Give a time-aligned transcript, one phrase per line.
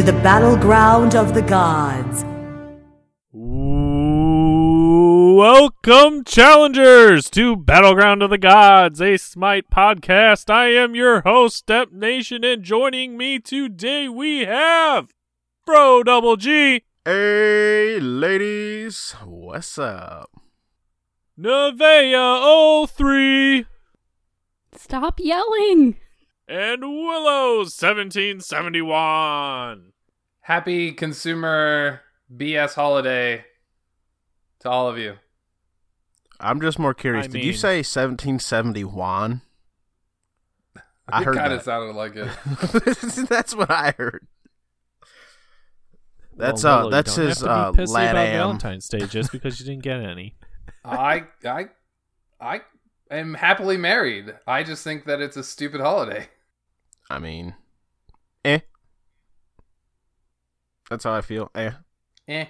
[0.00, 2.24] to the battleground of the gods.
[5.36, 10.48] Welcome, challengers, to Battleground of the Gods, a Smite podcast.
[10.48, 15.12] I am your host, Step Nation, and joining me today we have
[15.66, 20.30] Bro Double G, Hey, ladies, what's up?
[21.38, 23.66] Nevea 03,
[24.74, 25.96] Stop yelling.
[26.48, 29.89] and Willow 1771.
[30.50, 32.00] Happy consumer
[32.36, 33.44] BS holiday
[34.58, 35.14] to all of you.
[36.40, 37.26] I'm just more curious.
[37.26, 39.42] I Did you mean- say 1771?
[41.08, 41.64] I heard kind of that.
[41.64, 42.28] sounded like it.
[43.28, 44.26] that's what I heard.
[46.36, 48.32] That's Well, uh, Willow, that's don't his have uh, be lad about am.
[48.32, 50.34] Valentine's Day just because you didn't get any.
[50.84, 51.66] I I
[52.40, 52.62] I
[53.08, 54.34] am happily married.
[54.48, 56.26] I just think that it's a stupid holiday.
[57.08, 57.54] I mean,
[58.44, 58.58] eh.
[60.90, 61.50] That's how I feel.
[61.54, 61.70] Eh.
[62.28, 62.46] Eh.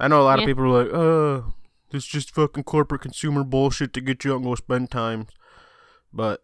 [0.00, 0.46] I know a lot of Eh.
[0.46, 1.54] people are like, "Oh,
[1.90, 5.26] this is just fucking corporate consumer bullshit to get you out and go spend time."
[6.12, 6.40] But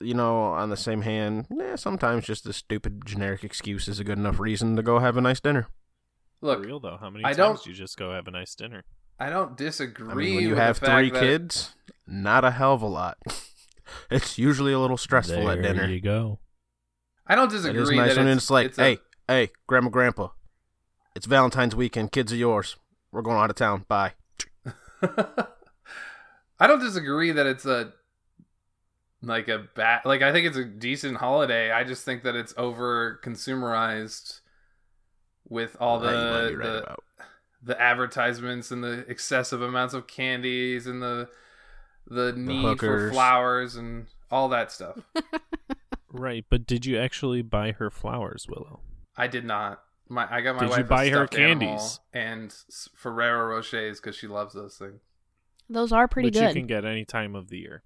[0.00, 4.04] you know, on the same hand, eh, sometimes just a stupid generic excuse is a
[4.04, 5.68] good enough reason to go have a nice dinner.
[6.40, 8.30] Look, For real though, how many I times don't- do you just go have a
[8.30, 8.84] nice dinner?
[9.18, 11.74] I don't disagree I mean, when you with have the fact three that- kids,
[12.06, 13.18] not a hell of a lot.
[14.10, 15.80] it's usually a little stressful there at dinner.
[15.82, 16.38] There you go.
[17.26, 19.88] I don't disagree is nice that when it's, it's like, it's a- hey, hey, grandma,
[19.90, 20.28] grandpa,
[21.18, 22.12] it's Valentine's weekend.
[22.12, 22.76] Kids are yours.
[23.10, 23.84] We're going out of town.
[23.88, 24.12] Bye.
[25.02, 27.92] I don't disagree that it's a
[29.20, 31.72] like a bad like I think it's a decent holiday.
[31.72, 34.42] I just think that it's over consumerized
[35.48, 37.04] with all That you might the right the, about.
[37.64, 41.28] the advertisements and the excessive amounts of candies and the
[42.06, 44.98] the need for flowers and all that stuff.
[46.10, 48.80] Right, but did you actually buy her flowers, Willow?
[49.14, 49.82] I did not.
[50.08, 52.00] My I got my Did you wife a buy her candies?
[52.12, 52.54] and
[52.94, 55.00] Ferrero Rochers because she loves those things.
[55.68, 56.48] Those are pretty Which good.
[56.48, 57.82] you can get any time of the year.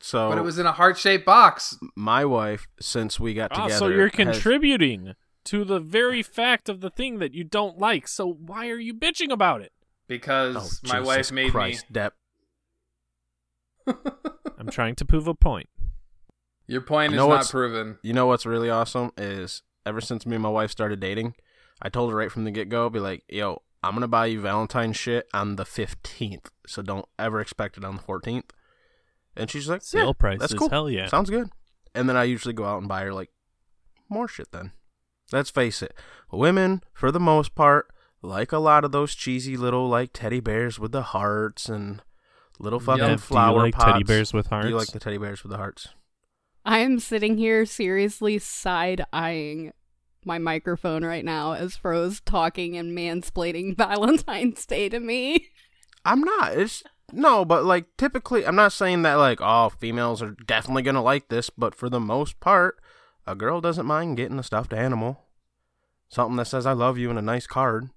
[0.00, 1.78] So, But it was in a heart shaped box.
[1.94, 6.68] my wife, since we got Ah, together, so you're has- contributing to the very fact
[6.68, 8.06] of the thing that you don't like.
[8.08, 9.72] So why are you bitching about it?
[10.08, 12.10] because Oh, my Jesus wife made Christ, Depp.
[13.86, 13.94] me.
[14.58, 15.68] I'm trying to prove a point.
[16.68, 17.98] Your point You is know not what's- proven.
[18.02, 21.34] You know what's really awesome is ever since me and my wife started dating,
[21.80, 24.40] I told her right from the get go, be like, "Yo, I'm gonna buy you
[24.40, 28.50] Valentine's shit on the 15th, so don't ever expect it on the 14th."
[29.36, 30.68] And she's like, Sale yeah, prices, that's cool.
[30.68, 31.06] hell yeah.
[31.06, 31.48] sounds good."
[31.94, 33.30] And then I usually go out and buy her like
[34.08, 34.52] more shit.
[34.52, 34.72] Then,
[35.32, 35.94] let's face it,
[36.30, 37.88] women for the most part
[38.22, 42.02] like a lot of those cheesy little like teddy bears with the hearts and
[42.58, 43.20] little fucking Yep.
[43.20, 43.92] Flower do you like pots.
[43.92, 44.64] teddy bears with hearts?
[44.64, 45.88] Do you like the teddy bears with the hearts?
[46.66, 49.72] I am sitting here seriously side eyeing
[50.24, 55.46] my microphone right now as Fro's talking and mansplaining Valentine's Day to me.
[56.04, 56.58] I'm not.
[56.58, 56.82] It's
[57.12, 61.28] no, but like typically, I'm not saying that like oh, females are definitely gonna like
[61.28, 62.80] this, but for the most part,
[63.28, 65.20] a girl doesn't mind getting a stuffed animal,
[66.08, 67.90] something that says "I love you" and a nice card.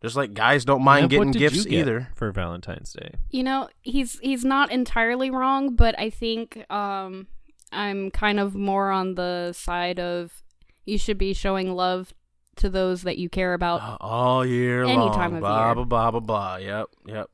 [0.00, 2.08] Just like guys don't mind Dev, what getting did gifts you get either.
[2.14, 3.16] for Valentine's Day.
[3.28, 7.26] You know, he's he's not entirely wrong, but I think um
[7.74, 10.42] I'm kind of more on the side of
[10.84, 12.12] you should be showing love
[12.56, 13.80] to those that you care about.
[13.82, 15.74] Uh, All year Any long, time of blah year.
[15.74, 16.56] blah blah blah blah.
[16.56, 17.30] Yep, yep.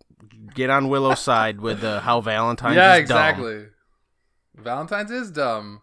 [0.55, 2.77] Get on Willow's side with the how Valentine's.
[2.77, 3.19] yeah, is dumb.
[3.19, 3.67] exactly.
[4.57, 5.83] Valentine's is dumb.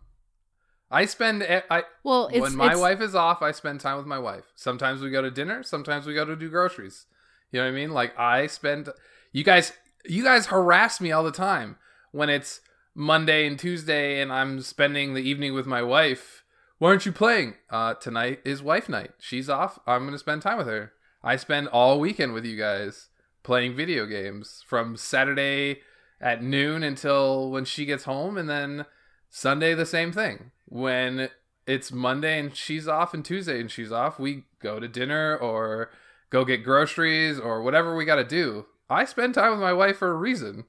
[0.90, 4.06] I spend I well, it's when my it's- wife is off, I spend time with
[4.06, 4.46] my wife.
[4.56, 7.06] Sometimes we go to dinner, sometimes we go to do groceries.
[7.52, 7.92] You know what I mean?
[7.92, 8.90] Like I spend
[9.34, 9.74] you guys
[10.06, 11.76] you guys harass me all the time
[12.12, 12.62] when it's
[13.00, 16.44] Monday and Tuesday and I'm spending the evening with my wife.
[16.80, 17.54] Why aren't you playing?
[17.70, 19.12] Uh tonight is wife night.
[19.20, 19.78] She's off.
[19.86, 20.94] I'm going to spend time with her.
[21.22, 23.10] I spend all weekend with you guys
[23.44, 25.82] playing video games from Saturday
[26.20, 28.88] at noon until when she gets home and then
[29.30, 30.50] Sunday the same thing.
[30.66, 31.30] When
[31.68, 35.92] it's Monday and she's off and Tuesday and she's off, we go to dinner or
[36.32, 38.66] go get groceries or whatever we got to do.
[38.90, 40.66] I spend time with my wife for a reason.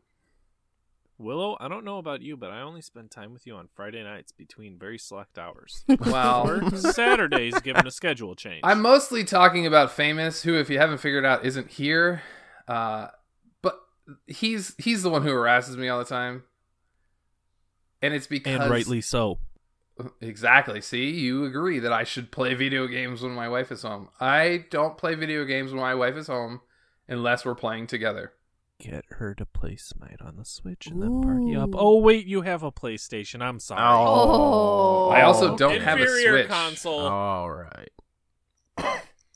[1.18, 4.04] Willow, I don't know about you, but I only spend time with you on Friday
[4.04, 5.84] nights between very select hours.
[6.06, 8.60] Well, Saturdays, given a schedule change.
[8.62, 12.22] I'm mostly talking about famous, who, if you haven't figured out, isn't here.
[12.68, 13.08] Uh,
[13.62, 13.80] but
[14.26, 16.44] he's he's the one who harasses me all the time,
[18.00, 19.38] and it's because and rightly so.
[20.20, 20.80] Exactly.
[20.80, 24.08] See, you agree that I should play video games when my wife is home.
[24.20, 26.60] I don't play video games when my wife is home
[27.08, 28.32] unless we're playing together.
[28.80, 31.70] Get her to play Smite on the Switch and then party up.
[31.74, 33.42] Oh wait, you have a PlayStation.
[33.42, 33.80] I'm sorry.
[33.82, 35.10] Oh.
[35.10, 36.48] I also don't have a Inferior Switch.
[36.48, 37.00] console.
[37.00, 37.90] All right.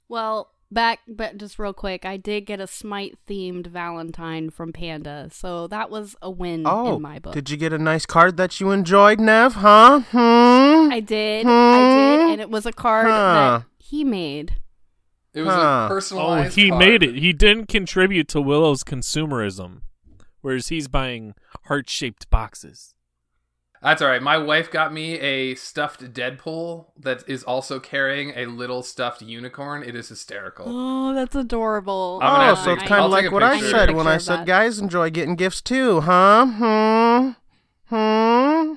[0.08, 5.28] Well, back, but just real quick, I did get a Smite themed Valentine from Panda,
[5.32, 7.32] so that was a win Oh, in my book.
[7.34, 9.54] did you get a nice card that you enjoyed, Nev?
[9.54, 10.00] Huh?
[10.10, 10.92] Hmm.
[10.92, 12.30] I did, I did, Hmm?
[12.32, 13.62] and it was a card Huh.
[13.62, 14.54] that he made.
[15.34, 15.88] It was Huh.
[15.90, 16.78] a Oh, he card.
[16.78, 17.14] made it.
[17.16, 19.80] He didn't contribute to Willow's consumerism,
[20.42, 21.34] whereas he's buying
[21.66, 22.94] heart-shaped boxes.
[23.82, 24.22] That's all right.
[24.22, 29.82] My wife got me a stuffed Deadpool that is also carrying a little stuffed unicorn.
[29.82, 30.66] It is hysterical.
[30.68, 32.20] Oh, that's adorable.
[32.22, 34.46] I'm Oh, so it's kind of like what I said when I said that.
[34.46, 36.46] guys enjoy getting gifts too, huh?
[36.46, 37.30] Hmm.
[37.88, 38.74] Hmm.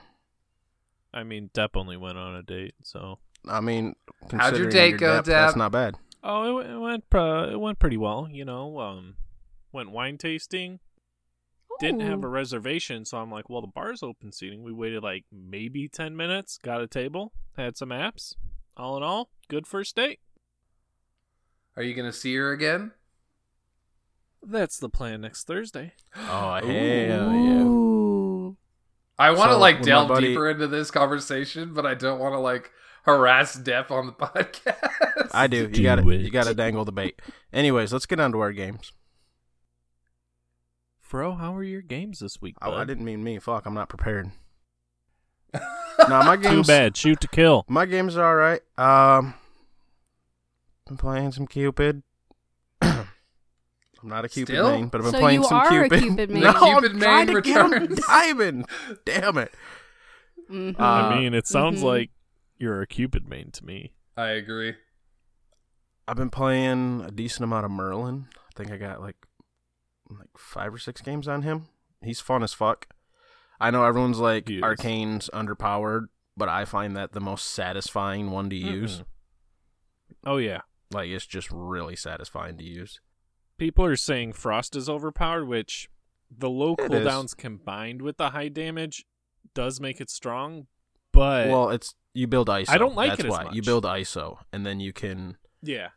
[1.14, 3.96] I mean, Depp only went on a date, so I mean,
[4.32, 5.96] How'd your date your go, Depp, That's not bad.
[6.26, 8.28] Oh, it, it went uh, it went pretty well.
[8.30, 9.16] You know, um,
[9.72, 10.80] went wine tasting.
[11.80, 14.64] Didn't have a reservation, so I'm like, well, the bar's open seating.
[14.64, 18.36] We waited like maybe ten minutes, got a table, had some apps.
[18.78, 20.20] All in all, good first date.
[21.76, 22.92] Are you gonna see her again?
[24.42, 25.94] That's the plan next Thursday.
[26.16, 26.20] Oh
[26.64, 28.52] hell yeah!
[29.18, 32.34] I want to So, like delve buddy- deeper into this conversation, but I don't want
[32.34, 32.72] to like
[33.06, 35.30] harass Depp on the podcast.
[35.34, 35.58] I do.
[35.58, 36.22] You Do got to it.
[36.22, 37.22] You got to dangle the bait.
[37.54, 38.92] Anyways, let's get on to our games.
[41.00, 42.56] Fro, how are your games this week?
[42.62, 42.88] Oh, I bud?
[42.88, 43.40] didn't mean me.
[43.40, 44.32] Fuck, I'm not prepared.
[45.54, 45.62] no,
[46.10, 46.68] my games.
[46.68, 46.98] Too bad.
[46.98, 47.64] Shoot to kill.
[47.70, 48.62] My games are all right.
[48.78, 49.36] Um,
[50.88, 52.02] been playing some Cupid.
[52.82, 53.08] I'm
[54.04, 54.72] not a Cupid Still?
[54.72, 56.02] main, but I've been So playing you some are a Cupid.
[56.04, 56.44] Cupid main.
[56.44, 58.06] no, The Cupid I'm trying main to get 'em returns.
[58.08, 58.66] diamond.
[59.06, 59.54] Damn it.
[60.52, 60.80] Mhm.
[60.80, 61.84] Uh, I mean, it sounds mhm.
[61.86, 62.10] like
[62.58, 63.94] you're a Cupid main to me.
[64.18, 64.76] I agree.
[66.08, 68.28] I've been playing a decent amount of Merlin.
[68.36, 69.18] I think I got like
[70.10, 71.68] like five or six games on him.
[72.04, 72.88] He's fun as fuck.
[73.60, 74.62] I know everyone's like He.
[74.62, 76.08] Arcane's underpowered,
[76.38, 79.00] but I find that the most satisfying one to use.
[79.00, 79.06] Mm-mm.
[80.26, 80.62] Oh yeah.
[80.92, 83.00] Like it's just really satisfying to use.
[83.58, 85.90] People are saying Frost is overpowered, which
[86.30, 87.08] the low It is.
[87.08, 89.06] cooldowns combined with the high damage
[89.54, 90.68] does make it strong.
[91.12, 92.70] But well, it's you build ISO.
[92.70, 93.50] I don't like That's it as why.
[93.52, 95.90] You build ISO, and then you can yeah,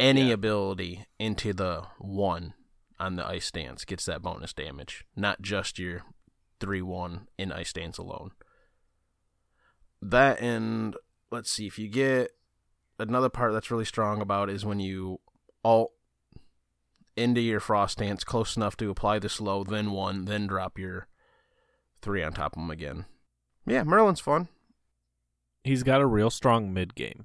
[0.00, 0.34] any Yeah.
[0.34, 2.54] ability into the one
[2.98, 6.02] on the ice stance gets that bonus damage, not just your
[6.60, 8.30] three one in ice stance alone.
[10.00, 10.96] That and
[11.30, 12.30] let's see if you get
[12.98, 15.20] another part that's really strong about is when you
[15.64, 15.92] alt
[17.16, 21.08] into your frost stance close enough to apply the slow, then one, then drop your
[22.02, 23.06] three on top of them again.
[23.66, 24.48] Yeah, Merlin's fun.
[25.66, 27.24] He's got a real strong mid game.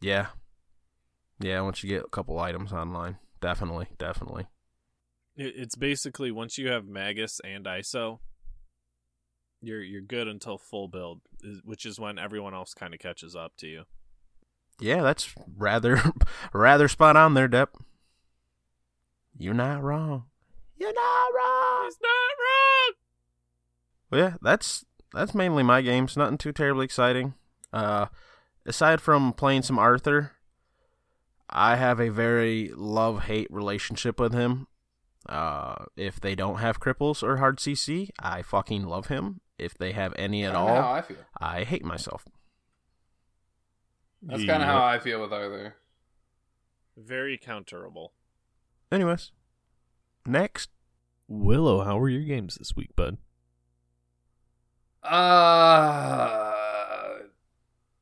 [0.00, 0.28] Yeah.
[1.40, 3.18] Yeah, once you get a couple items online.
[3.40, 4.46] Definitely, definitely.
[5.36, 8.18] It's basically once you have Magus and ISO,
[9.60, 11.20] you're you're good until full build,
[11.62, 13.84] which is when everyone else kind of catches up to you.
[14.80, 16.00] Yeah, that's rather
[16.52, 17.68] rather spot on there, Depp.
[19.36, 20.24] You're not wrong.
[20.76, 21.84] You're not wrong.
[21.84, 22.10] He's not
[22.40, 22.94] wrong.
[24.10, 24.84] Well, yeah, that's
[25.14, 26.16] that's mainly my games.
[26.16, 27.34] Nothing too terribly exciting.
[27.72, 28.06] Uh,
[28.66, 30.32] aside from playing some Arthur,
[31.50, 34.66] I have a very love hate relationship with him.
[35.28, 39.40] Uh, if they don't have cripples or hard CC, I fucking love him.
[39.58, 41.16] If they have any at all, I feel.
[41.40, 42.24] I hate myself.
[44.22, 45.74] That's kind of how I feel with Arthur.
[46.96, 48.08] very counterable.
[48.90, 49.32] Anyways,
[50.26, 50.70] next.
[51.30, 53.18] Willow, how were your games this week, bud?
[55.02, 56.54] Uh,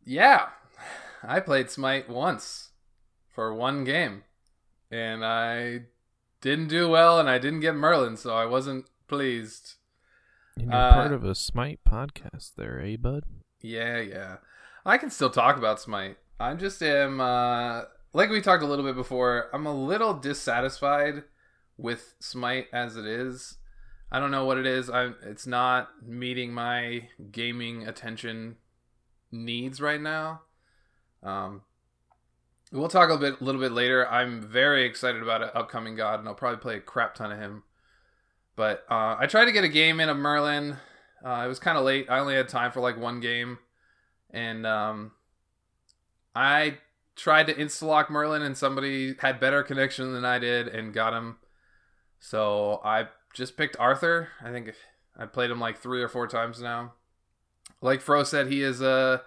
[0.07, 0.49] yeah,
[1.23, 2.71] I played Smite once
[3.29, 4.23] for one game,
[4.91, 5.81] and I
[6.41, 9.75] didn't do well, and I didn't get Merlin, so I wasn't pleased.
[10.57, 13.25] And you're part of a Smite podcast there, eh, bud?
[13.61, 14.37] Yeah, yeah.
[14.87, 16.17] I can still talk about Smite.
[16.39, 17.83] I just am uh
[18.13, 21.25] like we talked a little bit before, I'm a little dissatisfied
[21.77, 23.57] with Smite as it is.
[24.11, 24.89] I don't know what it is.
[24.89, 28.57] I'm, it's not meeting my gaming attention
[29.31, 30.43] needs right now.
[31.23, 31.63] Um
[32.73, 34.09] we'll talk a bit little bit later.
[34.09, 37.39] I'm very excited about an upcoming god and I'll probably play a crap ton of
[37.39, 37.63] him.
[38.57, 40.79] But uh, I tried to get a game in of Merlin.
[41.25, 42.07] Uh, it was kind of late.
[42.09, 43.59] I only had time for like one game,
[44.31, 45.13] and um,
[46.35, 46.79] I
[47.17, 51.37] tried to instalock Merlin, and somebody had better connection than I did and got him.
[52.19, 54.29] So I just picked Arthur.
[54.43, 54.73] I think
[55.19, 56.95] I played him like three or four times now.
[57.81, 59.23] Like Fro said, he is a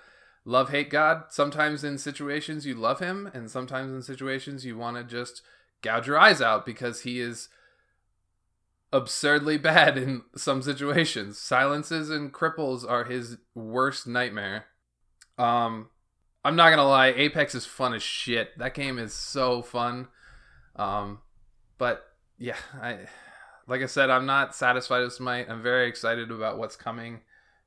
[0.46, 1.26] love hate god.
[1.30, 5.42] Sometimes in situations you love him, and sometimes in situations you want to just
[5.82, 7.50] gouge your eyes out because he is
[8.92, 11.38] absurdly bad in some situations.
[11.38, 14.66] Silences and cripples are his worst nightmare.
[15.38, 15.90] Um
[16.44, 18.58] I'm not gonna lie, Apex is fun as shit.
[18.58, 20.08] That game is so fun.
[20.76, 21.20] Um,
[21.78, 22.04] but
[22.38, 23.00] yeah, I
[23.68, 25.50] like I said, I'm not satisfied with Smite.
[25.50, 27.22] I'm very excited about what's coming,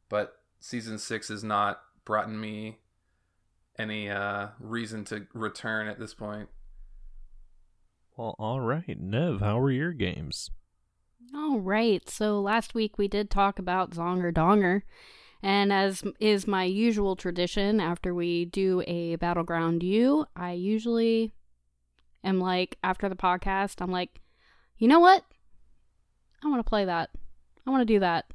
[0.08, 2.78] but season six has not brought me
[3.78, 6.48] any uh reason to return at this point.
[8.16, 9.40] Well, all right, Nev.
[9.40, 10.50] How were your games?
[11.34, 12.08] All right.
[12.08, 14.82] So last week we did talk about Zonger Donger.
[15.42, 21.32] And as is my usual tradition, after we do a Battleground U, I usually
[22.22, 24.20] am like, after the podcast, I'm like,
[24.78, 25.24] you know what?
[26.44, 27.10] I want to play that.
[27.66, 28.26] I want to do that.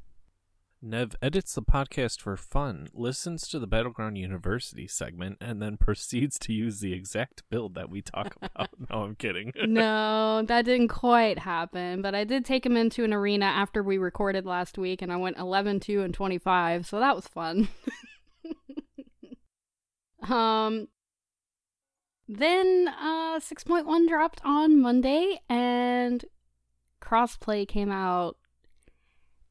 [0.87, 6.39] Nev edits the podcast for fun, listens to the Battleground University segment, and then proceeds
[6.39, 8.69] to use the exact build that we talk about.
[8.89, 9.51] no, I'm kidding.
[9.67, 13.97] no, that didn't quite happen, but I did take him into an arena after we
[13.97, 17.67] recorded last week, and I went 11, 2, and 25, so that was fun.
[20.29, 20.87] um,
[22.29, 26.23] then uh, 6.1 dropped on Monday, and
[27.01, 28.37] crossplay came out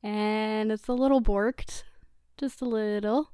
[0.06, 1.82] and it's a little borked,
[2.38, 3.32] just a little.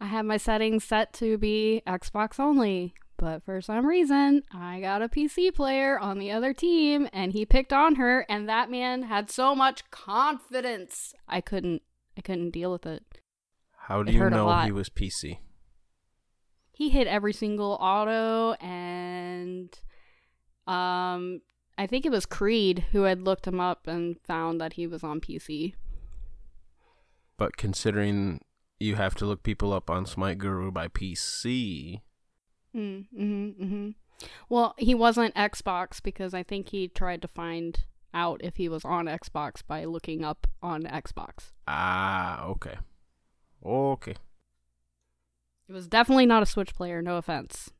[0.00, 5.02] I have my settings set to be Xbox only, but for some reason, I got
[5.02, 9.30] a PC player on the other team and he picked Anhur and that man had
[9.30, 11.14] so much confidence.
[11.28, 11.82] I couldn't
[12.18, 13.04] I couldn't deal with it.
[13.76, 15.38] How do It you know he was PC?
[16.72, 19.78] He hit every single auto and
[20.66, 21.42] um
[21.78, 25.04] I think it was Creed who had looked him up and found that he was
[25.04, 25.74] on PC.
[27.40, 28.42] But considering
[28.78, 32.02] you have to look people up on Smite Guru by PC,
[32.76, 33.88] Mm, mm-hmm, mm-hmm.
[34.50, 37.82] Well, he wasn't Xbox because I think he tried to find
[38.12, 41.52] out if he was on Xbox by looking up on Xbox.
[41.66, 42.76] ah, okay,
[43.64, 44.16] okay.
[45.66, 47.70] It was definitely not a Switch player, no offense.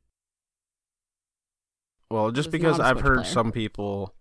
[2.09, 3.31] Well, just because I've heard player.
[3.31, 4.15] some people,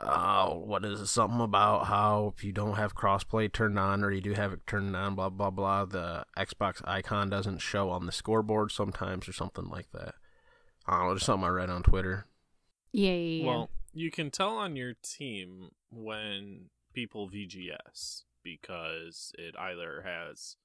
[0.00, 1.06] uh, what is it?
[1.06, 4.66] Something about how if you don't have crossplay turned on or you do have it
[4.66, 9.32] turned on, blah blah blah, the Xbox icon doesn't show on the scoreboard sometimes or
[9.32, 10.14] something like that.
[10.86, 12.26] I don't know, just something I read on Twitter.
[12.92, 13.46] Yeah, yeah, yeah.
[13.46, 20.56] Well, you can tell on your team when people VGS because it either has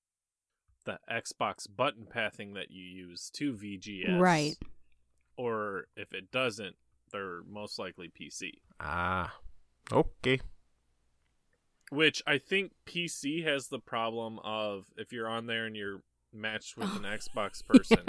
[0.86, 4.56] the Xbox button pathing that you use to VGS, Right.
[5.38, 6.78] Or if it doesn't,
[7.16, 8.52] they're most likely PC.
[8.80, 9.34] Ah,
[9.92, 10.40] okay.
[11.92, 16.02] Which I think PC has the problem of if you're on there and you're
[16.34, 18.00] matched with an Xbox person,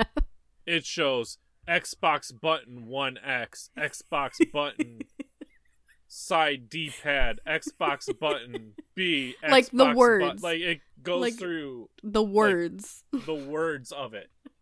[0.67, 5.01] it shows Xbox button 1X, Xbox button
[6.09, 10.43] side D pad, Xbox button B, Like the Xbox bu- words.
[10.43, 13.05] like it goes Like- through the words.
[13.13, 14.31] the words of it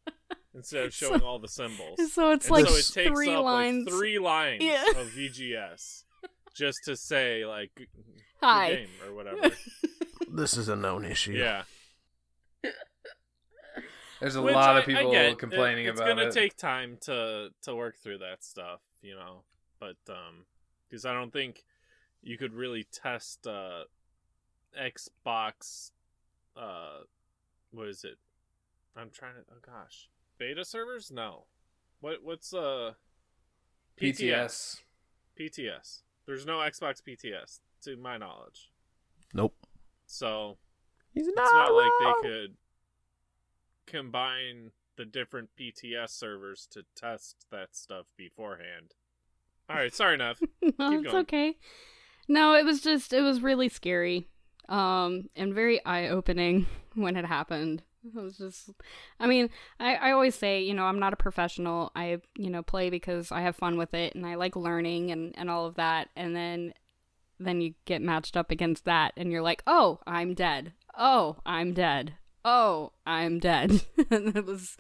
[0.54, 1.98] instead of showing all the symbols.
[2.12, 3.86] so it's And like so it takes three up lines.
[3.86, 4.84] like three lines Yeah.
[4.96, 6.04] of VGS
[6.54, 7.88] just to say like good
[8.42, 8.74] Hi.
[8.74, 9.50] game or whatever.
[10.30, 11.32] This is a known issue.
[11.32, 11.62] yeah.
[14.20, 15.38] There's a Which lot I- of people get.
[15.38, 16.32] complaining It- it's about gonna it.
[16.32, 19.44] take time to to work through that stuff, you know.
[19.78, 20.46] But um,
[20.88, 21.64] because I don't think
[22.22, 23.84] you could really test uh
[24.76, 25.90] Xbox.
[26.56, 27.00] Uh,
[27.70, 28.18] what is it?
[28.96, 29.40] I'm trying to.
[29.52, 30.08] Oh gosh,
[30.38, 31.10] beta servers?
[31.10, 31.44] No.
[32.00, 32.92] What what's uh
[34.00, 34.80] PTS.
[35.38, 36.02] PTS?
[36.26, 38.70] There's no Xbox PTS to my knowledge.
[39.32, 39.54] Nope.
[40.06, 40.58] So
[41.12, 41.90] He's it's not like
[42.22, 42.56] they could
[43.86, 48.94] combine the different PTS servers to test that stuff beforehand.
[49.68, 50.40] All right, sorry, enough.
[50.62, 51.22] no, Keep it's going.
[51.22, 51.58] okay.
[52.28, 54.28] No, it was just it was really scary.
[54.68, 57.82] Um and very eye opening when it happened.
[58.16, 58.70] It was just
[59.18, 61.90] I mean, I, I always say, you know, I'm not a professional.
[61.96, 65.34] I, you know, play because I have fun with it and I like learning and,
[65.36, 66.74] and all of that and then
[67.40, 70.72] then you get matched up against that and you're like, Oh, I'm dead.
[70.96, 72.14] Oh, I'm dead.
[72.44, 73.82] Oh, I'm dead.
[74.10, 74.76] and it was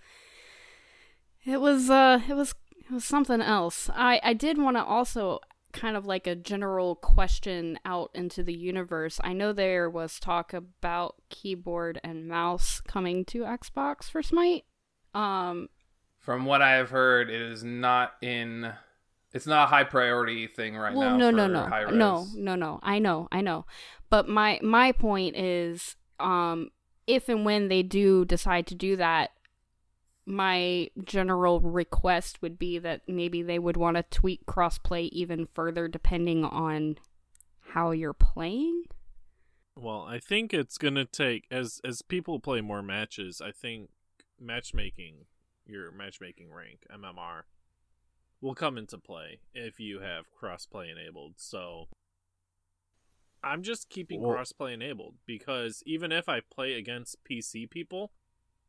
[1.44, 3.90] it was uh it was it was something else.
[3.94, 5.40] I I did want to also
[5.74, 9.20] kind of like a general question out into the universe.
[9.22, 14.64] I know there was talk about keyboard and mouse coming to Xbox for Smite.
[15.12, 15.68] Um
[16.18, 18.72] From what I have heard, it is not in.
[19.32, 21.16] It's not a high priority thing right well, now.
[21.16, 22.78] no, no, no, no, no, no.
[22.82, 23.66] I know, I know.
[24.08, 26.70] But my my point is, um,
[27.06, 29.32] if and when they do decide to do that,
[30.26, 35.86] my general request would be that maybe they would want to tweak crossplay even further,
[35.88, 36.96] depending on
[37.70, 38.84] how you're playing.
[39.76, 43.40] Well, I think it's gonna take as as people play more matches.
[43.40, 43.90] I think
[44.40, 45.26] matchmaking
[45.66, 47.42] your matchmaking rank MMR
[48.40, 51.34] will come into play if you have crossplay enabled.
[51.38, 51.88] So
[53.42, 58.12] I'm just keeping Well- crossplay enabled because even if I play against PC people,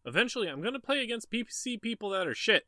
[0.06, 2.66] eventually I'm going to play against PC people that are shit.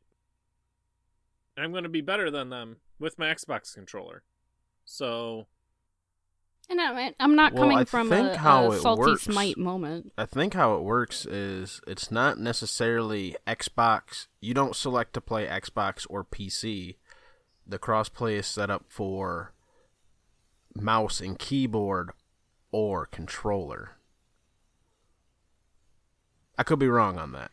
[1.56, 4.22] And I'm going to be better than them with my Xbox controller.
[4.84, 5.46] So
[6.70, 9.22] And I, I'm not Well, coming I from think a, how a it salty works-
[9.24, 10.12] smite moment.
[10.16, 14.26] I think how it works is it's not necessarily Xbox.
[14.40, 16.96] You don't select to play Xbox or PC.
[17.66, 19.52] The crossplay is set up for
[20.74, 22.10] mouse and keyboard
[22.72, 23.97] or controller.
[26.58, 27.50] I could be wrong on that.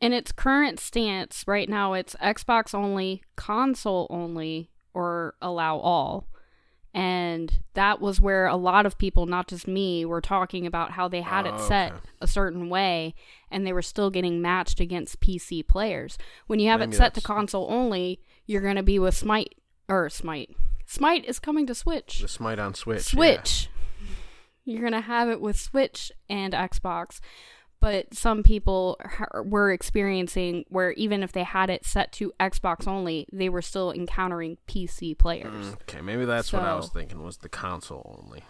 [0.00, 6.28] In its current stance, right now it's Xbox only, console only, or allow all.
[6.92, 11.08] And that was where a lot of people, not just me, were talking about how
[11.08, 12.00] they had it Oh, set okay.
[12.20, 13.14] a certain way
[13.50, 16.16] and they were still getting matched against PC players.
[16.46, 19.56] When you have Maybe it set to console only, you're going to be with Smite,
[19.88, 20.50] or Smite.
[20.86, 22.20] Smite is coming to Switch.
[22.20, 23.12] The Smite on Switch.
[23.12, 23.16] yeah.
[23.16, 23.68] Switch.
[24.66, 27.20] You're gonna have it with Switch and Xbox,
[27.80, 32.88] but some people ha- were experiencing where even if they had it set to Xbox
[32.88, 35.66] only, they were still encountering PC players.
[35.68, 38.42] Mm, Okay, maybe that's what I was thinking was the console only.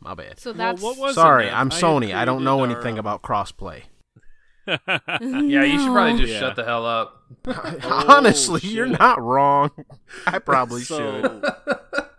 [0.00, 0.40] My bad.
[0.40, 1.54] So Well, that's what was it, Sorry, man?
[1.54, 2.14] I'm I Sony.
[2.14, 3.82] I don't know created our, anything um, about crossplay.
[4.66, 6.38] Yeah, you should probably just Yeah.
[6.40, 7.22] shut the hell up.
[7.84, 9.70] Honestly, you're not wrong.
[10.26, 11.44] I probably should.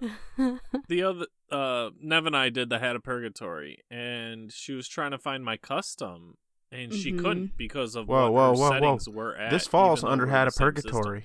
[0.00, 4.86] So the other uh Nev and I did the Hat of Purgatory and she was
[4.88, 6.36] trying to find my custom
[6.70, 7.18] and she Mhm.
[7.22, 9.12] couldn't because of Whoa, what whoa, her whoa, whoa.
[9.12, 9.50] were at.
[9.50, 10.92] This falls under we're Hat of same system.
[10.92, 11.24] Purgatory.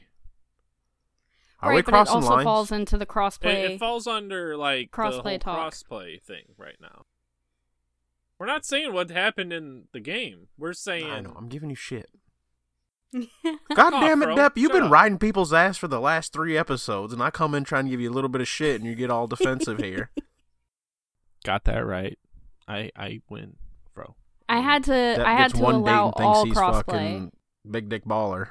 [1.60, 2.44] Are right, we but it also lines?
[2.44, 3.70] falls into the crossplay.
[3.72, 5.74] it falls under like the Crossplay whole talk.
[5.74, 7.06] crossplay thing right now.
[8.40, 10.48] We're not saying what happened in the game.
[10.58, 11.34] We're saying I know.
[11.38, 12.10] I'm giving you shit.
[13.44, 14.36] God God damn it, bro.
[14.36, 14.52] Depp!
[14.56, 14.92] You've Shut been up.
[14.92, 18.02] riding people's ass for the last three episodes, and I come in trying to give
[18.02, 20.12] you a little bit of shit, and you get all defensive here.
[21.46, 22.18] got that right.
[22.68, 23.58] I I win,
[23.94, 24.16] bro.
[24.50, 24.92] I had to.
[24.92, 26.86] Depp I had to one date allow and thinks all he's crossplay.
[26.86, 27.32] fucking
[27.70, 28.50] big dick baller.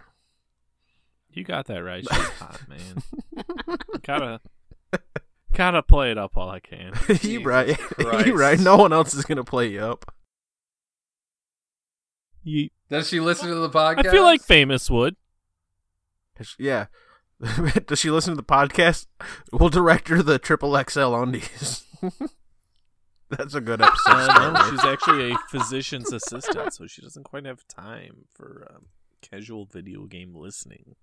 [1.33, 2.05] You got that right.
[2.09, 3.03] She's hot, man.
[4.03, 4.41] gotta
[5.55, 6.93] gotta play it up while I can.
[7.09, 8.27] you Jesus right.
[8.27, 8.59] you right.
[8.61, 10.15] No one else is gonna play you up.
[12.43, 14.07] You, Does she listen to the podcast?
[14.07, 15.17] I feel like famous would.
[16.59, 16.87] Yeah.
[17.87, 19.07] Does she listen to the podcast?
[19.53, 21.85] We'll direct her the triple XL undies.
[23.31, 24.13] That's a good episode.
[24.13, 28.87] Uh, no, she's actually a physician's assistant, so she doesn't quite have time for um,
[29.23, 30.97] casual video game listening.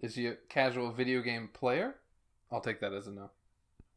[0.00, 1.96] Is she a casual video game player?
[2.50, 3.30] I'll take that as a no.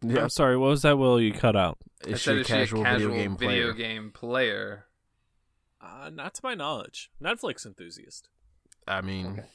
[0.01, 0.23] Yeah.
[0.23, 0.97] I'm sorry, what was that?
[0.97, 1.77] Will you cut out?
[2.05, 3.73] I Is she a is casual, she a casual video game player?
[3.73, 4.86] game player?
[5.86, 7.12] Uh, not to my knowledge.
[7.21, 8.30] Netflix enthusiast,
[8.88, 9.48] I mean, Okay.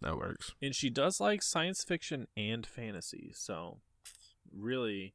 [0.00, 0.54] that works.
[0.62, 3.32] and she does like science fiction and fantasy.
[3.34, 3.80] So,
[4.50, 5.14] really,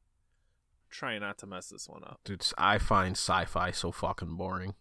[0.90, 2.20] try not to mess this one up.
[2.24, 4.74] Dude, s- I find sci-fi so fucking boring.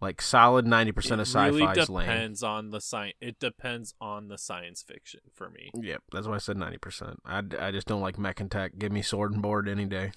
[0.00, 2.06] Like solid ninety percent of sci-fi really is lame.
[2.06, 3.16] depends on the science.
[3.20, 5.70] It depends on the science fiction for me.
[5.74, 7.18] Yep, that's why I said ninety percent.
[7.24, 8.78] I, I just don't like mech and tech.
[8.78, 10.12] Give me sword and board any day.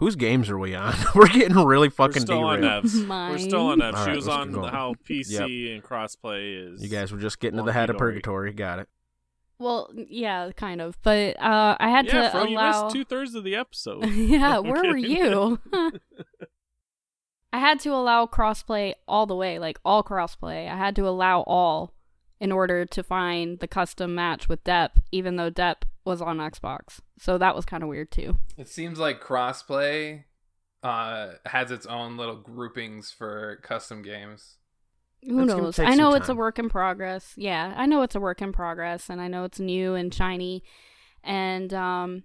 [0.00, 0.94] Whose games are we on?
[1.14, 2.84] We're getting really fucking We're still on derailed.
[2.84, 3.06] Nev's.
[3.06, 3.98] We're still on Nev's.
[3.98, 6.82] All she right, was on keep how PC and crossplay is.
[6.82, 8.12] You guys were just getting to the head of Wonky-dory.
[8.14, 8.52] purgatory.
[8.54, 8.88] Got it.
[9.58, 10.96] Well, yeah, kind of.
[11.02, 12.84] But uh, I had yeah, to bro, you allow.
[12.84, 14.06] missed two thirds of the episode.
[14.10, 15.60] yeah, I'm where were you?
[17.52, 20.66] I had to allow crossplay all the way, like all crossplay.
[20.66, 21.92] I had to allow all
[22.40, 27.00] in order to find the custom match with Depp, even though Depp was on Xbox.
[27.18, 28.36] So that was kind of weird too.
[28.56, 30.24] It seems like crossplay
[30.82, 34.56] uh, has its own little groupings for custom games.
[35.22, 35.78] Who It's knows?
[35.78, 37.34] I know it's a work in progress.
[37.36, 40.62] Yeah, I know it's a work in progress, and I know it's new and shiny.
[41.22, 42.24] And um,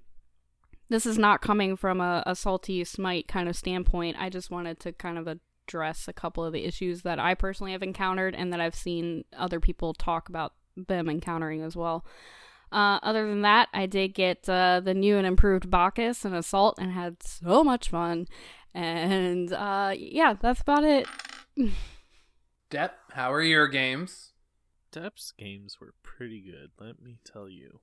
[0.90, 4.16] this is not coming from a, a salty smite kind of standpoint.
[4.18, 7.74] I just wanted to kind of address a couple of the issues that I personally
[7.74, 12.06] have encountered and that I've seen other people talk about them encountering as well.
[12.76, 16.78] Uh, other than that, I did get uh, the new and improved Bacchus and Assault
[16.78, 18.28] and had so much fun.
[18.74, 21.08] And uh, yeah, that's about it.
[22.70, 24.34] Depp, how are your games?
[24.92, 27.80] Depp's games were pretty good, let me tell you.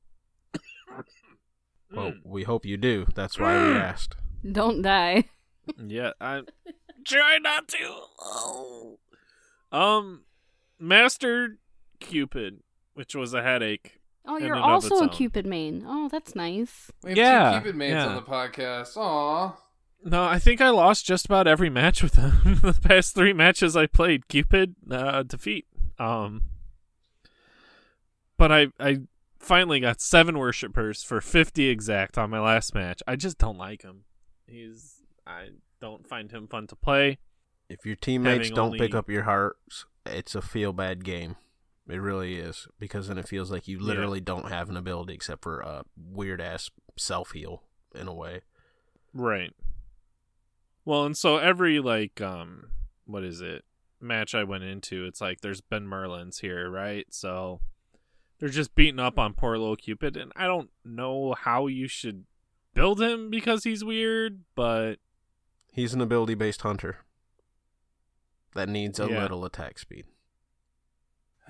[1.91, 2.21] Well, Mm.
[2.25, 3.07] we hope you do.
[3.15, 4.17] That's why we asked.
[4.51, 5.25] Don't die.
[5.79, 6.47] Yeah, I'm
[7.05, 7.79] try not to.
[8.19, 8.99] Oh.
[9.71, 10.25] Um,
[10.79, 11.59] Master
[12.01, 12.61] Cupid,
[12.95, 14.01] which was a headache.
[14.25, 15.09] Oh, you're also a own.
[15.09, 15.85] Cupid main.
[15.87, 16.91] Oh, that's nice.
[17.03, 18.07] We have Yeah, two Cupid mates yeah.
[18.07, 18.97] on the podcast.
[18.97, 19.57] Aw.
[20.05, 22.33] No, I think I lost just about every match with him.
[22.63, 25.67] the past three matches I played, Cupid uh, defeat.
[25.99, 26.43] Um,
[28.37, 29.01] but I I
[29.39, 33.03] finally got seven worshippers for fifty exact on my last match.
[33.07, 34.05] I just don't like him.
[34.47, 37.19] He's I don't find him fun to play.
[37.69, 41.37] If your teammates Having don't pick up your hearts, it's a feel bad game.
[41.89, 43.85] It really is because then it feels like you Yeah.
[43.87, 47.65] literally don't have an ability except for a weird ass self heal
[47.95, 48.43] in a way.
[49.13, 49.53] Right.
[50.85, 52.71] Well, and so every like um
[53.05, 53.65] what is it?
[54.01, 57.07] match I went into, it's like there's Ben Merlins here, right?
[57.11, 57.61] So
[58.41, 62.25] they're just beating up on poor little Cupid and I don't know how you should
[62.75, 64.97] build him because he's weird, but
[65.73, 66.99] He's an ability based hunter
[68.55, 69.21] that needs a Yeah.
[69.23, 70.07] little attack speed.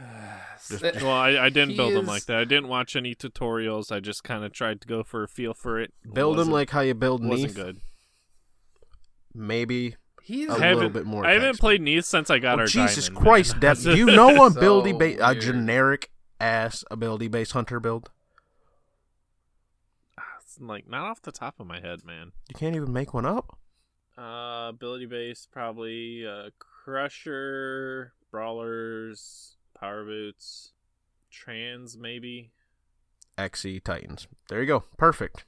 [0.68, 2.36] Just- well, I, I didn't build him is- like that.
[2.38, 3.90] I didn't watch any tutorials.
[3.90, 5.92] I just kind of tried to go for a feel for it.
[6.04, 7.56] It Build them like how you build wasn't Neith.
[7.56, 7.80] good.
[9.34, 11.26] Maybe he's a little bit more.
[11.26, 13.60] I haven't attack played Neith since I got Oh, our Jesus diamond, Christ, man.
[13.60, 13.76] Deb!
[13.78, 16.10] That's- you know a So ability ba- a generic
[16.40, 18.10] ass ability based hunter build?
[20.40, 22.32] It's like not off the top of my head, man.
[22.48, 23.58] You can't even make one up.
[24.18, 30.72] Uh, ability base probably uh, Crusher, Brawlers, Power Boots,
[31.30, 32.52] Trans maybe.
[33.36, 34.28] XE Titans.
[34.48, 34.84] There you go.
[34.96, 35.44] Perfect.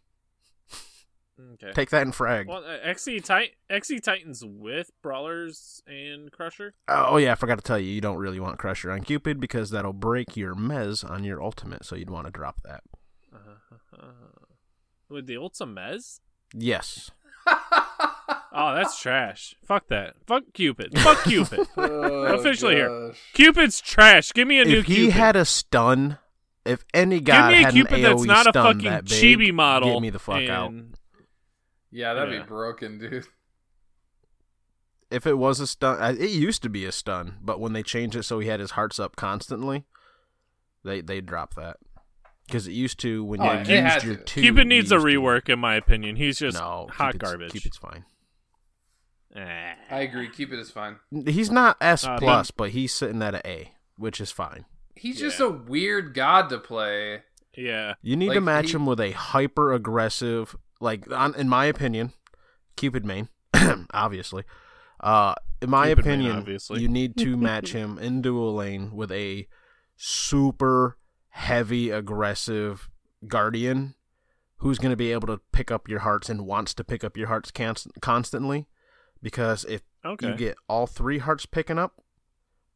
[1.55, 1.73] Okay.
[1.73, 2.47] Take that and frag.
[2.49, 6.75] well, uh, XE Tit- XE Titans with Brawlers and Crusher.
[6.89, 7.91] Oh yeah, I forgot to tell you.
[7.91, 11.85] You don't really want Crusher on Cupid because that'll break your Mez on your ultimate.
[11.85, 12.83] So you'd want to drop that.
[13.33, 14.03] Uh-huh.
[15.09, 16.21] with the ults a Mez?
[16.53, 17.11] Yes.
[18.57, 19.57] Oh, that's trash.
[19.65, 20.15] Fuck that.
[20.27, 20.97] Fuck Cupid.
[21.01, 21.67] Fuck Cupid.
[21.77, 22.89] Oh, Officially here.
[22.89, 23.19] gosh.
[23.33, 24.33] Cupid's trash.
[24.33, 25.13] Give me a new if he Cupid.
[25.15, 26.19] had a stun,
[26.65, 28.91] if any guy Give me a had Cupid an that's AoE not a stun fucking
[28.91, 29.93] that big, chibi model.
[29.95, 30.71] get me the fuck out.
[30.71, 30.95] and-
[31.91, 32.43] Yeah, that'd Yeah.
[32.43, 33.27] be broken, dude.
[35.11, 37.83] If it was a stun, uh, it used to be a stun, but when they
[37.83, 39.85] changed it so he had his hearts up constantly,
[40.85, 41.77] they they drop that
[42.47, 44.25] because it used to when Oh, you it had used your to.
[44.25, 44.41] two.
[44.41, 46.17] Cupid needs a used to- rework, in my opinion.
[46.17, 47.53] He's just no, hot Cupid's- garbage.
[47.53, 48.05] Cupid's fine.
[49.35, 49.75] Eh.
[49.91, 50.29] I agree.
[50.29, 50.97] Cupid is fine.
[51.27, 54.65] He's not S Uh, plus, but he's sitting at an A, which is fine.
[54.95, 55.47] He's just Yeah.
[55.47, 57.23] a weird god to play.
[57.57, 57.95] Yeah.
[58.03, 61.65] You need to Like, match he- him with a hyper aggressive, like on, in my
[61.67, 62.13] opinion,
[62.77, 63.29] Cupid main,
[63.93, 64.45] obviously.
[65.01, 66.81] Uh, in my Cupid main, opinion, obviously.
[66.81, 69.49] you need to match him in dual lane with a
[69.97, 70.99] super
[71.31, 72.89] heavy aggressive
[73.27, 73.95] guardian
[74.59, 77.17] who's going to be able to pick up your hearts and wants to pick up
[77.17, 78.67] your hearts cons- constantly.
[79.25, 80.27] Because if Okay.
[80.29, 81.95] you get all three hearts picking up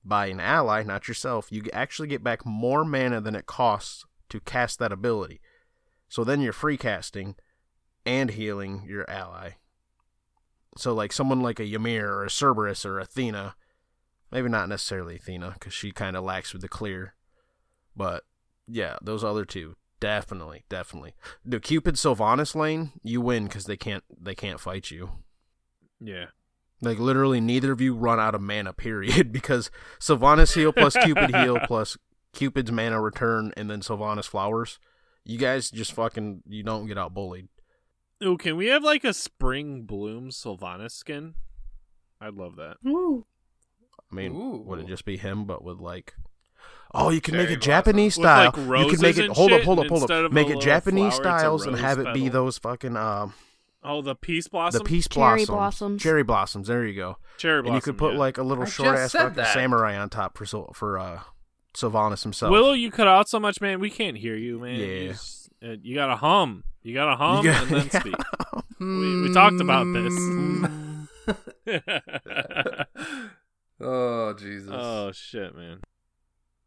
[0.02, 4.40] by an ally, not yourself, you actually get back more mana than it costs to
[4.40, 5.42] cast that ability.
[6.08, 7.36] So then you're free casting
[8.06, 9.52] and healing your ally.
[10.78, 13.54] So like someone like a Ymir or a Cerberus or Athena,
[14.32, 17.14] maybe not necessarily Athena because she kind of lacks with the clear,
[17.94, 18.24] but
[18.66, 21.14] yeah, those other two definitely, definitely.
[21.44, 25.10] The Cupid Sylvanus lane, you win because they can't they can't fight you.
[26.00, 26.26] yeah.
[26.80, 28.72] Like literally, neither of you run out of mana.
[28.72, 29.32] Period.
[29.38, 31.96] Because Sylvanus heal plus Cupid heal plus
[32.32, 34.78] Cupid's mana return, and then Sylvanus flowers.
[35.24, 37.48] You guys just fucking you don't get out bullied.
[38.22, 41.34] Ooh, can we have like a spring bloom Sylvanus skin?
[42.20, 42.76] I'd love that.
[42.86, 43.26] Ooh.
[44.10, 44.62] I mean, Ooh.
[44.66, 46.14] would it just be him, but with like?
[46.94, 48.52] Oh, you can make Cherry it Japanese With, style.
[48.56, 49.30] like, you can make it.
[49.30, 50.32] Hold up, hold up, hold up.
[50.32, 53.34] Make it Japanese flower, styles and have it be those fucking um
[53.88, 54.78] Oh, the peace blossom.
[54.80, 56.02] the peace Cherry blossoms, blossoms.
[56.02, 56.68] cherry blossoms.
[56.68, 57.16] There you go.
[57.38, 57.74] cherry blossom.
[57.74, 58.18] and you could put yeah.
[58.18, 61.20] like a little I short ass fucking samurai on top for Syl- for uh
[61.74, 62.52] Sylvanus himself.
[62.52, 63.80] Willow, you cut out so much, man.
[63.80, 64.78] We can't hear you, man.
[64.78, 64.86] Yeah.
[64.86, 66.64] You, just- uh, you gotta hum.
[66.82, 68.14] You gotta hum You got- and then speak.
[68.78, 70.14] we, we talked about this.
[73.80, 74.70] Oh Jesus.
[74.72, 75.80] oh shit, man.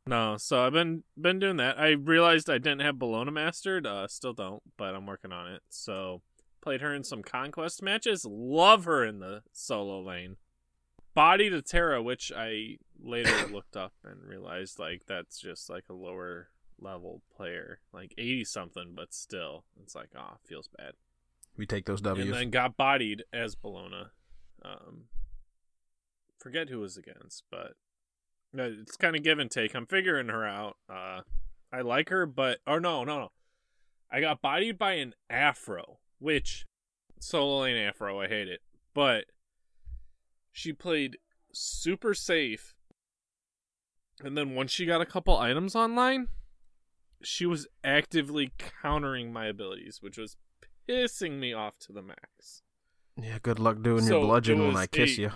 [0.08, 1.78] No, so I've been been doing that.
[1.78, 3.86] I realized I didn't have Bellona mastered.
[3.86, 5.62] Uh, still don't, but I'm working on it.
[5.70, 6.22] So
[6.62, 8.26] played her in some conquest matches.
[8.26, 10.38] Love her in the solo lane.
[11.14, 15.94] Body to Terra, which I later looked up and realized like that's just like a
[15.94, 20.94] lower level player, like eighty something, but still, it's like ah, feels bad.
[21.58, 22.26] we take those W's.
[22.26, 24.10] and then got bodied as Bellona.
[24.64, 25.06] Um,
[26.38, 27.74] forget who was against, but
[28.54, 29.76] no, it's kind of give and take.
[29.76, 30.78] I'm figuring her out.
[30.90, 31.22] Uh,
[31.72, 33.32] I like her, but oh no, no, no.
[34.12, 36.66] I got bodied by an Aphro, which
[37.20, 38.24] solo lane Aphro.
[38.24, 38.62] I hate it,
[38.94, 39.26] but
[40.54, 41.18] she played
[41.52, 42.76] super safe.
[44.24, 46.28] And then once she got a couple items online,
[47.24, 50.38] she was actively countering my abilities, which was
[50.88, 52.62] pissing me off to the max.
[53.22, 55.32] Yeah, good luck doing So, your bludgeon when I kiss a- you.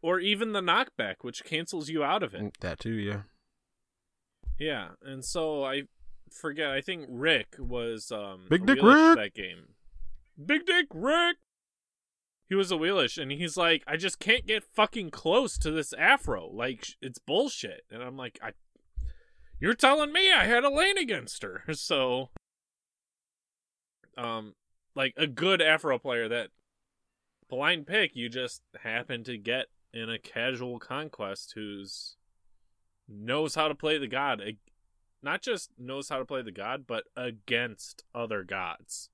[0.00, 2.42] Or even the knockback, which cancels you out of it.
[2.42, 3.22] Mm, That too, yeah.
[4.58, 5.82] Yeah, and so I
[6.32, 6.70] forget.
[6.70, 9.16] I think Rick was um Big Dick Rick!
[9.16, 9.74] that game.
[10.44, 11.36] Big Dick Rick.
[12.48, 15.94] He was a wheelish, and he's like, I just can't get fucking close to this
[15.94, 16.52] aphro.
[16.52, 17.82] Like it's bullshit.
[17.90, 18.52] And I'm like, I,
[19.58, 21.62] you're telling me I had a lane against her.
[21.74, 22.30] So,
[24.18, 24.54] um,
[24.94, 26.48] like a good aphro player that
[27.48, 32.16] blind pick, you just happen to get in a casual conquest who's
[33.08, 34.40] knows how to play the god
[35.22, 39.10] not just knows how to play the god but against other gods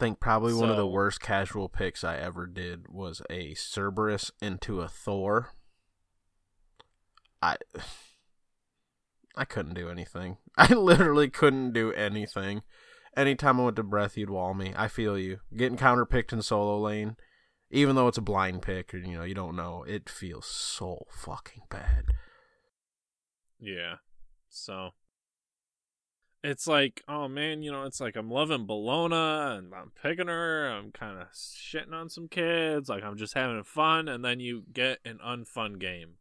[0.00, 4.30] I think probably one of the worst casual picks I ever did was a Cerberus
[4.40, 5.50] into a Thor.
[7.42, 7.56] I
[9.36, 10.36] I couldn't do anything.
[10.56, 12.62] I literally couldn't do anything.
[13.16, 14.72] Anytime I went to breath, you'd wall me.
[14.76, 15.38] I feel you.
[15.56, 17.16] Getting counter picked in solo lane,
[17.68, 21.06] even though it's a blind pick or you know you don't know, it feels so
[21.10, 22.04] fucking bad.
[23.58, 23.96] yeah
[24.58, 24.90] so
[26.44, 30.68] it's like oh man you know it's like i'm loving bellona and i'm picking her
[30.68, 34.64] i'm kind of shitting on some kids like i'm just having fun and then you
[34.72, 36.14] get an unfun game.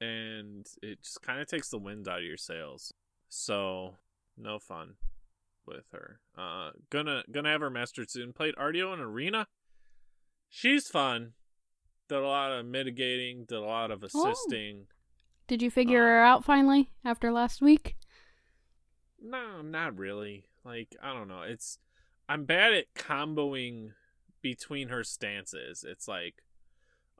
[0.00, 2.92] And it just kind of takes the wind out of your sails.
[3.28, 3.96] So
[4.36, 4.94] no fun
[5.66, 6.20] with her.
[6.36, 8.32] Uh gonna gonna have her mastered soon.
[8.32, 9.46] Played artio in arena.
[10.48, 11.32] She's fun.
[12.08, 14.86] Did a lot of mitigating did a lot of Oh.
[15.50, 17.96] Assisting Did you figure her out finally after last week?
[19.22, 20.44] No, not really.
[20.64, 21.42] Like, I don't know.
[21.42, 21.78] It's
[22.28, 23.92] I'm bad at comboing
[24.42, 25.84] between her stances.
[25.86, 26.36] It's like,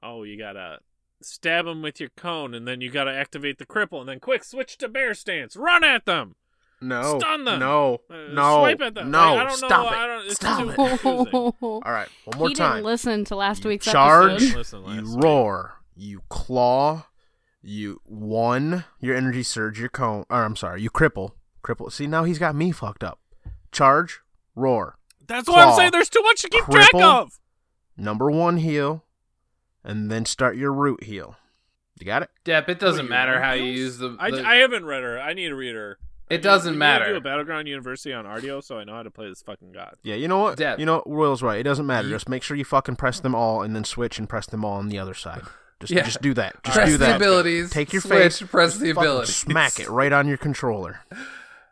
[0.02, 0.78] oh, you gotta
[1.22, 4.44] stab them with your cone, and then you gotta activate the cripple, and then quick
[4.44, 5.56] switch to bear stance.
[5.56, 6.36] Run at them.
[6.82, 7.58] No, Stun them.
[7.60, 9.10] no, Uh, no, swipe at them.
[9.10, 9.34] no.
[9.34, 9.88] Like, I don't stop know.
[9.90, 9.98] it.
[10.00, 10.24] I don't.
[10.26, 11.54] It's stop too it.
[11.62, 12.76] All right, one more he time.
[12.76, 14.56] didn't listen to last You week's charge, episode.
[14.56, 15.24] Listen last you week.
[15.24, 17.04] roar, you claw,
[17.62, 21.92] you one your energy surge, your cone, or I'm sorry, you cripple, cripple.
[21.92, 23.18] See now he's got me fucked up.
[23.72, 24.20] Charge,
[24.54, 24.96] roar,
[25.26, 25.92] That's what I'm saying.
[25.92, 27.38] There's too much to keep track of.
[27.96, 29.04] number one heal,
[29.84, 31.36] and then start your root heal.
[31.98, 32.30] You got it?
[32.44, 34.16] Depp, it doesn't What, you matter run how you use the.
[34.18, 35.20] I, the- I haven't read her.
[35.20, 35.98] I need to read her.
[36.30, 37.08] It I need- doesn't we need to matter.
[37.12, 39.96] Do a battleground university on Artio, so I know how to play this fucking god.
[40.02, 40.14] Yeah.
[40.14, 40.56] You know what?
[40.56, 40.80] Deb.
[40.80, 41.10] You know what?
[41.10, 41.58] Royal's right.
[41.60, 42.08] It doesn't matter.
[42.08, 44.78] Just make sure you fucking press them all, and then switch and press them all
[44.78, 45.42] on the other side.
[45.80, 46.02] Just, Yeah.
[46.02, 46.62] just do that.
[46.64, 47.16] Just press do the that.
[47.16, 47.70] abilities.
[47.70, 48.42] Take your switch, face.
[48.42, 49.36] Press the Fucking abilities.
[49.36, 51.00] Smack it right on your controller.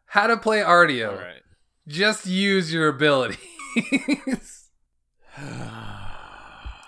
[0.07, 1.11] How to play Artio.
[1.11, 1.42] All right.
[1.87, 3.38] Just use your abilities.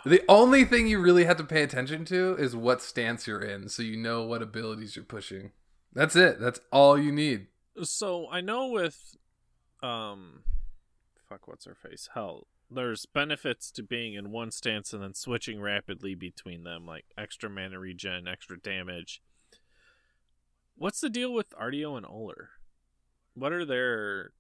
[0.04, 3.68] the only thing you really have to pay attention to is what stance you're in,
[3.68, 5.52] so you know what abilities you're pushing.
[5.92, 6.40] That's it.
[6.40, 7.46] That's all you need.
[7.83, 8.98] so I know with
[9.83, 10.42] um
[11.28, 12.09] fuck what's her face?
[12.14, 12.46] Hel.
[12.70, 17.50] There's benefits to being in one stance and then switching rapidly between them, like extra
[17.50, 19.20] mana regen, extra damage.
[20.76, 22.46] What's the deal with Artio and Ullr?
[23.35, 24.33] What are their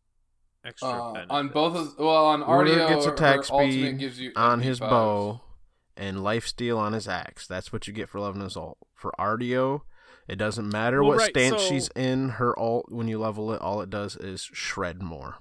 [0.64, 1.30] extra Uh, benefits?
[1.32, 4.60] on both of well on Warder Artio gets attack her ultimate speed gives you on
[4.60, 4.90] his MP5s.
[4.90, 5.40] bow
[5.96, 7.46] and life steal on his axe.
[7.46, 8.78] That's what you get for leveling his ult.
[8.94, 9.82] For Artio,
[10.28, 12.28] it doesn't matter Well, what right, stance so- she's in.
[12.30, 15.38] Her ult, when you level it, all it does is shred more.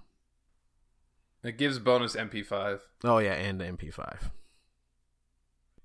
[1.43, 2.80] It gives bonus MP5.
[3.04, 4.32] Oh yeah, and MP5.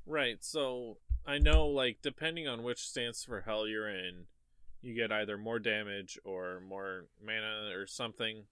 [0.07, 0.43] Right.
[0.45, 4.25] So I know, like, depending on which stance for hel you're in,
[4.83, 8.45] you get either more damage or more mana or something,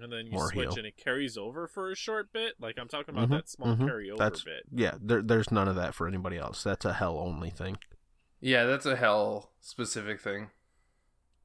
[0.00, 0.78] and then you More switch heal.
[0.78, 2.54] and it carries over for a short bit.
[2.60, 3.88] Like I'm talking about Mhm, that small mhm.
[3.88, 4.64] carryover That's bit.
[4.72, 4.94] yeah.
[5.00, 6.64] There, there's none of that for anybody else.
[6.64, 7.78] That's a hel only thing.
[8.40, 10.50] Yeah, that's a hel specific thing.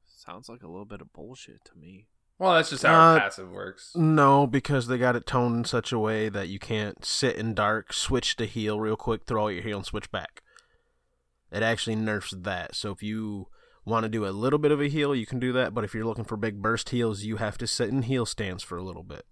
[0.06, 2.06] Sounds like a little bit of bullshit to me.
[2.38, 3.94] Well, that's just how Uh, passive works.
[3.94, 7.54] No, because they got it toned in such a way that you can't sit in
[7.54, 10.42] dark, switch to heal real quick, throw out your heal, and switch back.
[11.52, 12.74] It actually nerfs that.
[12.74, 13.48] So if you
[13.84, 15.74] want to do a little bit of a heal, you can do that.
[15.74, 18.62] But if you're looking for big burst heals, you have to sit in heal stance
[18.64, 19.26] for a little bit.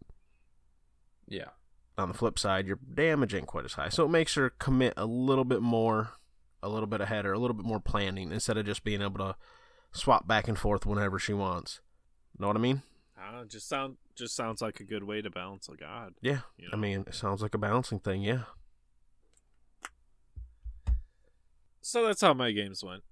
[1.26, 1.48] Yeah.
[1.98, 3.88] On the flip side, your damage ain't quite as high.
[3.88, 6.12] So it makes her commit a little bit more,
[6.62, 9.18] a little bit ahead, or a little bit more planning instead of just being able
[9.18, 9.36] to
[9.90, 11.80] swap back and forth whenever she wants.
[12.38, 12.82] Know what I mean?
[13.32, 16.14] Uh, just sound just sounds like a good way to balance a god.
[16.20, 16.40] Yeah.
[16.58, 18.42] You I mean, it sounds like a balancing thing, yeah.
[21.80, 23.02] So that's how my games went.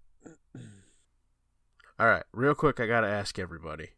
[1.99, 3.91] All right, real quick, I gotta ask everybody: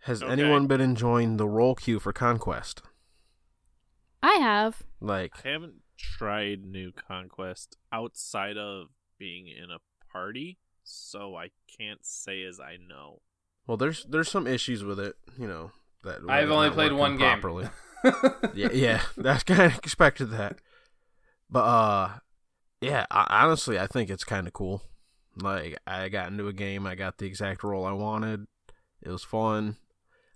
[0.00, 0.32] Has Okay.
[0.32, 2.82] anyone been enjoying the roll queue for Conquest?
[4.22, 4.82] I have.
[5.00, 9.78] Like, I haven't tried New Conquest outside of being in a
[10.12, 13.20] party, so I can't say as I know.
[13.68, 15.14] Well, there's there's some issues with it.
[15.38, 15.70] You know,
[16.02, 17.40] That I've only played one game.
[17.40, 17.68] properly.
[18.54, 20.58] yeah, yeah, that's kind of expected that.
[21.50, 22.08] But uh,
[22.80, 24.82] yeah, I, honestly, I think it's kind of cool.
[25.40, 28.46] Like, I got into a game, I got the exact role I wanted.
[29.02, 29.76] It was fun.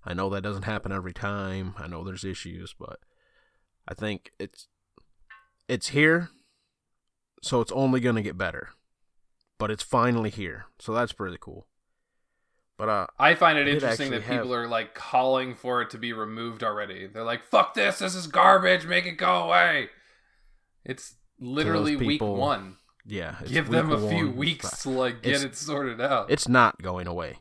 [0.05, 1.75] I know that doesn't happen every time.
[1.79, 3.01] I know there's issues, but
[3.89, 4.69] I think it's
[5.69, 6.29] it's here,
[7.43, 8.71] so it's only gonna get better.
[9.59, 11.67] But it's finally here, so that's pretty cool.
[12.83, 15.83] But uh, I find it did interesting that actually have- people are like calling for
[15.83, 17.07] it to be removed already.
[17.07, 18.01] They're like, "Fuck this!
[18.01, 18.87] This is garbage!
[18.87, 19.91] Make it go away!"
[20.85, 22.79] It's literally week one.
[23.07, 24.37] yeah, it's Give them a few one.
[24.37, 26.29] weeks to like get it sorted out.
[26.29, 27.37] It's not going away.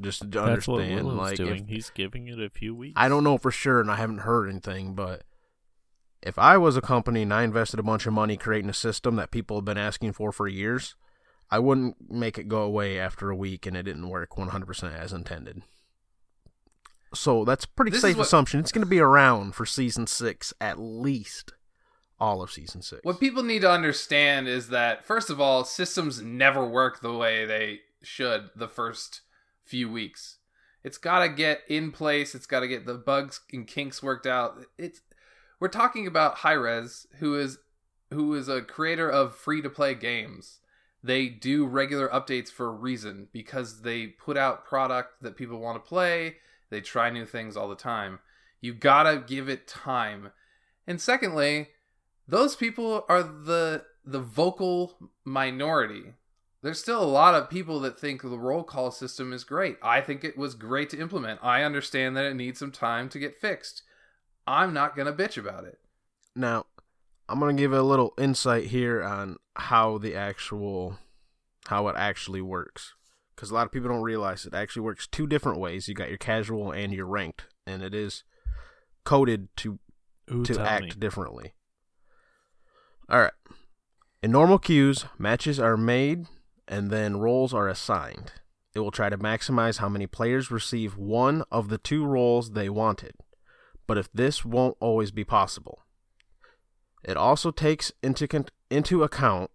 [0.00, 2.94] Just to That's what understand, Willow's like, if- He's giving it a few weeks.
[2.96, 5.22] I don't know for sure, and I haven't heard anything, but
[6.20, 9.14] if I was a company and I invested a bunch of money creating a system
[9.14, 10.96] that people have been asking for for years,
[11.50, 15.12] I wouldn't make it go away after a week and it didn't work 100% as
[15.12, 15.62] intended.
[17.14, 18.60] So that's a pretty This safe what- assumption.
[18.60, 21.52] It's going to be around for season six, at least
[22.18, 23.00] all of season six.
[23.04, 27.44] What people need to understand is that first of all, systems never work the way
[27.44, 29.20] they should the first
[29.64, 30.38] few weeks.
[30.82, 32.34] It's got to get in place.
[32.34, 34.64] It's got to get the bugs and kinks worked out.
[34.76, 35.00] It's
[35.60, 37.58] we're talking about Hi-Rez, who is
[38.10, 40.58] who is a creator of free to play games.
[41.04, 45.76] They do regular updates for a reason because they put out product that people want
[45.76, 46.36] to play.
[46.70, 48.20] They try new things all the time.
[48.62, 50.30] You gotta give it time.
[50.86, 51.68] And secondly,
[52.26, 56.14] those people are the the vocal minority.
[56.62, 59.76] There's still a lot of people that think the roll call system is great.
[59.82, 61.40] I think it was great to implement.
[61.42, 63.82] I understand that it needs some time to get fixed.
[64.46, 65.78] I'm not going to bitch about it.
[66.34, 66.64] Now,
[67.28, 70.98] I'm going to give a little insight here on how the actual
[71.68, 72.94] how it actually works
[73.36, 75.88] cuz a lot of people don't realize it actually works two different ways.
[75.88, 78.24] You got your casual and your ranked, and it is
[79.04, 79.78] coded to
[80.30, 80.90] Ooh, to act me.
[80.90, 81.54] differently.
[83.08, 83.32] All right.
[84.22, 86.26] In normal queues, matches are made
[86.66, 88.32] and then roles are assigned.
[88.74, 92.68] It will try to maximize how many players receive one of the two roles they
[92.68, 93.14] wanted.
[93.86, 95.83] But if this won't always be possible,
[97.04, 99.50] it also takes into con- into account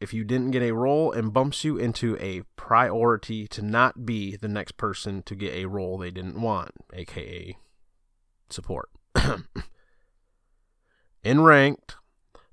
[0.00, 4.34] if you didn't get a role and bumps you into a priority to not be
[4.34, 7.56] the next person to get a role they didn't want, aka
[8.50, 8.90] support.
[11.22, 11.94] In ranked,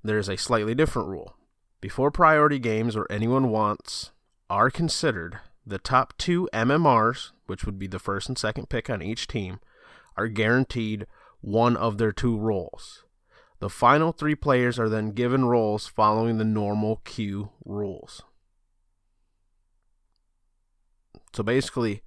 [0.04, 1.34] there is a slightly different rule.
[1.80, 4.12] Before priority games or anyone wants
[4.48, 9.02] are considered, the top two MMRs, which would be the first and second pick on
[9.02, 9.58] each team,
[10.16, 11.06] are guaranteed
[11.40, 13.04] one of their two roles.
[13.60, 18.22] The final three players are then given roles following the normal queue rules.
[21.34, 22.02] So basically,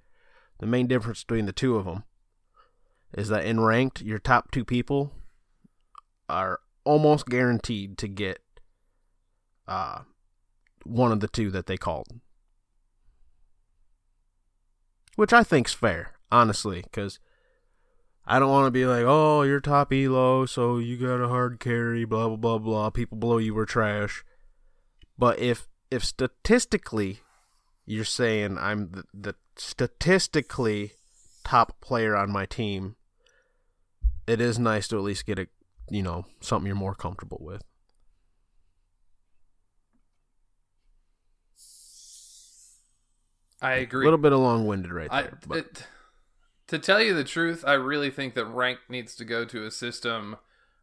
[0.58, 2.04] the main difference between the two of them
[3.16, 5.12] is that in ranked, your top two people
[6.28, 8.40] are almost guaranteed to get
[9.68, 10.00] uh,
[10.82, 12.08] one of the two that they called.
[15.14, 17.20] Which I think's fair, honestly, because
[18.26, 21.60] I don't want to be like, oh, you're top elo, so you got a hard
[21.60, 22.90] carry, blah blah blah blah.
[22.90, 24.24] People below you were trash.
[25.18, 27.20] But if if statistically
[27.84, 30.92] you're saying I'm the, the statistically
[31.44, 32.96] top player on my team,
[34.26, 35.46] it is nice to at least get a
[35.90, 37.62] you know something you're more comfortable with.
[43.60, 44.04] I agree.
[44.04, 45.86] A little bit of long winded right I, there, but it,
[46.68, 49.70] to tell you the truth, I really think that rank needs to go to a
[49.70, 50.36] system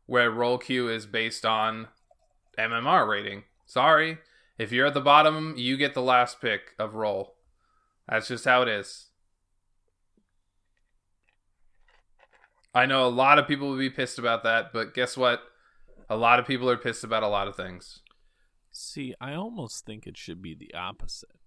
[0.05, 1.87] where role queue is based on
[2.57, 3.43] MMR rating.
[3.65, 4.17] Sorry,
[4.57, 7.35] if you're at the bottom, you get the last pick of role.
[8.07, 9.07] That's just how it is.
[12.73, 15.41] I know a lot of people will be pissed about that, but guess what?
[16.09, 18.01] A lot of people are pissed about a lot of things.
[18.71, 21.41] See, I almost think it should be the opposite.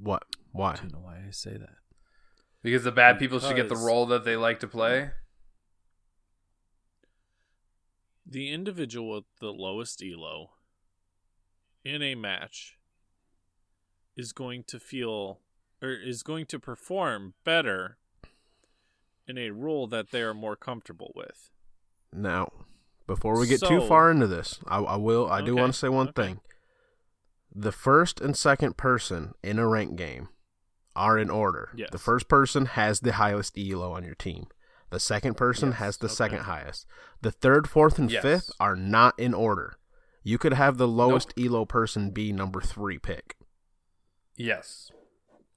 [0.00, 0.24] what?
[0.54, 0.70] Why?
[0.70, 1.76] I Do you know why I say that?
[2.62, 5.10] Because the bad people should get the role that they like to play.
[8.24, 10.52] The individual with the lowest elo
[11.84, 12.78] in a match
[14.16, 15.40] is going to feel
[15.82, 17.98] or is going to perform better
[19.26, 21.50] in a role that they are more comfortable with.
[22.12, 22.52] Now,
[23.08, 25.28] before we get too far into this, I, I will.
[25.28, 26.22] I do want to say one okay.
[26.22, 26.40] thing.
[27.52, 30.28] The first and second person in a rank game
[30.96, 31.70] are in order.
[31.74, 31.88] Yes.
[31.92, 34.46] The first person has the highest elo on your team.
[34.90, 36.14] The second person Yes, has the okay.
[36.14, 36.86] second highest.
[37.22, 38.22] The third, fourth, and Yes.
[38.22, 39.78] fifth are not in order.
[40.22, 43.36] You could have the lowest elo person be number three pick.
[44.36, 44.90] Yes.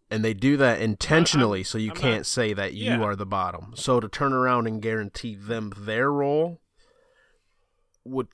[0.09, 3.01] And they do that intentionally, so you I'm not- can't say that you Yeah.
[3.01, 3.73] are the bottom.
[3.75, 6.61] So to turn around and guarantee them their role
[8.05, 8.29] would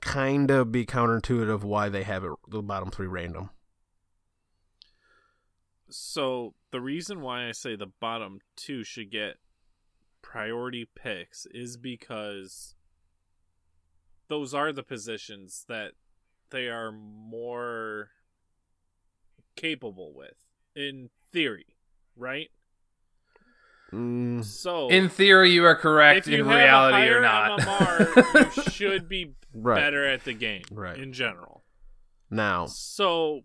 [0.00, 3.50] kind of be counterintuitive why they have it the bottom three random.
[5.90, 9.36] So the reason why I say the bottom two should get
[10.22, 12.74] priority picks is because
[14.28, 15.92] those are the positions that
[16.50, 18.10] they are more
[19.56, 20.44] capable with
[20.76, 21.66] in theory,
[22.16, 22.48] right?
[23.92, 26.26] Mm, So In theory, you are correct.
[26.26, 27.60] if you In reality, a you're not.
[27.60, 30.98] MMR, you should be right better at the game Right.
[30.98, 31.64] in general.
[32.30, 33.42] now, So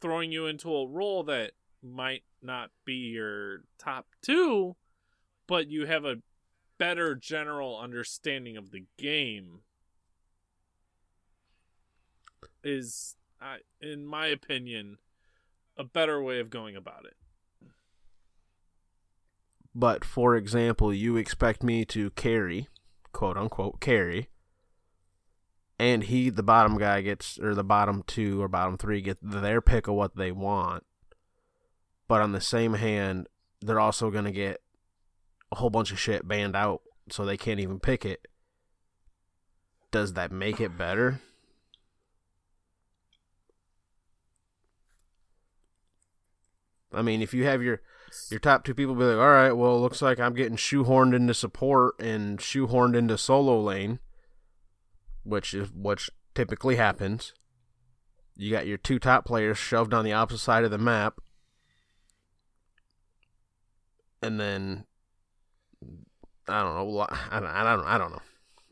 [0.00, 1.52] throwing you into a role that
[1.86, 4.76] might not be your top two,
[5.46, 6.22] but you have a
[6.78, 9.60] better general understanding of the game
[12.62, 14.98] is, I in my opinion,
[15.76, 17.16] a better way of going about it.
[19.76, 22.66] but for example, you expect me to carry,
[23.12, 24.30] quote unquote, carry,
[25.78, 29.60] and he, the bottom guy, gets or the bottom two or bottom three get their
[29.60, 30.84] pick of what they want.
[32.08, 33.28] But on the same hand,
[33.60, 34.62] they're also gonna get
[35.50, 38.26] a whole bunch of shit banned out, so they can't even pick it.
[39.90, 41.20] Does that make it better?
[46.92, 47.80] I mean, if you have your
[48.30, 51.14] your top two people be like, all right, well, it looks like I'm getting shoehorned
[51.14, 53.98] into support and shoehorned into solo lane,
[55.22, 57.32] which is which typically happens.
[58.36, 61.20] You got your two top players shoved on the opposite side of the map,
[64.26, 64.84] and then
[66.48, 67.06] I don't know.
[67.30, 67.48] I don't.
[67.48, 67.86] I don't.
[67.86, 68.22] I don't know.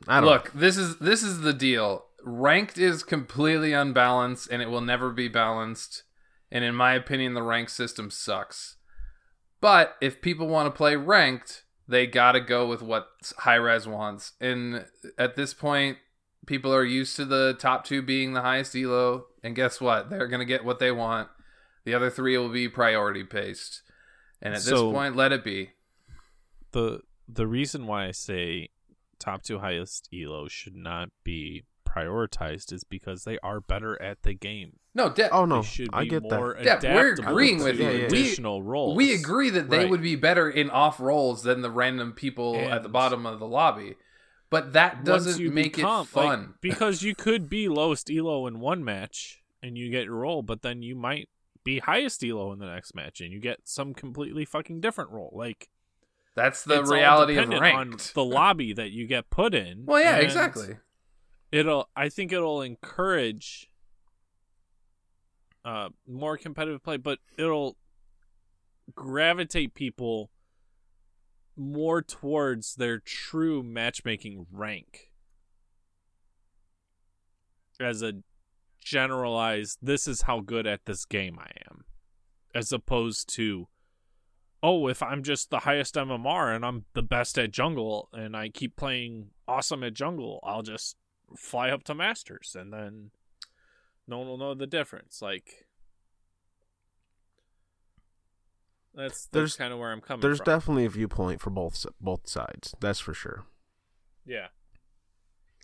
[0.07, 0.29] I don't.
[0.29, 2.05] Look, this is this is the deal.
[2.23, 6.03] Ranked is completely unbalanced, and it will never be balanced.
[6.51, 8.77] And in my opinion, the rank system sucks.
[9.61, 14.33] But if people want to play ranked, they gotta go with what Hi-Rez wants.
[14.41, 14.85] And
[15.19, 15.99] at this point,
[16.47, 20.11] people are used to the top two being the highest elo, and guess what?
[20.11, 21.29] They're gonna get what they want.
[21.85, 23.83] The other three will be priority paced.
[24.45, 25.71] And at this So- point, let it be.
[26.73, 28.69] the The reason why I say
[29.19, 34.35] top two highest elo should not be prioritized is because they are better at the
[34.35, 34.79] game.
[34.95, 36.83] No, de- Oh no, should be I get more that.
[36.83, 37.85] Yeah, we're agreeing with you.
[37.87, 38.05] Yeah, yeah.
[38.07, 38.97] additional roles.
[38.97, 39.89] We agree that they Right.
[39.91, 43.47] would be better in off roles than the random people at the bottom of the
[43.47, 43.95] lobby.
[44.51, 46.41] But that doesn't you make become- it fun.
[46.41, 50.43] like, because you could be lowest elo in one match and you get your role,
[50.43, 51.29] but then you might
[51.65, 55.33] be highest elo in the next match and you get some completely fucking different role.
[55.35, 55.69] Like
[56.35, 57.77] That's the reality of ranked.
[57.77, 59.85] on the lobby that you get put in.
[59.87, 60.77] well, yeah, exactly.
[61.51, 61.89] It'll.
[61.97, 63.71] I think it'll encourage
[65.65, 67.77] uh more competitive play, but it'll
[68.95, 70.31] gravitate people
[71.57, 75.11] more towards their true matchmaking rank
[77.81, 78.15] as a
[78.85, 81.85] generalized this is how good at this game I am
[82.55, 83.67] as opposed to
[84.63, 88.51] oh if I'm just the highest MMR and I'm the best at jungle and I
[88.51, 90.97] keep playing awesome at jungle I'll just
[91.37, 93.11] fly up to masters and then
[94.07, 95.67] no one will know the difference like
[98.95, 102.29] that's, There's- kind of where I'm coming There's from definitely a viewpoint for both both
[102.29, 102.75] sides.
[102.79, 103.45] That's for sure.
[104.25, 104.49] Yeah.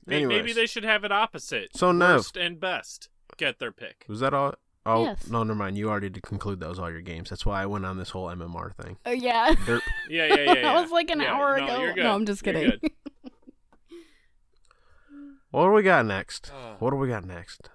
[0.07, 1.77] May- Maybe they should have it opposite.
[1.77, 4.05] So, Nev- worst and best get their pick.
[4.09, 4.55] Was that all?
[4.87, 5.29] Oh Yes.
[5.29, 5.77] no, never mind.
[5.77, 7.29] You already did conclude that was all your games.
[7.29, 8.97] That's why I went on this whole MMR thing.
[9.05, 9.55] Oh yeah.
[9.69, 9.79] Yeah,
[10.09, 10.43] yeah, yeah.
[10.45, 10.55] yeah.
[10.63, 11.81] that was like an Yeah, hour no, ago.
[11.83, 12.03] You're good.
[12.05, 12.79] No, I'm just You're kidding.
[12.81, 12.91] good.
[15.51, 16.53] What do we got next?
[16.55, 16.77] Oh.
[16.79, 17.71] What do we got next?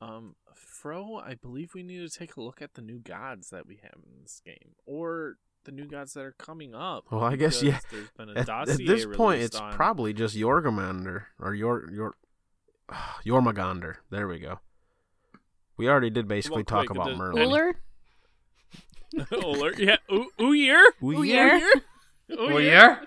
[0.00, 3.66] Um, Fro, I believe we need to take a look at the new gods that
[3.66, 5.36] we have in this game, or
[5.66, 7.04] the new gods that are coming up.
[7.10, 7.78] Well, I guess, yeah.
[7.90, 12.14] There's been a At, at this point, it's on- probably just Yorgamander or your your
[13.26, 13.96] Yormagander.
[14.10, 14.60] There we go.
[15.76, 17.48] We already did basically Well, talk about does- Merlin.
[17.50, 17.74] Ullr?
[19.32, 21.68] Ullr, yeah, U- Uyir, Uyir?
[22.30, 23.00] Well, yeah.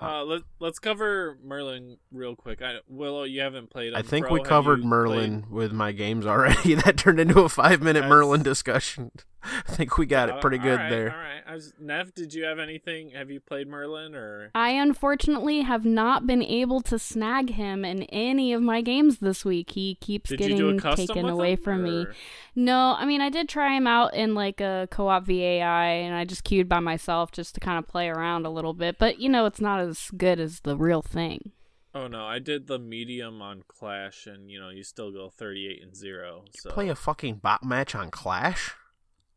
[0.00, 2.60] Uh, let let's cover Merlin real quick.
[2.60, 3.94] I, Willow, you haven't played.
[3.94, 5.52] I think Fro, we covered Merlin played?
[5.52, 6.74] with my games already.
[6.84, 9.12] that turned into a five minute That's- Merlin discussion.
[9.68, 11.10] I think we got it Uh, pretty good all right, there.
[11.10, 11.42] All right.
[11.46, 13.10] I was, Nev, did you have anything?
[13.10, 14.50] Have you played Merlin or?
[14.54, 19.44] I unfortunately have not been able to snag him in any of my games this
[19.44, 19.72] week.
[19.72, 22.06] He keeps Did you do a getting taken away him, from me.
[22.54, 26.24] No, I mean I did try him out in like a co-op VAI, and I
[26.24, 28.98] just queued by myself just to kind of play around a little bit.
[28.98, 31.52] But you know, it's not as good as the real thing.
[31.94, 35.82] Oh no, I did the medium on Clash, and you know you still go thirty-eight
[35.82, 36.44] and zero.
[36.58, 38.74] So Play a fucking bot match on Clash?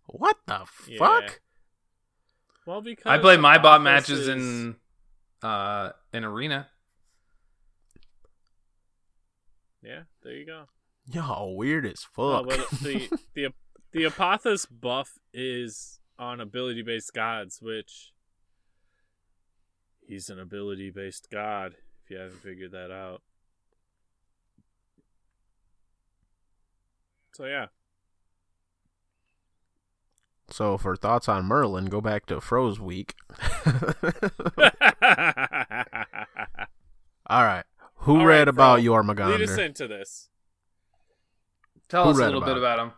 [0.08, 0.98] What the Yeah.
[1.00, 1.42] fuck?
[2.66, 4.76] well because I play my bot matches is- in
[5.42, 6.70] uh in arena.
[9.82, 10.66] Yeah, there you go.
[11.08, 12.48] Yo, weird as fuck.
[12.48, 13.54] but the the
[13.92, 18.12] the Apothos buff is on ability-based gods, which
[20.08, 21.76] he's an ability-based god.
[22.04, 23.22] If you haven't figured that out.
[27.34, 27.68] So yeah.
[30.56, 33.14] So for thoughts on Merlin, go back to Froze Week.
[37.28, 37.66] All right.
[37.96, 40.30] Who All read right, about Fro, your Lead us into this.
[41.90, 42.94] Tell Who us a little about bit about him.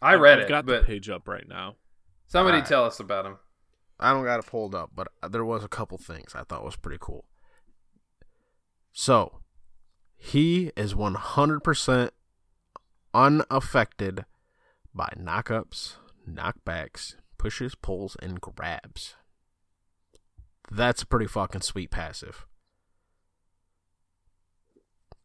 [0.00, 1.74] I read I've it, got the page up right now.
[2.28, 2.68] somebody Alright.
[2.68, 3.38] tell us about him.
[3.98, 6.76] I don't got it pulled up, but there was a couple things I thought was
[6.76, 7.24] pretty cool.
[8.92, 9.40] So,
[10.16, 12.10] he is 100%
[13.12, 14.24] unaffected
[14.94, 15.96] by knockups,
[16.28, 19.14] knockbacks, pushes, pulls, and grabs.
[20.70, 22.46] That's a pretty fucking sweet passive.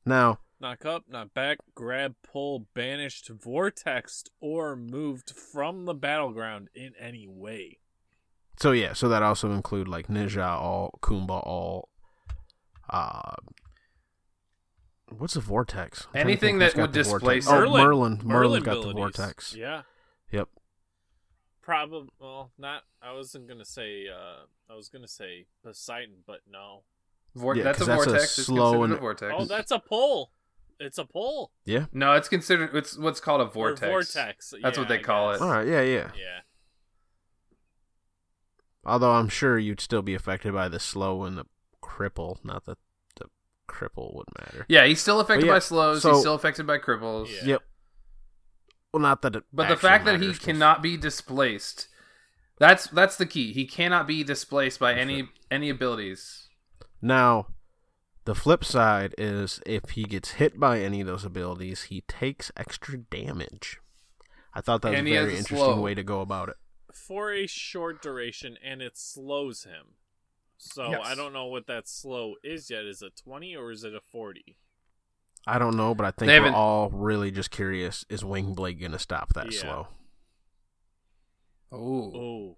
[0.06, 6.94] Now, Knock up, knock back, grab, pull, banished, vortexed, or moved from the battleground in
[6.98, 7.80] any way.
[8.58, 11.90] so yeah, so that also include like Ninja all, Kumba all,
[12.90, 13.36] uh,
[15.10, 16.08] what's a vortex?
[16.14, 17.10] I'm Anything that would the vortex.
[17.10, 17.84] displace Oh, Merlin.
[17.84, 18.12] Merlin.
[18.24, 19.56] Merlin's Merlin got the vortex.
[19.56, 19.82] Yeah.
[20.32, 20.48] Yep.
[21.64, 22.10] Probably.
[22.20, 22.84] Well, not.
[23.02, 24.08] I wasn't gonna say.
[24.10, 26.84] uh I was gonna say Poseidon, but no.
[27.36, 28.38] Vor- Yeah, that's a 'cause that's a vortex.
[28.38, 29.34] It's slow and- a vortex.
[29.36, 30.32] Oh, that's a pull.
[30.80, 31.52] It's a pull.
[31.66, 31.86] Yeah.
[31.94, 32.76] no, it's considered.
[32.76, 33.88] It's what's called a Or vortex.
[33.88, 34.54] vortex.
[34.62, 35.40] That's Yeah, what they I call guess.
[35.42, 35.44] it.
[35.44, 35.68] All right.
[35.68, 35.82] Yeah.
[35.82, 36.12] Yeah.
[36.16, 36.40] Yeah.
[38.86, 41.46] Although I'm sure you'd still be affected by the slow and the
[41.82, 42.44] cripple.
[42.44, 42.78] Not that
[43.16, 43.30] the
[43.70, 44.66] cripple would matter.
[44.68, 46.02] Yeah, he's still affected yeah, by slows.
[46.02, 47.30] so- he's still affected by cripples.
[47.34, 47.46] Yeah.
[47.46, 47.64] Yep.
[48.94, 49.44] Well, not that it.
[49.52, 51.88] But the actually fact that he cannot be displaced,
[52.60, 53.52] that's that's the key.
[53.52, 56.48] He cannot be displaced by any any abilities.
[57.02, 57.48] Now,
[58.26, 62.52] the flip side is if he gets hit by any of those abilities, he takes
[62.56, 63.80] extra damage.
[64.54, 65.82] I thought that was And a very a interesting slow.
[65.82, 66.56] way to go about it.
[66.94, 69.96] For a short duration, and it slows him.
[70.60, 71.02] So Yes.
[71.04, 72.86] I don't know what that slow is yet.
[72.86, 74.58] Is it twenty or is it a forty?
[75.46, 79.34] I don't know, but I think we're all really just curious: is Wingblade gonna stop
[79.34, 79.60] that Yeah.
[79.60, 79.88] slow?
[81.72, 82.58] Oh, Oh,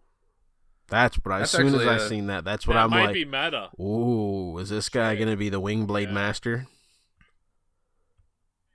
[0.88, 1.32] That's what.
[1.34, 3.14] I, as soon as actually I a- seen that, that's what that I'm might like.
[3.14, 3.70] be meta.
[3.80, 5.20] Ooh, is this guy Shit.
[5.20, 6.12] gonna be the Wingblade Yeah.
[6.12, 6.68] master?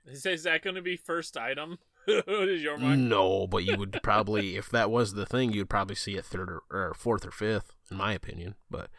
[0.05, 1.77] Is, is that going to be first item?
[2.07, 3.07] is your mind?
[3.07, 6.49] No, but you would probably, if that was the thing, you'd probably see it third
[6.49, 8.55] or, or fourth or fifth, in my opinion.
[8.69, 8.89] But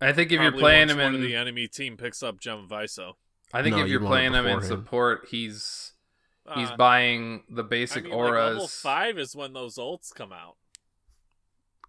[0.00, 2.40] I think if you're playing once him one of in, the enemy team picks up
[2.40, 3.16] Gem Viso.
[3.52, 5.92] I think No, if you'd you're playing him in support, he's
[6.54, 8.52] he's Uh, buying the I basic mean, like, auras.
[8.54, 10.56] level five is when those ults come out.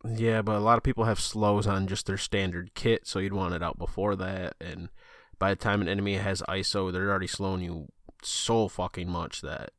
[0.03, 3.33] yeah, but a lot of people have slows on just their standard kit, so you'd
[3.33, 4.55] want it out before that.
[4.59, 4.89] And
[5.37, 7.87] by the time an enemy has ISO, they're already slowing you
[8.23, 9.71] so fucking much that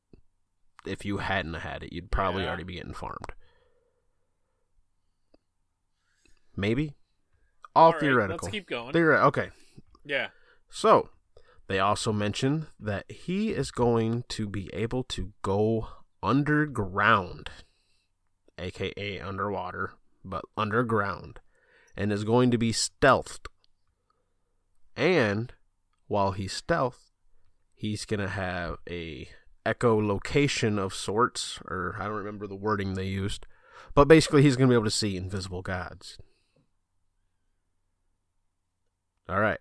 [0.87, 2.49] if you hadn't had it, you'd probably Yeah.
[2.49, 3.33] already be getting farmed.
[6.57, 6.95] Maybe.
[7.75, 8.47] All, All right, theoretical.
[8.47, 8.93] let's keep going.
[8.93, 9.51] Theore- okay.
[10.05, 10.29] Yeah.
[10.71, 11.11] So,
[11.69, 15.89] they also mention that he is going to be able to go
[16.23, 17.51] underground,
[18.59, 19.93] aka underwater,
[20.25, 21.41] but underground,
[21.97, 23.47] and is going to be stealthed.
[24.97, 25.53] And
[26.09, 27.11] while he's stealth,
[27.75, 29.29] he's going to have a
[29.65, 33.47] echolocation of sorts, or I don't remember the wording they used,
[33.95, 36.19] but basically he's going to be able to see invisible gods.
[39.29, 39.61] All right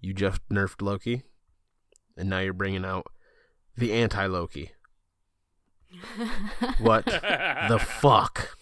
[0.00, 1.22] you just nerfed Loki,
[2.16, 3.06] and now you're bringing out
[3.76, 4.72] the anti Loki.
[6.78, 8.58] What the fuck?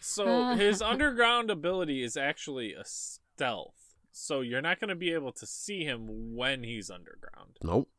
[0.00, 3.94] So his underground ability is actually a stealth.
[4.12, 7.58] So you're not going to be able to see him when he's underground.
[7.62, 7.90] Nope.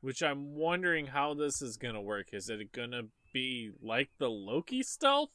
[0.00, 2.28] Which I'm wondering how this is going to work.
[2.32, 5.30] Is it going to be like the Loki stealth?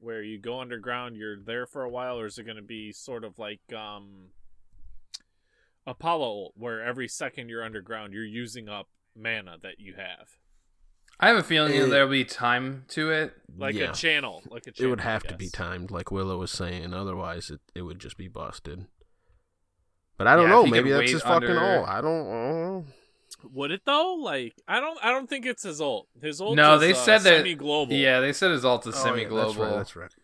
[0.00, 2.90] Where you go underground, you're there for a while, or is it going to be
[2.92, 4.30] sort of like um
[5.86, 10.28] Apollo, where every second you're underground, you're using up mana that you have,
[11.18, 13.34] I have a feeling It- there'll be time to it.
[13.54, 13.90] like Yeah.
[13.90, 16.94] a channel, like a It would have to be timed, like Willow was saying.
[16.94, 18.86] Otherwise, it, it would just be busted.
[20.16, 20.66] But I don't Yeah, know.
[20.66, 21.84] Maybe that's wait his fucking under- all.
[21.86, 22.24] I don't.
[22.28, 22.86] know.
[23.44, 24.14] Would it though?
[24.14, 24.98] Like I don't.
[25.02, 26.08] I don't think it's his ult.
[26.22, 26.56] His ult.
[26.56, 27.92] No, is, they uh, said that- semi-global.
[27.94, 29.46] Yeah, they said his ult is Oh, semi-global.
[29.54, 29.76] That's right.
[29.76, 30.14] That's right.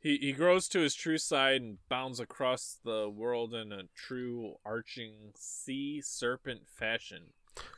[0.00, 4.54] He he grows to his true side and bounds across the world in a true
[4.64, 7.32] arching sea serpent fashion.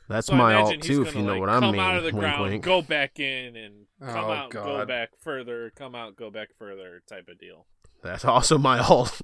[0.09, 1.81] That's So my imagine alt too, if gonna, you know like, what I come mean.
[1.81, 2.63] out of the wink, ground, wink.
[2.63, 7.01] go back in, and come Oh, out, go back further, come out, go back further,
[7.07, 7.65] type of deal.
[8.03, 9.21] That's also my alt.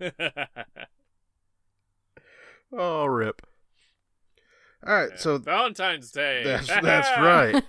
[2.72, 3.42] oh, rip.
[4.86, 6.42] All right, so Valentine's Day.
[6.44, 7.62] that's that's right.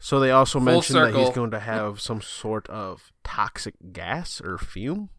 [0.00, 4.40] So they also Full mentioned that he's going to have some sort of toxic gas
[4.40, 5.10] or fume,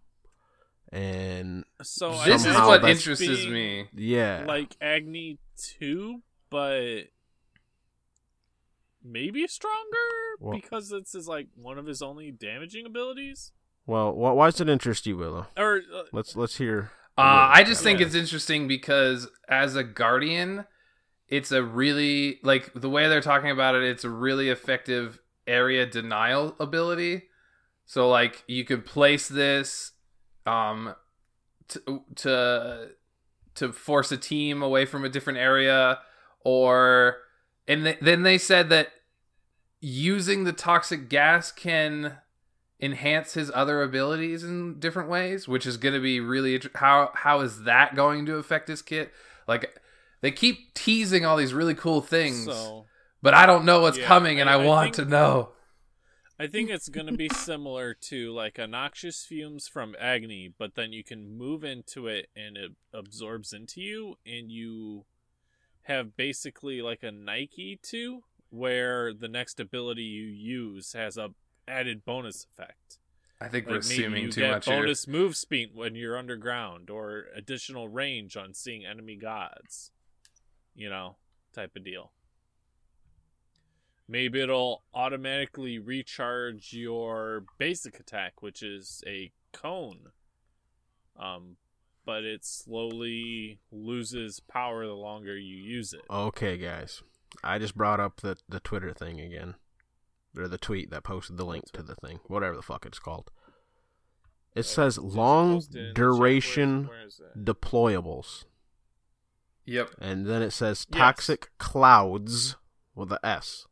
[0.92, 3.88] and So this is what interests me.
[3.96, 7.04] yeah, Like Agni two, but
[9.04, 9.98] maybe stronger
[10.40, 13.52] Well- because it's his like one of his only damaging abilities.
[13.86, 15.48] well, why does it interest you, Willow?
[15.58, 16.92] Or uh, Let's let's hear.
[17.18, 18.06] Uh, I just think Yeah.
[18.08, 20.66] it's interesting because as a guardian,
[21.30, 23.84] it's a really like the way they're talking about it.
[23.84, 27.24] It's a really effective area denial ability.
[27.86, 29.92] So like you could place this,
[30.46, 30.96] um,
[31.70, 32.90] to to
[33.56, 36.00] to force a team away from a different area,
[36.44, 37.18] or
[37.68, 38.90] and th- then they said that
[39.80, 42.18] using the toxic gas can
[42.80, 47.42] enhance his other abilities in different ways, which is going to be really how how
[47.42, 49.12] is that going to affect his kit?
[49.48, 49.80] Like
[50.22, 52.86] they keep teasing all these really cool things, so
[53.22, 55.54] but I don't know what's Yeah, coming, and I- I, want think- to know.
[56.40, 60.94] I think it's gonna be similar to like a noxious fumes from Agni, but then
[60.94, 65.06] you can move into it and it absorbs into you, and you
[65.84, 71.34] have basically like a Nike two, where the next ability you use has a
[71.68, 73.00] added bonus effect.
[73.42, 74.80] I think we're Like maybe assuming you too get much here.
[74.82, 79.92] bonus move speed when you're underground, or additional range on seeing enemy gods.
[80.78, 81.18] You know,
[81.54, 82.12] type of deal.
[84.08, 90.12] Maybe it'll automatically recharge your basic attack, which is a cone.
[91.20, 91.58] Um,
[92.06, 96.04] but it slowly loses power the longer you use it.
[96.10, 97.02] Okay, guys,
[97.44, 99.56] I just brought up the the Twitter thing again,
[100.38, 103.30] or the tweet that posted the link to the thing, whatever the fuck it's called.
[104.56, 105.96] It says long post it in the chat?
[105.96, 107.46] duration Where is- where is that?
[107.46, 108.46] deployables,
[109.68, 109.92] Yep.
[110.00, 110.98] and then it says Yes.
[110.98, 112.56] toxic clouds
[112.96, 113.68] with a S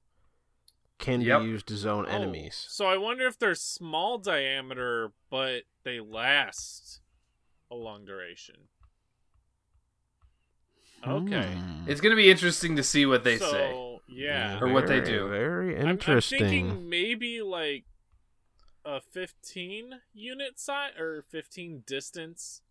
[1.00, 1.42] can Yep.
[1.42, 2.66] be used to zone Oh, enemies.
[2.70, 7.02] So I wonder if they're small diameter, but they last
[7.72, 8.68] a long duration.
[11.06, 11.52] Okay.
[11.54, 11.90] Hmm.
[11.90, 14.00] It's going to be interesting to see what they so, say.
[14.08, 14.60] Yeah.
[14.60, 15.28] Or what they do.
[15.30, 16.42] Very I'm- interesting.
[16.44, 17.86] I'm, thinking maybe like
[18.84, 22.62] a 15 unit size or 15 distance.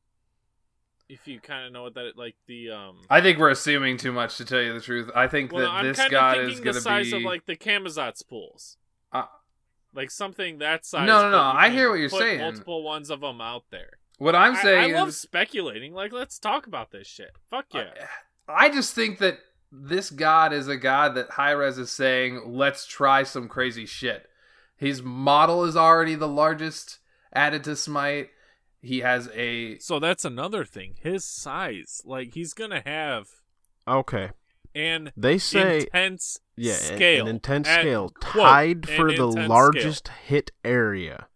[1.09, 2.99] If you kind of know what that like the um.
[3.11, 5.11] I think we're assuming too much to tell you the truth.
[5.15, 7.47] I think well, that I'm this god is going the to size be of like
[7.47, 8.79] the Camazotz's pools.
[9.13, 9.25] Uh,
[9.95, 11.07] like something that size.
[11.07, 12.41] No, no, no, I hear what you're saying.
[12.41, 13.91] Multiple ones of them out there.
[14.19, 15.93] what I'm saying I, love is speculating.
[15.93, 17.33] Like, let's talk about this shit.
[17.51, 17.91] Fuck yeah.
[18.49, 19.39] I just think that
[19.71, 24.29] this god is a god that Hi-Rez is saying, let's try some crazy shit.
[24.77, 26.99] His model is already the largest
[27.33, 28.31] added to Smite.
[28.85, 30.95] He has a So that's another thing.
[31.01, 33.29] His size, like he's gonna have
[33.89, 34.31] okay,
[34.75, 39.29] And they say intense yeah, an- scale, an intense At- scale quote, tied for the
[39.29, 41.29] intense largest hit area,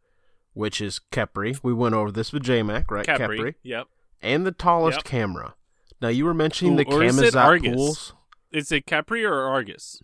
[0.54, 1.58] which is Khepri.
[1.62, 3.04] We went over this with JMac, right?
[3.04, 3.18] scale.
[3.18, 3.38] Khepri.
[3.38, 3.54] Khepri.
[3.62, 3.86] Yep.
[4.20, 5.04] and the tallest Yep.
[5.04, 5.54] camera.
[6.00, 8.14] Now you were mentioning Ooh, the or is it pools.
[8.50, 10.02] Is it Khepri or Argus?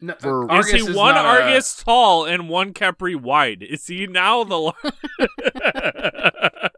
[0.00, 3.62] No, For- uh, Argus is he one not a- Argus tall and one Khepri wide?
[3.62, 4.58] Is he now the?
[4.58, 4.74] lar-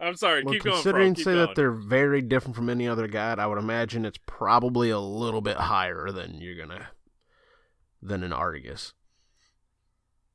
[0.00, 0.44] I'm sorry.
[0.44, 0.74] Well, keep going.
[0.76, 1.46] considering keep say going.
[1.46, 5.40] that they're very different from any other god, I would imagine it's probably a little
[5.40, 6.88] bit higher than you're gonna
[8.00, 8.94] than an Argus.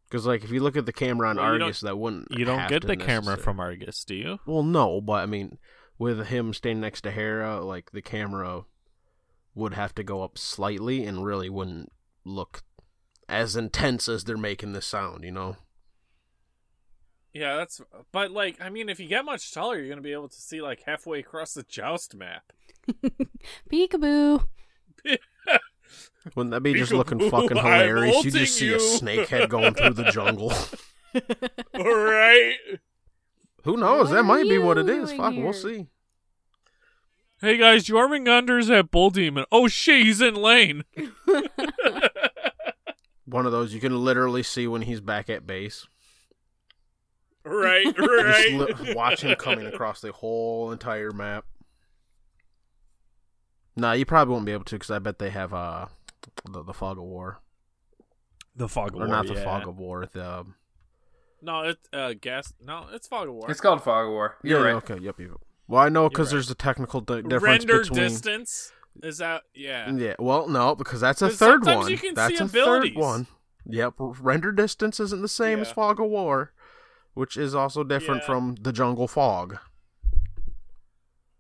[0.10, 2.60] Because like if you look at the camera on Well, Argus, that wouldn't you don't
[2.60, 4.40] have get to the camera from Argus, do you?
[4.46, 5.58] Well, no, but I mean,
[5.98, 8.64] with him standing next to Hera, like the camera
[9.56, 11.92] would have to go up slightly and really wouldn't
[12.26, 12.64] look
[13.30, 15.24] as intense as they're making this sound.
[15.24, 15.56] You know?
[17.34, 17.82] Yeah, that's.
[18.12, 20.62] But like, I mean, if you get much taller, you're gonna be able to see
[20.62, 22.54] like halfway across the joust map.
[23.72, 24.46] Peekaboo.
[26.36, 28.24] Wouldn't that be just looking fucking I'm hilarious?
[28.24, 28.76] You just see you.
[28.78, 30.54] a snake head going through the jungle.
[31.74, 32.56] right.
[33.64, 34.10] Who knows?
[34.10, 35.10] What that might be what it you is.
[35.10, 35.44] doing Fuck, here?
[35.44, 35.88] we'll see.
[37.44, 39.44] Hey guys, Jormungandr's at Bull Demon.
[39.52, 40.86] Oh shit, he's in lane.
[43.26, 45.86] One of those you can literally see when he's back at base.
[47.44, 48.54] right, Just right.
[48.54, 51.44] li- watch him coming across the whole entire map.
[53.76, 55.88] Nah, you probably won't be able to because I bet they have uh
[56.50, 57.42] the, the fog of war.
[58.56, 59.08] The fog of or war.
[59.08, 59.44] not the yeah.
[59.44, 60.06] fog of war.
[60.06, 60.46] The
[61.42, 62.54] No, it's uh, gas.
[62.62, 63.52] No, it's fog of war.
[63.52, 64.38] It's called Fog of War.
[64.44, 64.76] You're yeah, right.
[64.76, 65.42] Okay, yep, yep.
[65.68, 66.38] Well, I know because right.
[66.38, 68.00] there's a technical di- difference Render between.
[68.00, 68.72] distance.
[69.02, 69.92] Is that yeah?
[69.92, 71.90] Yeah, well, no, because that's a third one.
[71.90, 72.94] you can that's see a abilities.
[72.94, 73.28] third one.
[73.66, 76.52] Yep, render distance isn't the same as fog of war,
[77.14, 78.28] which is also different Yeah.
[78.28, 79.58] from the jungle fog.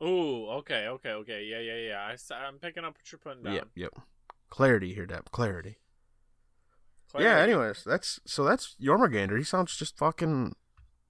[0.02, 1.44] Ooh, okay, okay, okay.
[1.44, 2.16] Yeah, yeah, yeah.
[2.36, 3.54] I, am picking up what you're putting down.
[3.54, 3.94] Yep, yep.
[4.50, 5.32] Clarity here, Deb.
[5.32, 5.78] Clarity.
[7.16, 7.22] Yeah.
[7.22, 7.52] Clarity.
[7.52, 9.38] Anyways, that's so that's Jormungandr.
[9.38, 10.56] He sounds just fucking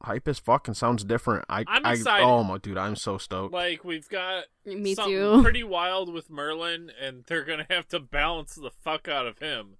[0.04, 1.46] hype as fucking sounds different.
[1.50, 2.26] I, I'm I, excited.
[2.26, 3.54] Oh my dude, I'm so stoked.
[3.54, 5.42] Like we've got Me something too.
[5.44, 9.78] pretty wild with Merlin, and they're gonna have to balance the fuck out of him.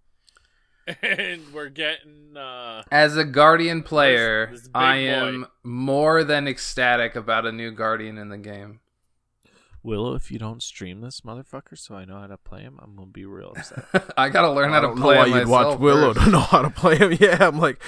[1.02, 5.08] And we're getting uh As a Guardian player, This- this big I boy.
[5.10, 8.82] am more than ecstatic about a new Guardian in the game.
[9.84, 10.16] Willow.
[10.16, 13.08] If you don't stream this motherfucker, so I know how to play him, I'm gonna
[13.12, 13.86] be real upset.
[14.18, 16.26] I gotta learn how to don't know play why him you'd watch myself Willow first.
[16.26, 17.12] to know how to play him.
[17.20, 17.82] Yeah, I'm like,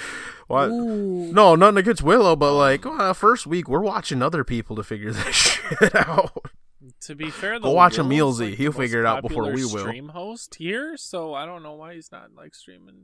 [0.46, 0.68] what?
[0.70, 5.12] No, nothing against Willow, but like, well, first week we're watching other people to figure
[5.12, 6.32] this shit out.
[7.00, 8.50] to be fair, though, Go though, watch a Willow's, Mealsy.
[8.50, 9.78] like, He'll figure it out before we will.
[9.80, 12.96] Stream host here, so I don't know why he's not like streaming,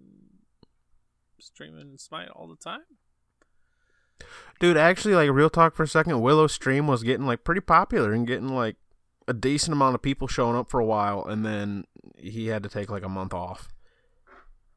[1.40, 2.82] streaming Smite all the time.
[4.61, 8.12] Dude, actually, like real talk for a second, Willow stream was getting like pretty popular
[8.12, 8.76] and getting like
[9.29, 11.85] a decent amount of people showing up for a while, and then
[12.16, 13.68] he had to take like a month off.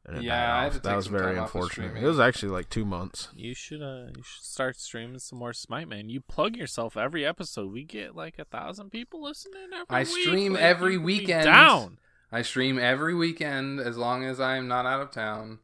[0.04, 0.72] And it Yeah, I had off.
[0.74, 1.96] to that take was some very time off of unfortunate.
[2.02, 3.28] It was actually like two months.
[3.34, 6.08] You should uh you should start streaming some more Smite, man.
[6.10, 7.72] You plug yourself every episode.
[7.72, 10.08] We get like a thousand people listening every I week.
[10.08, 11.44] stream Like, every you could be weekend.
[11.44, 11.98] Down.
[12.30, 15.58] I stream every weekend as long as I am not out of town.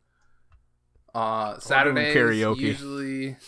[1.15, 2.59] Uh, Saturdays karaoke.
[2.59, 3.37] usually.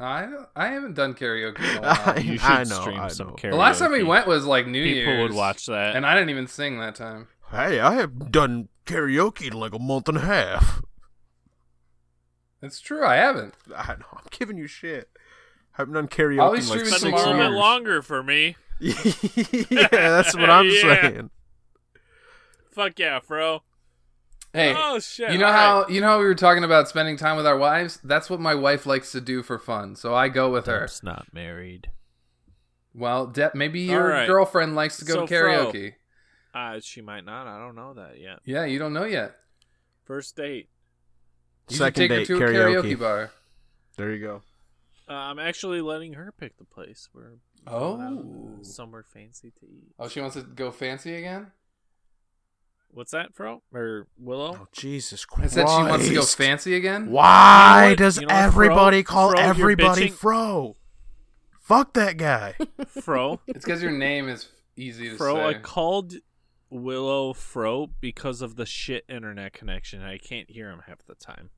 [0.00, 0.26] I
[0.56, 2.14] I haven't done karaoke in a while.
[2.16, 3.32] I- You should I know, stream I some know.
[3.34, 3.50] karaoke.
[3.50, 5.08] the last time we went was like New people Year's.
[5.08, 5.94] People would watch that.
[5.96, 7.28] and I didn't even sing that time.
[7.50, 10.80] Hey, I have done karaoke in like a month and a half.
[12.62, 13.54] It's true, I haven't.
[13.76, 14.06] I know.
[14.12, 15.10] I'm giving you shit.
[15.74, 17.48] I haven't done karaoke I'll be in like six been a little tomorrow.
[17.48, 17.58] bit years.
[17.60, 18.56] longer for me.
[18.80, 20.80] yeah, that's what I'm Yeah.
[20.80, 21.30] saying.
[22.70, 23.62] Fuck yeah, bro.
[24.52, 25.32] Hey, oh shit.
[25.32, 25.90] you know all how right.
[25.90, 27.98] you know how we were talking about spending time with our wives?
[28.04, 29.96] That's what my wife likes to do for fun.
[29.96, 30.80] So I go with her.
[30.80, 31.88] Deb's not married.
[32.94, 34.26] Well, De- maybe your right.
[34.26, 35.94] girlfriend likes to go So, to karaoke.
[36.52, 37.46] Uh, she might not.
[37.46, 38.40] I don't know that yet.
[38.44, 39.34] Yeah, you don't know yet.
[40.04, 40.68] First date.
[41.70, 42.82] You Second take date her to a karaoke.
[42.82, 43.30] karaoke bar.
[43.96, 44.42] There you go.
[45.08, 47.08] Uh, I'm actually letting her pick the place.
[47.14, 47.96] We're Oh.
[47.96, 49.94] going out, somewhere fancy to eat.
[49.98, 51.52] Oh, she wants to go fancy again?
[52.92, 53.62] What's that, Fro?
[53.72, 54.58] Or Willow?
[54.62, 55.54] Oh Jesus I Christ!
[55.54, 57.10] said she wants to go fancy again?
[57.10, 59.12] Why You know does you know everybody Fro?
[59.14, 60.08] call Fro, everybody.
[60.08, 60.76] Fro?
[61.60, 62.54] Fuck that guy.
[62.86, 63.40] Fro?
[63.46, 66.14] It's because your name is easy to Fro, I called
[66.68, 70.02] Willow Fro because of the shit internet connection.
[70.02, 71.48] I can't hear him half the time.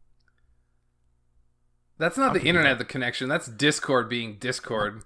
[1.98, 2.84] That's not I'll the internet, that.
[2.86, 3.28] the connection.
[3.28, 5.02] That's Discord being Discord.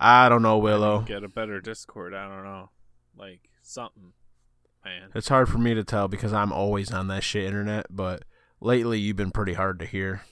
[0.00, 1.00] I don't know, Willow.
[1.00, 2.14] Get a better Discord.
[2.14, 2.70] I don't know.
[3.16, 4.12] Like something,
[4.84, 5.10] man.
[5.14, 8.24] It's hard for me to tell because I'm always on that shit internet, but
[8.60, 10.22] lately you've been pretty hard to hear.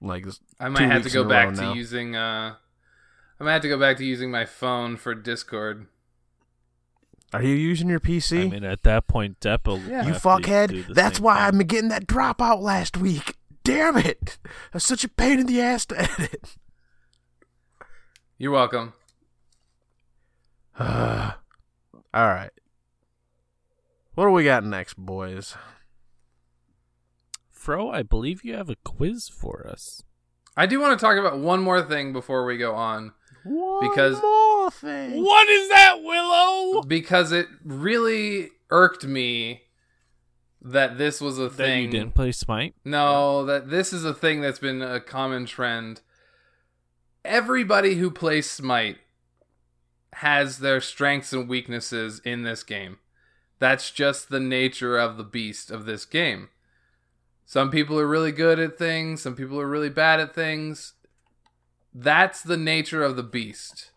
[0.00, 1.72] Like this- I might have to go back to now.
[1.74, 2.14] using.
[2.16, 2.54] uh
[3.40, 5.86] I might have to go back to using my phone for Discord.
[7.32, 8.42] Are you using your PC?
[8.44, 9.80] I mean, at that point, Depp will.
[9.80, 10.06] Yeah.
[10.06, 10.86] you have to do fuckhead.
[10.86, 11.44] the That's why thing.
[11.60, 13.34] I'm getting that dropout last week.
[13.64, 14.38] Damn it.
[14.72, 16.56] That's such a pain in the ass to edit.
[18.38, 18.92] You're welcome.
[22.14, 22.50] All right.
[24.14, 25.56] What do we got next, boys?
[27.50, 30.02] Fro, I believe you have a quiz for us.
[30.56, 33.12] I do want to talk about one more thing before we go on
[33.42, 35.22] One Because- more thing.
[35.22, 36.82] What is that, Willow?
[36.82, 39.62] because it really irked me
[40.62, 41.82] that this was a That thing.
[41.86, 42.74] you didn't play Smite?
[42.84, 46.00] No, that this is a thing that's been a common trend.
[47.24, 48.98] Everybody who plays Smite
[50.14, 52.98] has their strengths and weaknesses in this game.
[53.58, 56.48] That's just the nature of the beast of this game.
[57.46, 60.94] Some people are really good at things, some people are really bad at things.
[61.92, 63.92] That's the nature of the beast.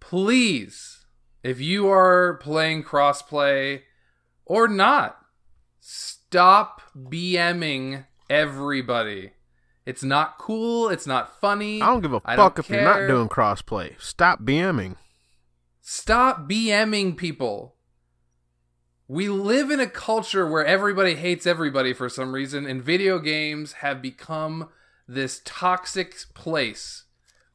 [0.00, 1.06] Please,
[1.42, 3.82] if you are playing crossplay
[4.44, 5.18] or not,
[5.80, 9.32] stop BMing everybody.
[9.86, 10.88] It's not cool.
[10.88, 11.82] It's not funny.
[11.82, 14.00] I don't give a I fuck if you're not doing crossplay.
[14.00, 14.96] Stop BMing.
[15.82, 17.76] Stop BMing people.
[19.06, 23.74] We live in a culture where everybody hates everybody for some reason, and video games
[23.74, 24.70] have become
[25.06, 27.04] this toxic place.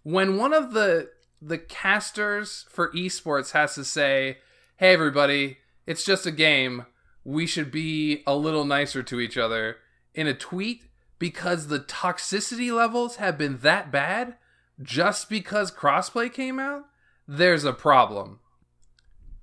[0.04, 1.10] When one of the
[1.42, 4.38] the casters for esports has to say,
[4.78, 5.58] "Hey everybody,
[5.88, 6.86] It's just a game.
[7.24, 9.78] We should be a little nicer to each other
[10.14, 10.84] in a tweet
[11.20, 14.36] because the toxicity levels have been that bad
[14.82, 16.86] just because crossplay came out.
[17.28, 18.40] There's a problem.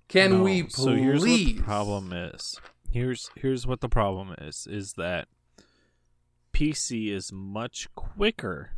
[0.09, 0.74] Can No, we please?
[0.77, 2.61] So here's what the problem is.
[2.91, 5.29] Here's here's what the problem is is that
[6.53, 8.70] PC is much quicker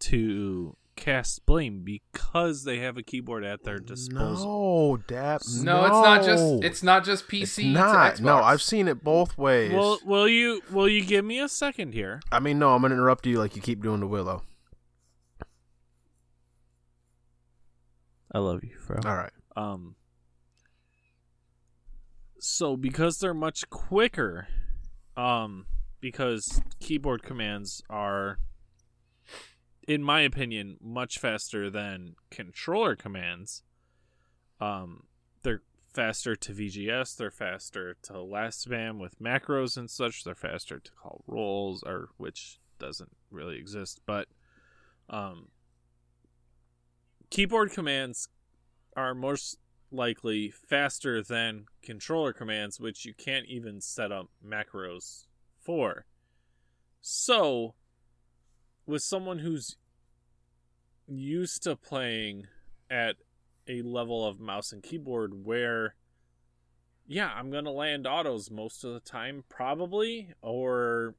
[0.00, 4.46] to cast blame because they have a keyboard at their disposal.
[4.46, 5.42] No, Dap.
[5.62, 7.42] No, it's not just it's not just PC.
[7.42, 8.20] It's to not.
[8.20, 8.42] No, Xbox.
[8.44, 9.72] I've seen it both ways.
[9.72, 12.20] Well, will you will you give me a second here?
[12.30, 14.42] I mean, no, I'm gonna interrupt you like you keep doing to Willow.
[18.32, 19.00] I love you, bro.
[19.04, 19.32] All right.
[19.56, 19.96] Um
[22.38, 24.46] so because they're much quicker,
[25.16, 25.66] um
[26.00, 28.38] because keyboard commands are
[29.90, 33.64] in my opinion much faster than controller commands.
[34.60, 35.02] Um
[35.42, 35.62] they're
[35.92, 40.92] faster to VGS, they're faster to last spam with macros and such, they're faster to
[40.92, 44.28] call roles or which doesn't really exist, but
[45.08, 45.48] um
[47.30, 48.28] keyboard commands
[48.96, 49.58] are most
[49.90, 55.24] likely faster than controller commands, which you can't even set up macros
[55.58, 56.04] for.
[57.00, 57.74] So,
[58.86, 59.76] with someone who's
[61.18, 62.46] used to playing
[62.90, 63.16] at
[63.68, 65.94] a level of mouse and keyboard where,
[67.06, 71.14] yeah, I'm going to land autos most of the time, probably, or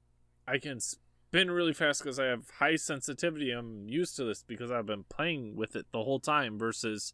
[0.47, 3.51] I can spin really fast because I have high sensitivity.
[3.51, 7.13] I'm used to this because I've been playing with it the whole time versus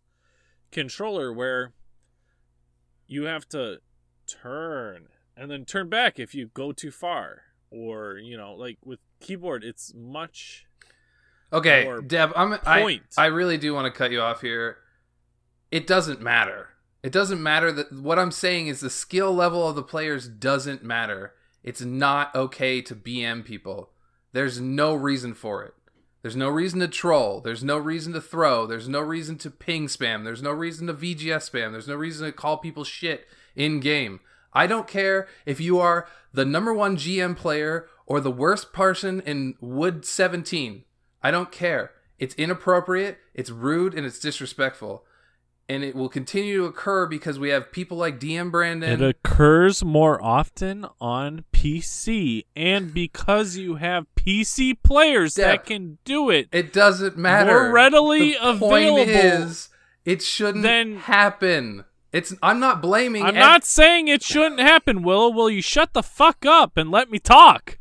[0.71, 1.73] controller where
[3.07, 3.79] you have to
[4.27, 8.99] turn and then turn back if you go too far or you know like with
[9.19, 10.66] keyboard it's much
[11.51, 12.99] Okay, Deb, I'm I.
[13.17, 14.77] I really do want to cut you off here.
[15.71, 16.69] It doesn't matter.
[17.03, 20.83] It doesn't matter that what I'm saying is the skill level of the players doesn't
[20.83, 21.33] matter.
[21.63, 23.91] It's not okay to BM people.
[24.33, 25.73] There's no reason for it.
[26.21, 27.39] There's no reason to troll.
[27.39, 28.65] There's no reason to throw.
[28.65, 30.23] There's no reason to ping spam.
[30.23, 31.71] There's no reason to VGS spam.
[31.71, 34.19] There's no reason to call people shit in game.
[34.51, 39.21] I don't care if you are the number one GM player or the worst person
[39.21, 40.83] in Wood 17.
[41.27, 41.91] I don't care.
[42.17, 45.03] It's inappropriate, it's rude, and it's disrespectful.
[45.67, 48.89] And it will continue to occur because we have people like DM Brandon.
[48.89, 55.97] it occurs more often on PC and because you have PC players Deb, that can
[56.05, 57.51] do it It doesn't matter.
[57.51, 59.67] More readily the Point available is,
[60.05, 61.83] it shouldn't than- happen.
[62.13, 62.33] It's.
[62.41, 63.23] I'm not blaming.
[63.23, 66.89] I'm ev- not saying it shouldn't happen Will will you shut the fuck up and
[66.89, 67.79] let me talk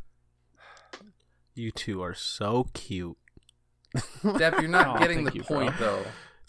[1.54, 3.16] You two are so cute.
[4.38, 5.58] Deb, you're not Oh, getting the thank you, bro.
[5.60, 6.02] point though.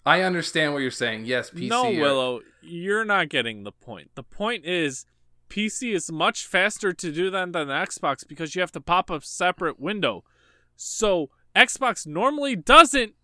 [0.06, 1.26] I understand what you're saying.
[1.26, 1.68] Yes, PC.
[1.70, 4.12] No, are- Willow, you're not getting the point.
[4.16, 5.06] The point is
[5.50, 9.22] PC is much faster to do that than Xbox because you have to pop a
[9.22, 10.24] separate window.
[10.76, 13.16] So Xbox normally doesn't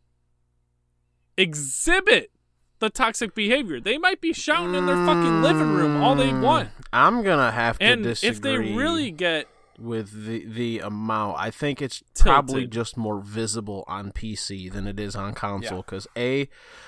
[1.38, 2.32] exhibit
[2.80, 3.80] the toxic behavior.
[3.80, 6.70] They might be shouting in their fucking living room all they mm, want.
[6.92, 9.48] I'm gonna have to And disagree if they really get
[9.84, 11.38] with the the amount.
[11.40, 12.72] I think it's probably Tilted.
[12.72, 16.48] just more visible on PC than it is on console because a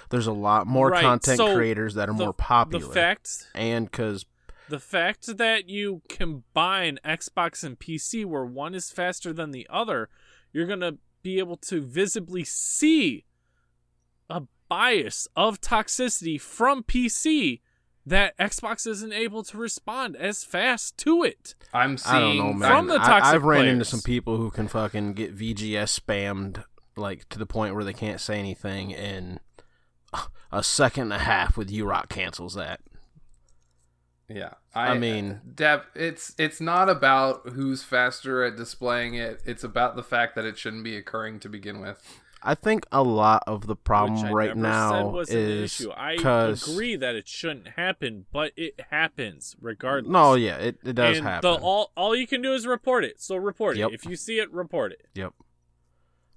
[0.09, 3.47] there's a lot more Right, content so creators that are the, more popular, the fact
[3.53, 4.25] and because
[4.69, 10.09] the fact that you combine Xbox and PC where one is faster than the other,
[10.51, 13.25] you're going to be able to visibly see
[14.29, 17.61] a bias of toxicity from PC
[18.05, 21.55] that Xbox isn't able to respond as fast to it.
[21.73, 22.15] I'm seeing.
[22.15, 22.71] I don't know, man.
[22.71, 26.63] From the I, toxic I've ran into some people who can fucking get VGS spammed
[26.95, 29.39] like to the point where they can't say anything, and
[30.51, 32.79] a second and a half with UROC cancels that.
[34.27, 39.41] Yeah, I mean- Deb, it's it's not about who's faster at displaying it.
[39.45, 42.01] It's about the fact that it shouldn't be occurring to begin with.
[42.47, 45.87] I think a lot of the problem right now said was an is.
[45.97, 50.11] I because agree that it shouldn't happen, but it happens regardless.
[50.11, 51.51] no, yeah, it, it does and happen.
[51.51, 53.19] The, all all you can do is report it.
[53.19, 53.89] So report Yep.
[53.89, 53.93] it.
[53.95, 55.07] If you see it, report it.
[55.15, 55.33] Yep.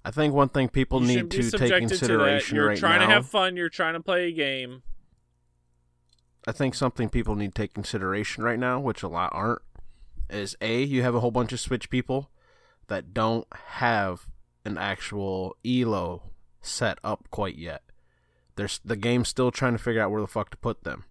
[0.03, 3.01] I think one thing people you need to take subjected to consideration You're right trying
[3.01, 3.07] now.
[3.07, 3.55] to have fun.
[3.55, 4.81] You're trying to play a game.
[6.47, 9.61] I think something people need to take consideration right now, which a lot aren't,
[10.29, 12.31] is a you have a whole bunch of Switch people
[12.87, 14.28] that don't have
[14.65, 16.23] an actual elo
[16.61, 17.81] set up quite yet.
[18.55, 21.05] There's the game's still trying to figure out where the fuck to put them,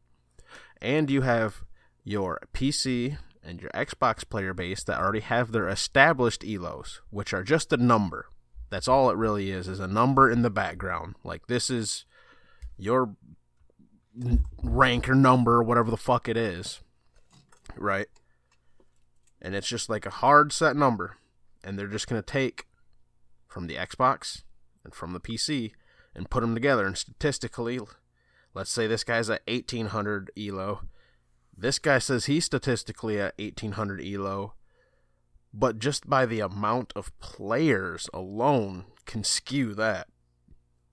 [0.82, 1.64] and you have
[2.04, 7.42] your PC and your Xbox player base that already have their established elos, which are
[7.42, 8.26] just a number.
[8.70, 11.14] That's all it really is, is a number in the background.
[11.24, 12.04] Like this is
[12.76, 13.14] your
[14.62, 16.80] rank or number or whatever the fuck it is,
[17.76, 18.08] right?
[19.40, 21.16] And it's just like a hard set number,
[21.64, 22.66] and they're just gonna take
[23.48, 24.42] from the Xbox
[24.84, 25.72] and from the PC
[26.14, 26.86] and put them together.
[26.86, 27.80] And statistically,
[28.54, 30.82] let's say this guy's at 1800 elo.
[31.56, 34.54] This guy says he's statistically at 1800 elo,
[35.52, 40.08] but just by the amount of players alone can skew that.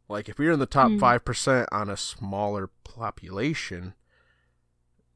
[0.08, 1.00] Like if you're in the top hmm.
[1.00, 3.94] five percent on a smaller population,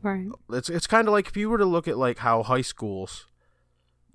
[0.02, 0.28] Right.
[0.52, 3.28] it's it's kind of like if you were to look at like how high schools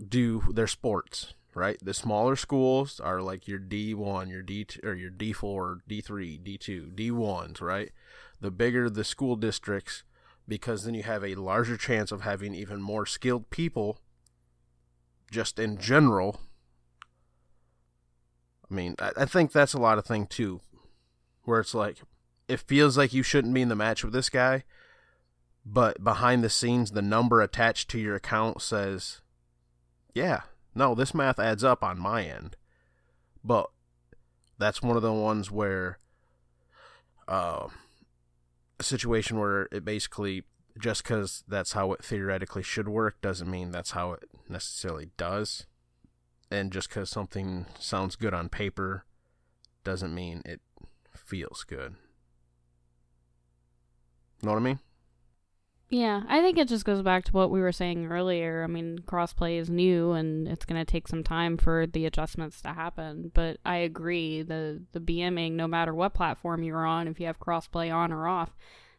[0.06, 1.78] do their sports, right?
[1.82, 6.94] The smaller schools are like your D1, your D two, or your D4, D3, D2,
[6.94, 7.90] D1s, right?
[8.40, 10.02] The bigger the school districts
[10.46, 13.98] because then you have a larger chance of having even more skilled people
[15.30, 16.40] just in general.
[18.70, 20.60] I mean, I, I think that's a lot of thing too,
[21.44, 21.98] where it's like
[22.48, 24.64] it feels like you shouldn't be in the match with this guy,
[25.64, 29.22] but behind the scenes, the number attached to your account says,
[30.14, 30.42] yeah,
[30.74, 32.56] no, this math adds up on my end.
[33.42, 33.70] But
[34.58, 35.98] that's one of the ones where,
[37.28, 37.68] uh,
[38.78, 40.44] a situation where it basically,
[40.78, 45.66] just because that's how it theoretically should work, doesn't mean that's how it necessarily does.
[46.50, 49.04] And just because something sounds good on paper
[49.82, 50.60] doesn't mean it
[51.14, 51.94] feels good.
[54.42, 54.78] Know what I mean?
[55.90, 58.64] Yeah, I think it just goes back to what we were saying earlier.
[58.64, 62.60] I mean, crossplay is new and it's going to take some time for the adjustments
[62.62, 67.20] to happen, but I agree the the BMing no matter what platform you're on, if
[67.20, 68.56] you have crossplay on or off,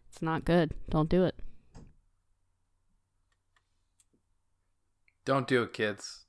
[0.10, 0.74] it's not good.
[0.90, 1.36] Don't do it.
[5.26, 6.26] Don't do it, kids.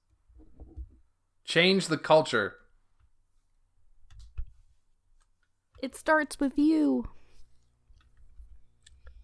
[1.44, 2.54] Change the culture.
[5.82, 7.10] It starts with you.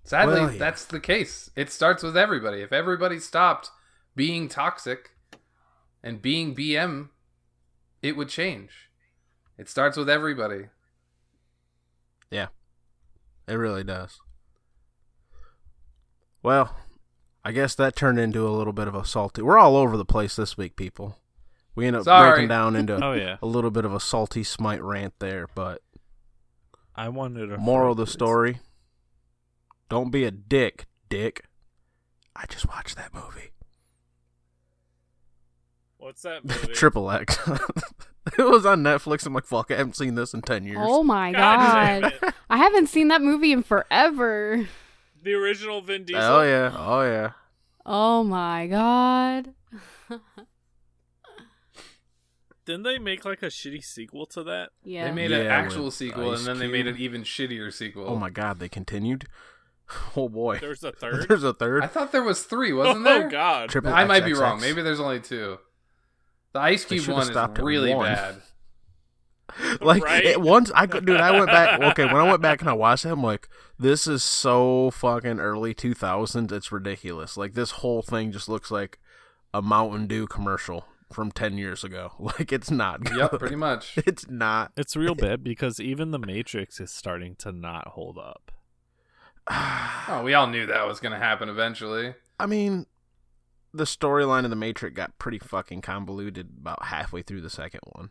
[0.04, 0.58] Sadly, Well, yeah.
[0.58, 1.50] that's the case.
[1.56, 2.60] It starts with everybody.
[2.60, 3.70] If everybody stopped
[4.16, 5.10] being toxic
[6.02, 7.10] and being BM,
[8.02, 8.90] it would change.
[9.56, 10.66] It starts with everybody.
[12.30, 12.48] Yeah,
[13.46, 14.18] it really does.
[16.42, 16.74] Well,
[17.44, 19.42] I guess that turned into a little bit of a salty.
[19.42, 21.16] We're all over the place this week, people.
[21.74, 22.30] We end up Sorry.
[22.32, 25.80] breaking down into Oh yeah, a little bit of a salty smite rant there, but
[26.94, 28.12] I wanted a moral of the phrase.
[28.12, 28.58] story:
[29.92, 31.44] don't be a dick, dick.
[32.34, 33.50] I just watched that movie,
[35.98, 36.72] What's that movie?
[36.72, 37.36] Triple X.
[38.38, 39.26] it was on Netflix.
[39.26, 40.78] I'm like, fuck, I haven't seen this in ten years.
[40.80, 42.32] Oh my God god.
[42.48, 44.66] I haven't seen that movie in forever.
[45.22, 46.22] The original Vin Diesel.
[46.22, 47.32] oh yeah, oh yeah.
[47.84, 49.52] Oh my god.
[52.64, 54.70] Didn't they make like a shitty sequel to that?
[54.84, 55.04] Yeah.
[55.08, 58.06] They made Yeah, an actual sequel, Ice and then they made an even shittier sequel.
[58.08, 59.26] Oh my god, they continued.
[60.16, 61.26] Oh boy, There's a third.
[61.28, 61.82] There's a third.
[61.82, 63.26] I thought there was three, wasn't oh, there?
[63.26, 63.30] oh?
[63.30, 63.70] God.
[63.70, 64.60] Triple I might be wrong.
[64.60, 65.58] Maybe there's only two.
[66.52, 68.12] The Ice Cube one stopped is really one.
[68.12, 68.42] bad.
[69.80, 70.24] like Right?
[70.24, 71.20] it, once I could, dude.
[71.20, 71.80] I went back.
[71.80, 75.40] Okay, when I went back and I watched it, I'm like, this is so fucking
[75.40, 76.52] early 2000s.
[76.52, 77.36] It's ridiculous.
[77.36, 78.98] Like this whole thing just looks like
[79.54, 82.12] a Mountain Dew commercial from 10 years ago.
[82.18, 83.04] Like it's not.
[83.04, 83.16] Good.
[83.16, 83.98] Yep, pretty much.
[84.06, 84.72] It's not.
[84.76, 88.52] It's real bad because even the Matrix is starting to not hold up.
[89.50, 92.14] Oh, we all knew that was going to happen eventually.
[92.38, 92.86] I mean,
[93.72, 98.10] the storyline of the Matrix got pretty fucking convoluted about halfway through the second one.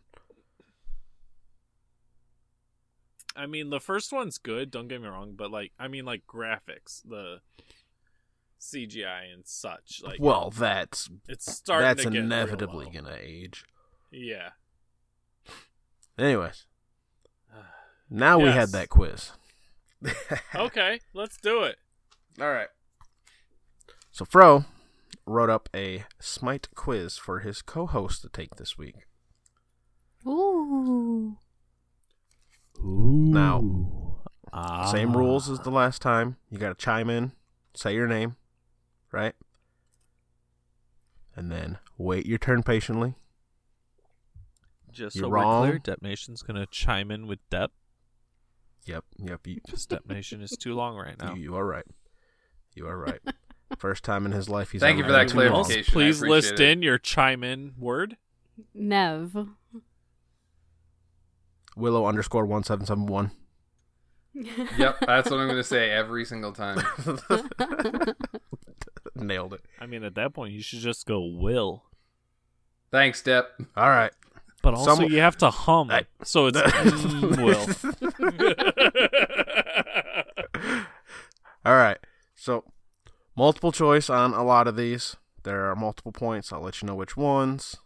[3.34, 4.70] I mean, the first one's good.
[4.70, 7.40] Don't get me wrong, but like, I mean, like graphics, the
[8.60, 10.02] CGI and such.
[10.04, 11.86] Like, well, that's it's starting.
[11.86, 13.64] that's to get inevitably gonna age.
[14.10, 14.50] Yeah.
[16.18, 16.66] Anyways,
[18.10, 19.32] now we had that quiz.
[20.54, 21.76] Okay, let's do it.
[22.40, 22.68] All right.
[24.10, 24.64] So Fro
[25.26, 28.96] wrote up a Smite quiz for his co-host to take this week.
[30.26, 31.36] Ooh.
[32.78, 33.30] Ooh.
[33.32, 34.18] Now,
[34.54, 34.84] Ah.
[34.92, 36.36] Same rules as the last time.
[36.50, 37.32] You got to chime in,
[37.74, 38.36] say your name,
[39.10, 39.34] right?
[41.34, 43.14] And then wait your turn patiently.
[44.90, 45.62] Just You're so wrong.
[45.62, 47.68] we're clear, Depp Nation's gonna chime in with Depp.
[48.86, 49.46] Yep, yep.
[49.46, 51.34] You, Because Depp Nation is too long right now.
[51.34, 51.84] you, you are right.
[52.74, 53.20] You are right.
[53.78, 55.48] First time in his life he's Thank you for that too long.
[55.50, 55.90] clarification.
[55.90, 56.60] I Please appreciate list it.
[56.60, 58.16] in your chime in word.
[58.74, 59.34] Nev.
[61.76, 63.30] Willow underscore one seven seven one.
[64.34, 66.78] Yep, that's what I'm going to say every single time.
[69.14, 69.60] Nailed it.
[69.78, 71.84] I mean, at that point, you should just go Will.
[72.90, 73.50] Thanks, Step.
[73.76, 74.12] All right.
[74.62, 75.90] But also, Some- you have to hum.
[75.90, 77.66] I- so it's mm, Will.
[81.64, 81.98] All right,
[82.34, 82.64] so
[83.36, 85.16] multiple choice on a lot of these.
[85.44, 86.52] There are multiple points.
[86.52, 87.76] I'll let you know which ones.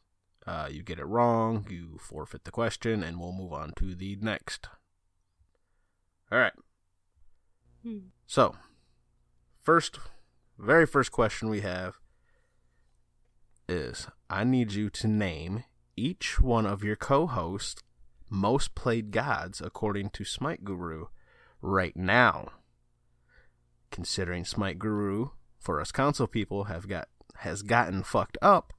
[0.46, 4.16] Uh, you get it wrong, you forfeit the question, and we'll move on to the
[4.20, 4.68] next.
[6.30, 6.52] All right.
[7.82, 7.98] Hmm.
[8.26, 8.54] So,
[9.62, 9.98] first,
[10.58, 11.96] very first question we have
[13.68, 15.64] is I need you to name
[15.96, 17.82] each one of your co hosts'
[18.28, 21.06] most played gods according to Smite Guru
[21.62, 22.48] right now.
[23.90, 28.72] Considering Smite Guru for us console people have got has gotten fucked up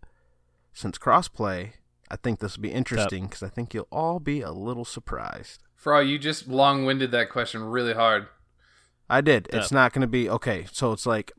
[0.74, 1.74] since crossplay,
[2.09, 5.63] I think this will be interesting because I think you'll all be a little surprised.
[5.76, 8.28] Fro, you just long winded that question really hard.
[9.09, 9.47] I did.
[9.51, 10.65] It's not going to be okay.
[10.72, 11.32] So it's like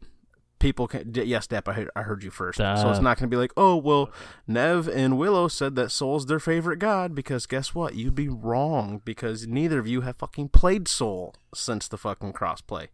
[0.59, 1.13] people can.
[1.15, 1.69] Yes, Depp.
[1.69, 2.59] I heard, I heard you first.
[2.59, 3.01] So it's ah.
[3.01, 4.11] not going to be like, oh well,
[4.47, 7.95] Nev and Willow said that Soul's their favorite god because guess what?
[7.95, 12.89] You'd be wrong because neither of you have fucking played Soul since the fucking crossplay,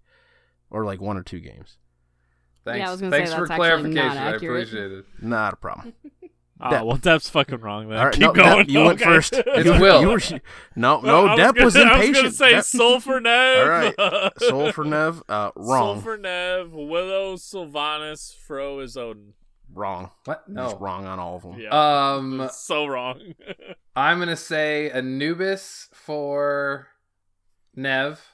[0.71, 1.79] or like one or two games.
[2.65, 4.19] Thanks, I was gonna say Thanks for that's not clarification.
[4.19, 5.05] I appreciate it.
[5.21, 5.95] Not a problem.
[6.61, 6.87] Oh, Depp.
[6.87, 7.99] well, Depp's fucking wrong then.
[7.99, 8.67] All right, Keep no, going.
[8.67, 9.33] Depp, you went first.
[9.35, 10.01] It's you, Will.
[10.01, 10.21] You were,
[10.77, 12.17] no, no, I Depp was gonna- impatient.
[12.17, 13.59] I was gonna say Depp- Soul for Nev.
[13.99, 15.23] All right, Soul for Nev.
[15.29, 15.97] Uh, wrong.
[15.97, 16.73] Soul for Nev.
[16.73, 19.35] Willow, Sylvanus, Fro is Odin.
[19.73, 20.11] wrong.
[20.27, 20.45] What?
[20.47, 20.81] You're Just No.
[20.81, 21.59] wrong on all of them.
[21.59, 21.71] Yeah.
[22.15, 23.21] Um, so wrong.
[23.97, 26.87] I'm gonna say Anubis for
[27.75, 28.25] Nev.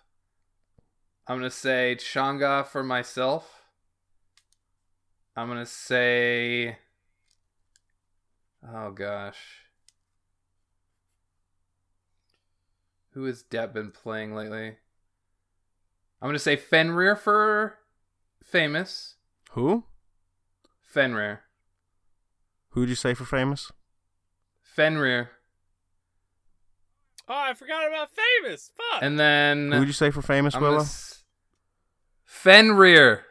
[1.26, 3.62] I'm gonna say Chang'e for myself.
[5.36, 6.76] I'm gonna say.
[8.66, 9.38] Oh gosh.
[13.12, 14.76] Who has Depp been playing lately?
[16.22, 17.78] I'm gonna say Fenrir for
[18.42, 19.16] famous.
[19.52, 19.84] Who?
[20.82, 21.40] Fenrir.
[22.70, 23.72] Who'd you say for famous?
[24.62, 25.30] Fenrir.
[27.28, 28.70] oh, I forgot about famous.
[28.76, 29.02] Fuck.
[29.02, 30.80] And then Who'd you say for famous, I'm Willow?
[30.80, 31.24] s-
[32.24, 33.24] Fenrir.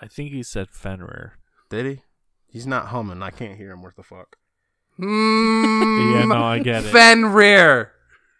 [0.00, 1.34] I think he said Fenrir.
[1.68, 2.02] Did he?
[2.48, 3.22] He's not humming.
[3.22, 3.82] I can't hear him.
[3.82, 4.36] What the fuck?
[5.00, 6.88] Mm, Yeah, no, I get it.
[6.90, 7.92] Fenrir.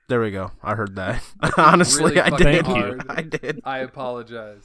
[0.08, 0.52] There we go.
[0.62, 1.22] I heard that.
[1.58, 2.66] Honestly, Really I fucking did.
[2.66, 3.02] hard.
[3.10, 3.60] I did.
[3.64, 4.62] I apologize.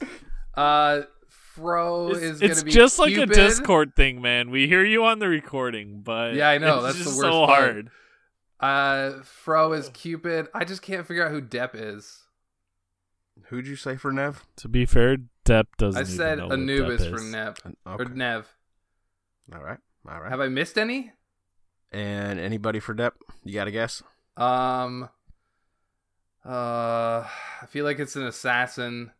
[0.54, 4.50] Uh, Fro It's, is it's gonna be just like a Discord thing, man.
[4.50, 7.46] We hear you on the recording, but Yeah, I know, It's that's the worst so
[7.46, 7.58] part.
[7.58, 7.90] hard.
[9.18, 10.46] Uh, Fro is Cupid.
[10.54, 12.20] I just can't figure out who Depp is.
[13.48, 14.46] Who'd you say for Nev?
[14.56, 15.98] To be fair, Depp doesn't.
[15.98, 17.20] I even said know what Anubis Depp for.
[17.24, 18.02] Nev Okay.
[18.02, 18.48] or Nev.
[19.54, 19.78] All right.
[20.08, 20.30] All right.
[20.30, 21.12] Have I missed any?
[21.92, 23.12] And anybody for Depp?
[23.44, 24.02] You got to guess?
[24.36, 25.08] Um,
[26.44, 27.24] uh,
[27.62, 29.12] I feel like it's an assassin.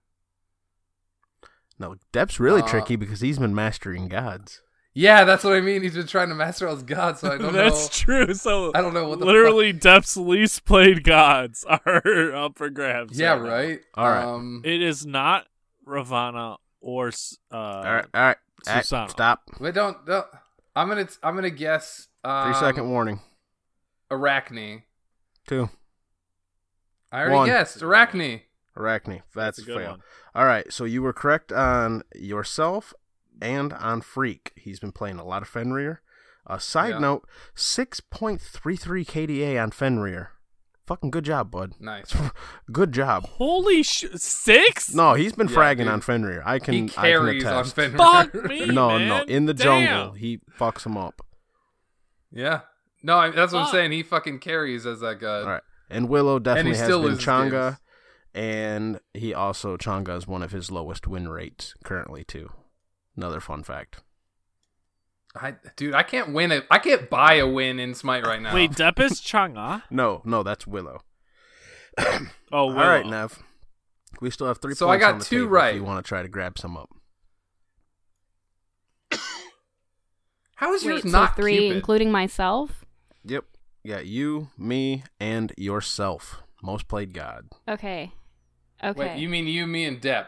[1.78, 4.62] No, Depp's really Uh, tricky because he's been mastering gods.
[4.94, 5.82] Yeah, that's what I mean.
[5.82, 7.64] He's been trying to master all his gods, so I don't know.
[7.64, 8.24] That's know.
[8.26, 8.34] true.
[8.34, 13.18] So I don't know what the literally Depp's least played gods are up for grabs.
[13.18, 13.80] Yeah, right right.
[13.94, 14.24] All right.
[14.24, 15.46] Um, It is not
[15.86, 17.08] Ravana or
[17.50, 18.06] uh, all right.
[18.12, 18.36] All right.
[18.66, 19.10] Ah, Susanoo.
[19.10, 19.42] stop.
[19.60, 20.26] wait, don't, don't.
[20.76, 22.08] I'm gonna, I'm gonna guess.
[22.24, 23.20] Um, Three second warning.
[24.10, 24.82] Arachne.
[25.46, 25.70] Two.
[27.10, 27.46] I already One.
[27.48, 28.42] guessed Arachne.
[28.76, 29.22] Arachne.
[29.34, 29.90] That's, That's a a good fail.
[29.92, 30.02] one.
[30.34, 30.72] All right.
[30.72, 32.94] So you were correct on yourself
[33.40, 34.52] and on Freak.
[34.56, 36.00] He's been playing a lot of Fenrir.
[36.46, 36.98] A side Yeah.
[36.98, 40.30] note 6.33 KDA on Fenrir.
[40.86, 41.74] Fucking good job, bud.
[41.78, 42.12] Nice.
[42.72, 43.24] good job.
[43.24, 44.04] Holy sh!
[44.16, 44.92] Six?
[44.94, 45.88] No, he's been Yeah, fragging dude.
[45.88, 46.42] on Fenrir.
[46.44, 47.64] I can he I can carries on.
[47.64, 47.98] Fenrir.
[47.98, 49.08] Fuck me, No, man.
[49.08, 49.64] no, in the Damn.
[49.86, 51.24] jungle, he fucks him up.
[52.32, 52.60] Yeah.
[53.02, 53.92] No, I, that's what I'm saying.
[53.92, 55.40] He fucking carries as that guy.
[55.40, 57.76] All right, and Willow definitely has still been loses Chang'e, games.
[58.32, 62.50] and he also Chang'e is one of his lowest win rates currently too.
[63.16, 64.00] Another fun fact.
[65.34, 66.64] I, dude, I can't win it.
[66.70, 68.54] I can't buy a win in Smite right now.
[68.54, 69.82] Wait, Depp is Chang'e?
[69.90, 71.02] No, no, that's Willow.
[71.98, 72.20] Oh,
[72.52, 73.42] All right, Nev.
[74.20, 74.74] We still have three.
[74.74, 75.70] So I got on the two right.
[75.70, 76.90] If you want to try to grab some up?
[80.62, 81.76] How is yours so not three, Cupid?
[81.78, 82.84] including myself.
[83.24, 83.46] Yep.
[83.82, 86.40] Yeah, you, me, and yourself.
[86.62, 87.48] Most played God.
[87.66, 88.12] Okay.
[88.80, 88.96] Okay.
[88.96, 90.26] Wait, you mean you, me, and Depp?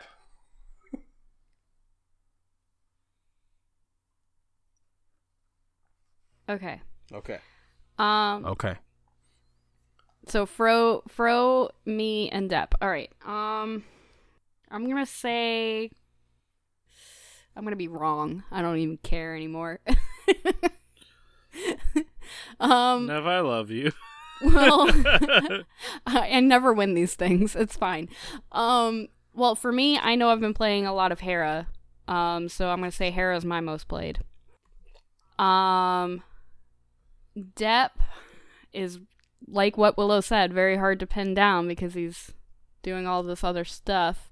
[6.49, 6.81] okay.
[7.13, 7.39] Okay.
[7.97, 8.45] Um.
[8.45, 8.75] Okay.
[10.27, 12.73] So Fro, Fro, me, and Depp.
[12.83, 13.13] All right.
[13.25, 13.85] Um,
[14.69, 15.93] I'm gonna say.
[17.55, 18.43] I'm gonna be wrong.
[18.51, 19.79] I don't even care anymore.
[22.61, 23.07] um.
[23.07, 23.93] Nev, I love you.
[24.43, 24.91] Well,
[26.07, 27.55] I never win these things.
[27.57, 28.09] It's fine.
[28.53, 29.09] Um.
[29.33, 31.69] Well, for me, I know I've been playing a lot of Hera.
[32.09, 32.49] Um.
[32.49, 34.19] So I'm gonna say Hera is my most played.
[35.39, 36.25] Um.
[37.39, 37.91] Depp
[38.73, 38.99] is
[39.47, 42.33] like what Willow said, very hard to pin down because he's
[42.83, 44.31] doing all this other stuff.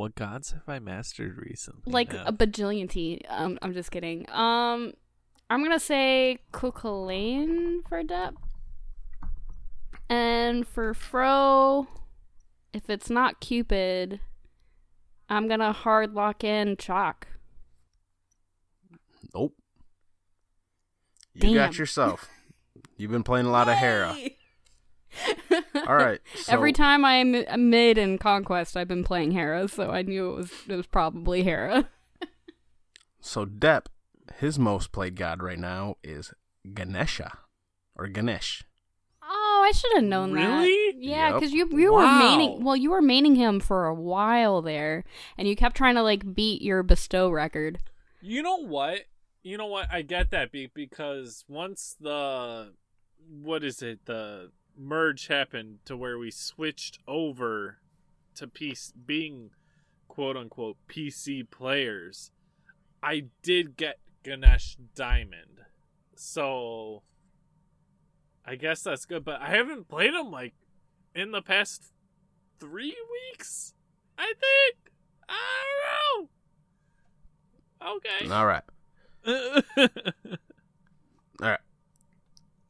[0.00, 1.92] What gods have I mastered recently?
[1.92, 2.26] like Nev?
[2.28, 3.20] a bajillion T.
[3.28, 4.24] Um, I'm just kidding.
[4.30, 4.94] Um,
[5.50, 8.32] I'm gonna say Cuchulainn for Depp,
[10.08, 11.86] and for Fro,
[12.72, 14.20] if it's not Cupid,
[15.28, 17.24] I'm gonna hard lock in Chaac.
[19.34, 19.54] Nope.
[21.34, 22.26] You got yourself.
[22.96, 24.16] You've been playing a lot of Hera.
[25.88, 26.20] All right.
[26.34, 30.30] So, Every time I'm uh, mid in Conquest, I've been playing Hera, so I knew
[30.30, 31.88] it was it was probably Hera.
[33.20, 33.86] So Depp,
[34.38, 36.32] his most played god right now is
[36.72, 37.36] Ganesha,
[37.94, 38.64] or Ganesh.
[39.22, 40.60] Oh, I should have known that.
[40.60, 40.94] Really?
[40.98, 41.34] Yeah, Yep.
[41.34, 42.20] because you you were Wow.
[42.20, 45.04] maining well, you were maining him for a while there,
[45.36, 47.78] and you kept trying to like beat your bestow record.
[48.22, 49.00] You know what?
[49.42, 49.88] You know what?
[49.92, 52.72] I get that be- because once the
[53.42, 54.06] what is it?
[54.06, 57.78] The merge happened to where we switched over
[58.34, 59.50] to PC being
[60.08, 62.30] quote unquote PC players.
[63.02, 65.60] I did get Ganesh Diamond.
[66.16, 67.02] So
[68.44, 70.54] I guess that's good, but I haven't played him like
[71.14, 71.92] in the past
[72.58, 72.94] 3
[73.32, 73.74] weeks.
[74.18, 74.90] I think.
[75.28, 75.64] I
[76.12, 76.28] don't know.
[77.96, 78.28] Okay.
[78.28, 78.64] All right.
[81.42, 81.60] All right.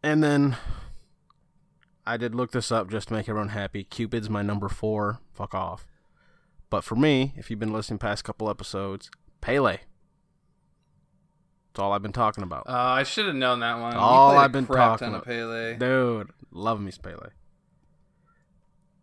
[0.03, 0.57] And then
[2.11, 3.85] I did look this up just to make everyone happy.
[3.85, 5.21] Cupid's my number four.
[5.33, 5.87] Fuck off.
[6.69, 9.79] But for me, if you've been listening past couple episodes, Pele.
[11.69, 12.67] That's all I've been talking about.
[12.69, 13.95] Uh, I should have known that one.
[13.95, 15.27] All played a I've been talking ton of about.
[15.27, 15.77] Pele.
[15.77, 17.29] Dude, love me Pele.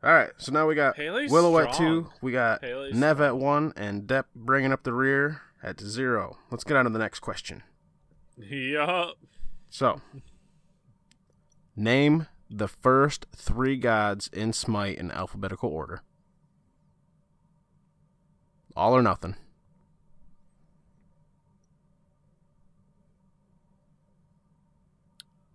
[0.04, 3.30] All right, so now we got Pele's Willow at two, we got Pele's Nev strong.
[3.30, 6.38] at one, and Depp bringing up the rear at zero.
[6.52, 7.64] Let's get on to the next question.
[8.38, 9.16] yup.
[9.70, 10.02] So,
[11.76, 16.02] name the first three gods in Smite in alphabetical order.
[18.76, 19.36] All or nothing.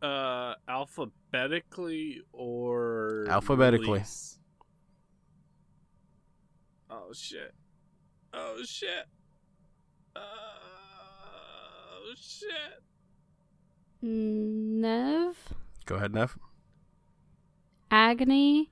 [0.03, 3.87] Uh, alphabetically or Alphabetically.
[3.87, 4.41] release?
[6.91, 7.55] Oh shit!
[8.35, 9.07] Oh shit!
[10.17, 12.83] Oh shit!
[14.03, 15.37] Nev,
[15.87, 16.37] Go ahead, Nev.
[17.93, 18.71] Agony,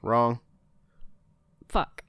[0.00, 0.38] Wrong.
[1.68, 2.04] fuck.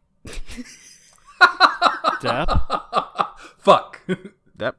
[2.22, 4.00] Depp, Fuck.
[4.56, 4.76] Depp.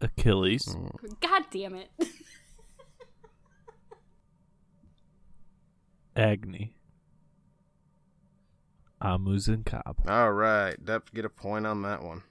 [0.00, 0.76] Achilles,
[1.20, 1.88] God damn it.
[6.16, 6.74] Agni,
[9.00, 10.00] Amuz Cobb.
[10.08, 12.22] All right, Depp get a point on that one.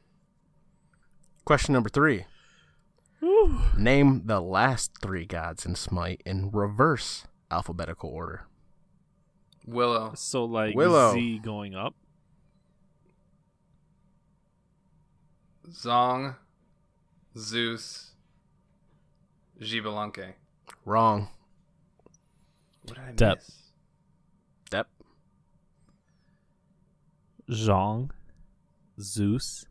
[1.46, 2.26] Question number three.
[3.78, 8.48] Name the last three gods in Smite in reverse alphabetical order.
[9.66, 10.14] Willow.
[10.16, 11.14] So like Willow.
[11.14, 11.96] Z going up.
[15.70, 16.36] Zong.
[17.38, 18.12] Zeus.
[19.62, 20.34] Xbalanque.
[20.86, 21.28] Wrong.
[22.84, 23.36] What did I Depp.
[23.36, 23.62] miss?
[24.72, 24.86] Depp.
[27.52, 28.10] Zong,
[29.00, 29.66] Zeus,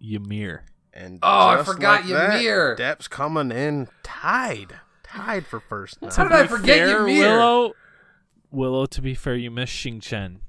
[0.00, 0.66] Ymir.
[0.94, 2.76] And Oh, I forgot like that, Ymir.
[2.76, 4.74] Depp's coming in tied.
[5.02, 6.10] Tied for first now.
[6.14, 7.38] How did I forget fair, Ymir?
[7.38, 7.72] Willow?
[8.50, 10.40] Willow, to be fair, you missed Xing Tian.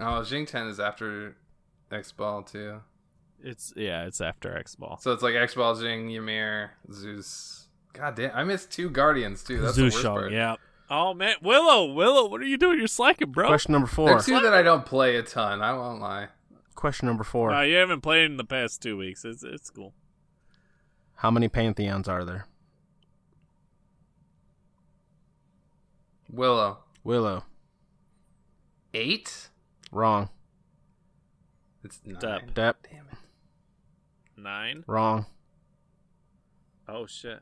[0.00, 1.36] Oh, Xing Tian is after
[1.90, 2.80] X Ball too.
[3.42, 4.98] It's yeah, it's after X Ball.
[5.00, 7.66] So it's like X Ball, Jing, Ymir, Zeus.
[7.92, 9.60] God damn, I missed two Guardians too.
[9.60, 10.32] That's the worst Zushong, part.
[10.32, 10.56] yeah.
[10.90, 12.78] Oh man, Willow, Willow, what are you doing?
[12.78, 13.48] You're slacking, bro.
[13.48, 14.12] Question number There four.
[14.14, 15.60] are two that I don't play a ton.
[15.62, 16.28] I won't lie.
[16.78, 17.50] Question number four.
[17.52, 19.24] Uh, you haven't played in the past two weeks.
[19.24, 19.94] It's it's cool.
[21.16, 22.46] How many pantheons are there?
[26.30, 26.78] Willow.
[27.02, 27.42] Willow.
[28.94, 29.48] Eight?
[29.90, 30.28] Wrong.
[31.82, 32.20] It's nine.
[32.20, 32.52] Depp.
[32.52, 32.74] Depp.
[32.88, 33.18] Damn it.
[34.36, 34.84] Nine.
[34.86, 35.26] Wrong.
[36.88, 37.40] Oh shit.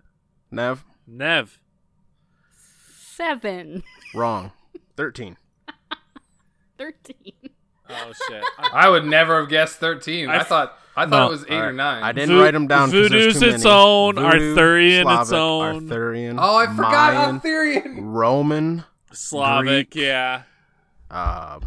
[0.51, 0.83] Nev.
[1.07, 1.61] Nev.
[2.97, 3.83] Seven.
[4.15, 4.53] Wrong.
[4.97, 5.37] Thirteen.
[6.79, 7.51] Thirteen.
[7.89, 8.43] Oh shit.
[8.59, 10.29] I- I would never have guessed thirteen.
[10.29, 11.27] I, I- thought I thought No.
[11.27, 12.03] it was eight All or nine.
[12.03, 12.91] I didn't Vo- write them down.
[12.91, 13.75] 'cause there's Voodoo's too its many.
[13.77, 16.39] own, Voodoo, Arthurian its Slavic, own.
[16.39, 18.05] Oh, I forgot Mayan, Arthurian.
[18.07, 18.85] Roman.
[19.13, 20.05] Slavic, Greek.
[20.07, 20.43] yeah.
[21.11, 21.61] Uh,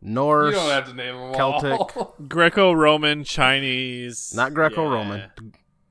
[0.00, 0.54] Norse.
[0.54, 1.72] You don't have to name them Celtic.
[1.96, 2.14] all.
[2.28, 4.32] Greco-Roman, Chinese.
[4.34, 5.30] Not Greco-Roman.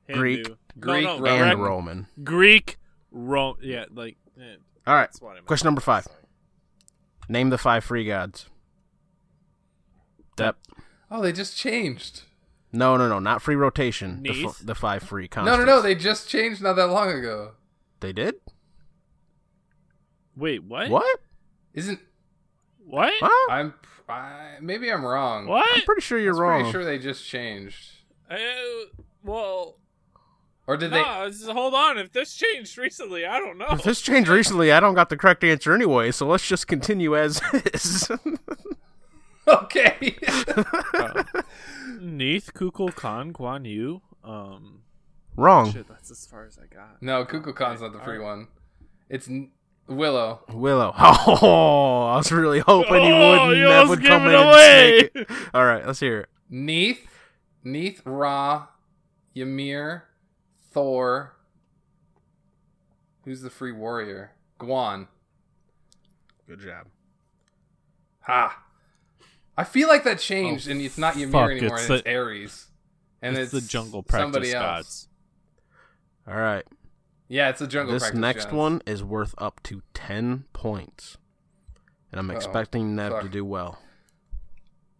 [0.09, 0.15] yeah.
[0.15, 0.37] Greek.
[0.39, 0.55] Hindu.
[0.79, 1.47] Greek, no, no, Roman.
[1.49, 2.07] and Grec- Roman.
[2.23, 2.77] Greek,
[3.11, 3.55] Rome.
[3.61, 4.17] Yeah, like.
[4.39, 4.55] eh,
[4.87, 5.01] All right.
[5.03, 6.07] that's what Question number five.
[7.29, 8.47] Name the five free gods.
[10.41, 10.55] Depp.
[11.09, 12.21] oh, they just changed.
[12.73, 14.23] No, no, no, not free rotation.
[14.23, 15.59] The, f- the five free No, constants.
[15.59, 15.81] no, no.
[15.81, 17.51] They just changed not that long ago.
[17.99, 18.35] they did.
[20.35, 20.89] Wait, what?
[20.89, 21.19] What?
[21.73, 21.99] Isn't
[22.85, 23.13] What?
[23.19, 23.51] Huh?
[23.53, 23.73] I'm
[24.07, 25.47] I, maybe I'm wrong.
[25.47, 25.67] What?
[25.73, 26.65] I'm pretty sure you're wrong.
[26.65, 26.71] I'm.
[26.71, 27.91] Pretty sure they just changed,
[28.29, 28.35] Uh,
[29.23, 29.77] well,
[30.67, 31.97] or did no, this is- hold on.
[31.97, 33.67] If this changed recently, I don't know.
[33.71, 37.15] If this changed recently, I don't got the correct answer anyway, so let's just continue
[37.17, 37.41] as
[37.73, 38.09] is.
[39.45, 39.51] they?
[39.53, 40.13] Okay.
[41.99, 44.01] Neith Kukul Khan Guan Yu.
[44.23, 44.81] Um,
[45.35, 45.71] Wrong.
[45.71, 47.01] shit, that's as far as I got.
[47.01, 48.37] no, Kukulkan's not the free Alright.
[48.39, 48.47] one.
[49.09, 49.51] It's N-
[49.87, 50.41] Willow.
[50.53, 50.93] Willow.
[50.97, 53.57] Oh, I was really hoping you Oh, wouldn't.
[53.57, 54.99] you That would come it in away.
[54.99, 55.49] and snake it.
[55.53, 56.29] All right, let's hear it.
[56.49, 57.07] Neith,
[57.63, 58.67] Neith, Ra,
[59.35, 60.03] Ymir,
[60.71, 61.35] Thor.
[63.25, 64.31] Who's the free warrior?
[64.59, 65.07] Guan.
[66.47, 66.87] Good job.
[68.21, 68.63] Ha.
[69.61, 72.03] I feel like that changed, oh, and it's not Ymir fuck, anymore, it's and it's
[72.03, 72.67] the- Ares.
[73.21, 74.65] And it's, it's, the jungle practice somebody else.
[74.65, 75.07] gods.
[76.27, 76.65] All right.
[77.27, 78.55] Yeah, it's the jungle This practice next gods.
[78.55, 81.17] one is worth up to 10 points.
[82.11, 82.35] And I'm Uh-oh.
[82.37, 83.77] expecting Nev to do well.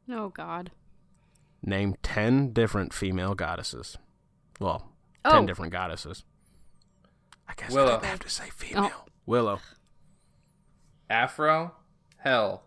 [0.10, 0.72] Oh God.
[1.64, 3.98] Name 10 different female goddesses.
[4.60, 4.92] Well,
[5.26, 5.46] 10 Oh.
[5.48, 6.24] different goddesses.
[7.48, 8.00] I guess Willow.
[8.02, 8.92] I have to say female.
[8.94, 9.06] Oh.
[9.26, 9.60] Willow.
[11.10, 11.72] Aphro,
[12.18, 12.64] Hel,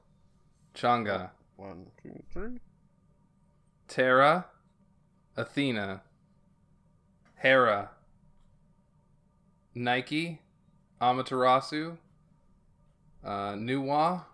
[0.74, 2.58] Chang'e, One, two, three.
[3.88, 4.46] Terra,
[5.36, 6.02] Athena,
[7.36, 7.90] Hera,
[9.74, 10.40] Nike,
[11.00, 11.96] Amaterasu,
[13.24, 14.24] uh, Nuwa,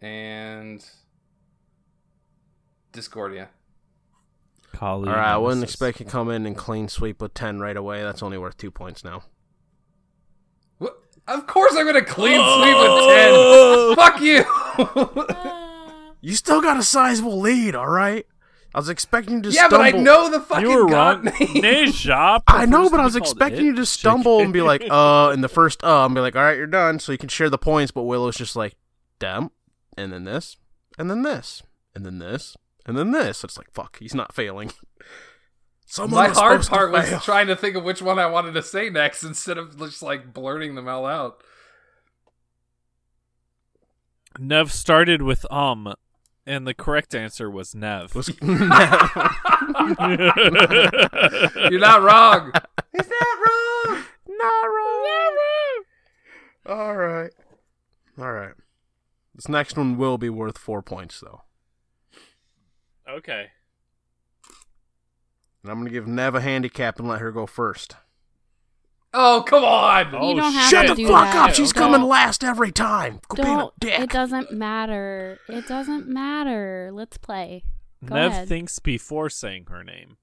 [0.00, 0.84] and
[2.92, 3.48] Discordia.
[4.72, 5.08] Kali.
[5.08, 5.74] All right, I wouldn't Nemesis.
[5.74, 8.02] expect you to come in and clean sweep with 10 right away.
[8.02, 9.24] That's only worth two points now.
[10.78, 10.96] What?
[11.26, 13.96] Of course, I'm gonna clean sweep with ten.
[13.96, 15.56] Fuck you.
[16.20, 18.26] You still got a sizable lead, all right?
[18.74, 19.78] I was expecting you to stumble.
[19.78, 19.92] yeah, stumble.
[19.92, 21.24] but I know the fucking You were god wrong.
[21.24, 21.32] name.
[21.62, 22.42] Neja.
[22.46, 25.48] I know, but I was expecting you to stumble and be like, uh, in the
[25.48, 27.00] first uh, and be like, all right, you're done.
[27.00, 28.76] So you can share the points, but Willow's just like,
[29.18, 29.50] damn,
[29.96, 30.56] and then this,
[30.98, 31.62] and then this,
[31.96, 32.56] and then this,
[32.86, 33.42] and then this.
[33.42, 34.70] It's like, fuck, he's not failing.
[35.86, 38.88] Someone My hard part was trying to think of which one I wanted to say
[38.90, 41.42] next instead of just like blurting them all out.
[44.38, 45.92] Nev started with um,
[46.50, 48.14] and the correct answer was Nev.
[48.14, 48.58] Was- You're
[51.78, 52.52] not wrong.
[52.92, 54.02] He's not wrong.
[54.28, 55.36] Not wrong.
[56.66, 57.30] All right.
[58.18, 58.52] All right.
[59.34, 61.42] This next one will be worth four points, though.
[63.08, 63.46] okay.
[65.62, 67.94] And I'm going to give Nev a handicap and let her go first.
[69.12, 70.14] Oh come on.
[70.14, 71.48] Oh, you don't have Shut to the do fuck that.
[71.50, 71.54] up.
[71.54, 73.20] She's Don't- coming last every time.
[73.28, 73.80] Quit being a Don't.
[73.80, 73.98] dick.
[74.00, 75.38] It doesn't matter.
[75.48, 76.90] It doesn't matter.
[76.92, 77.64] Let's play.
[78.04, 78.48] Go Nev ahead.
[78.48, 80.16] thinks before saying her name.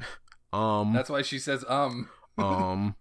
[0.52, 2.08] Um, That's why she says um.
[2.38, 2.96] um,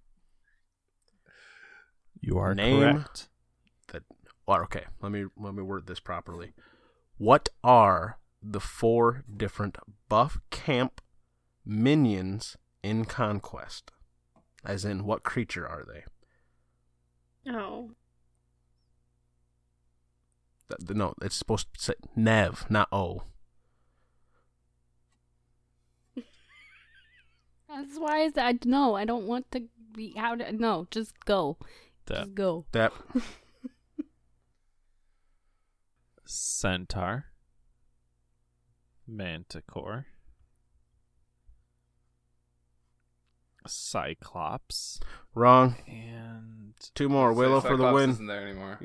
[2.21, 2.79] You are Name.
[2.79, 3.27] correct.
[3.91, 4.03] that.
[4.45, 4.83] Well, okay.
[5.01, 6.53] Let me let me word this properly.
[7.17, 9.77] What are the four different
[10.09, 11.01] buff camp
[11.65, 13.91] minions in Conquest?
[14.65, 16.03] As in, what creature are they?
[17.51, 17.91] Oh.
[20.69, 23.23] Th- No, it's supposed to say Nev, not O.
[27.67, 28.65] That's why is that?
[28.65, 29.63] No, I don't want to
[29.93, 30.41] be out.
[30.53, 31.57] No, just go.
[32.07, 32.65] That Just go.
[32.71, 32.91] That
[36.25, 37.25] centaur,
[39.07, 40.07] manticore,
[43.69, 44.99] cyclops,
[45.33, 45.75] wrong.
[45.87, 47.33] and Two more.
[47.33, 48.09] Willow for the Cyclops win.
[48.11, 48.79] Isn't there anymore?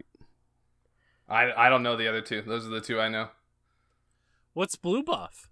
[1.28, 2.42] I I don't know the other two.
[2.42, 3.28] Those are the two I know.
[4.52, 5.48] what's blue buff?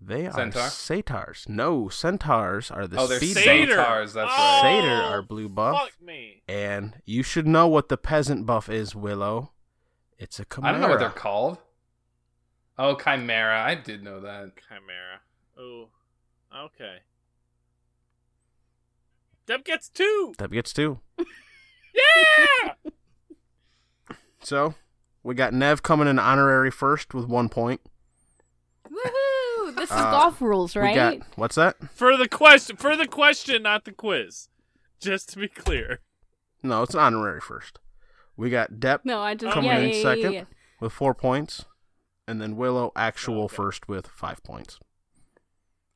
[0.00, 0.68] They are Centaur?
[0.68, 1.46] satyrs.
[1.48, 3.76] No, centaurs are the Oh, they're speed satyr.
[3.76, 4.60] Satyrs, that's oh, right.
[4.82, 5.78] Satyr are blue buff.
[5.78, 6.42] Fuck me.
[6.48, 9.52] And you should know what the peasant buff is, Willow.
[10.18, 10.68] It's a chimera.
[10.68, 11.58] I don't know what they're called.
[12.76, 13.62] Oh, Chimera.
[13.62, 14.52] I did know that.
[14.68, 15.20] Chimera.
[15.56, 15.88] Oh,
[16.66, 16.96] okay.
[19.46, 20.34] Depp gets two.
[20.38, 21.00] That gets two.
[21.96, 22.74] Yeah.
[24.42, 24.74] So
[25.22, 27.80] we got Nev coming in honorary first with one point.
[28.90, 29.74] Woohoo!
[29.76, 30.94] This is Uh, golf rules, We right?
[31.20, 31.76] got what's that?
[31.94, 34.48] for the question, for the question, not the quiz.
[35.00, 36.00] Just to be clear.
[36.64, 37.78] No, it's an honorary first.
[38.36, 40.44] We got Depp No, I just coming yeah, in yeah, yeah, second yeah.
[40.80, 41.64] with four points,
[42.26, 43.54] and then Willow actual Okay.
[43.56, 44.80] first with five points.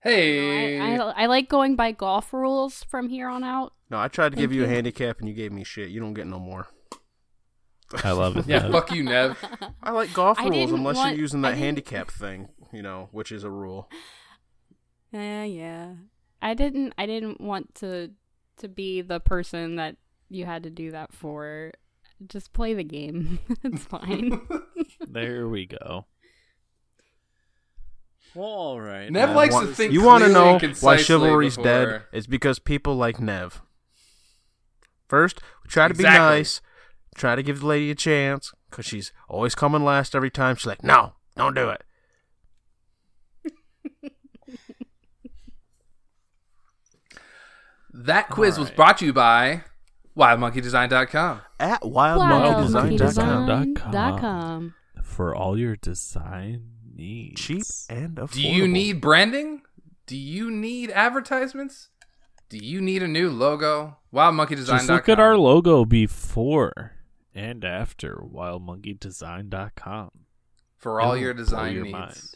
[0.00, 0.78] Hey.
[0.78, 3.72] No, I, I, I like going by golf rules from here on out.
[3.90, 5.90] No, I tried to give Thank you a handicap, and you gave me shit.
[5.90, 6.68] You don't get no more.
[8.04, 8.46] I love it.
[8.48, 9.38] yeah, fuck you, Nev.
[9.82, 13.32] I like golf I rules unless want- you're using that handicap thing, you know, which
[13.32, 13.88] is a rule.
[15.10, 15.94] Yeah, yeah.
[16.42, 16.92] I didn't.
[16.98, 18.10] I didn't want to
[18.58, 19.96] to be the person that
[20.28, 21.72] you had to do that for.
[22.26, 23.38] Just play the game.
[23.64, 24.38] it's fine.
[25.08, 26.04] there we go.
[28.34, 29.10] Well, all right.
[29.10, 32.02] Nev likes wa- to think you want to know why chivalry's before- dead?
[32.12, 33.60] It's because people like Nev.
[35.08, 36.60] First, we try to be nice,
[37.14, 40.56] try to give the lady a chance, because she's always coming last every time.
[40.56, 41.82] She's like, no, don't do it.
[47.92, 49.62] That quiz was brought to you by
[50.16, 51.40] WildMonkeyDesign.com.
[51.58, 53.74] At wildmonkeydesign.com.
[53.74, 54.74] WildMonkeyDesign.com.
[55.02, 57.40] for all your design needs.
[57.40, 58.32] Cheap and affordable.
[58.32, 59.62] Do you need branding?
[60.06, 61.88] Do you need advertisements?
[62.48, 63.98] Do you need a new logo?
[64.12, 64.78] WildMonkeyDesign.com.
[64.78, 66.92] Just look at our logo before
[67.34, 70.10] and after wildmonkeydesign.com.
[70.76, 71.92] for all your design your needs.
[71.92, 72.34] mind.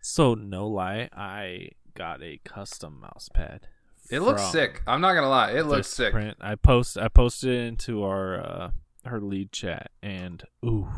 [0.00, 3.68] So no lie, I got a custom mouse pad.
[4.10, 4.82] It looks sick.
[4.86, 5.52] I'm not gonna lie.
[5.52, 6.12] It looks sick.
[6.12, 6.36] print.
[6.40, 8.70] I post I posted it into our uh
[9.04, 10.88] her lead chat and ooh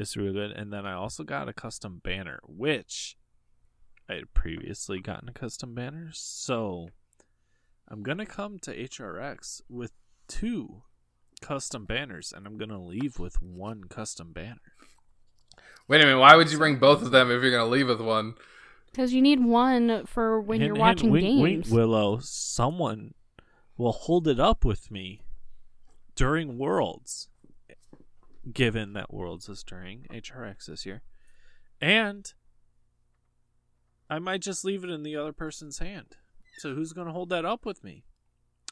[0.00, 0.50] it's really good.
[0.52, 3.16] And then I also got a custom banner, which
[4.08, 6.88] I had previously gotten a custom banner, so
[7.88, 9.92] I'm gonna come to HRX with
[10.26, 10.82] two
[11.40, 14.74] custom banners and I'm gonna leave with one custom banner.
[15.86, 16.18] Wait a minute.
[16.18, 18.34] Why would you bring both of them if you're gonna leave with one?
[18.90, 21.42] Because you need one for when Hint, you're hint, watching wink, games.
[21.42, 23.14] wink, Willow, someone
[23.76, 25.22] will hold it up with me
[26.14, 27.28] during Worlds,
[28.52, 31.02] given that Worlds is during HRX this year.
[31.80, 32.32] And
[34.08, 36.16] I might just leave it in the other person's hand.
[36.58, 38.04] So who's going to hold that up with me?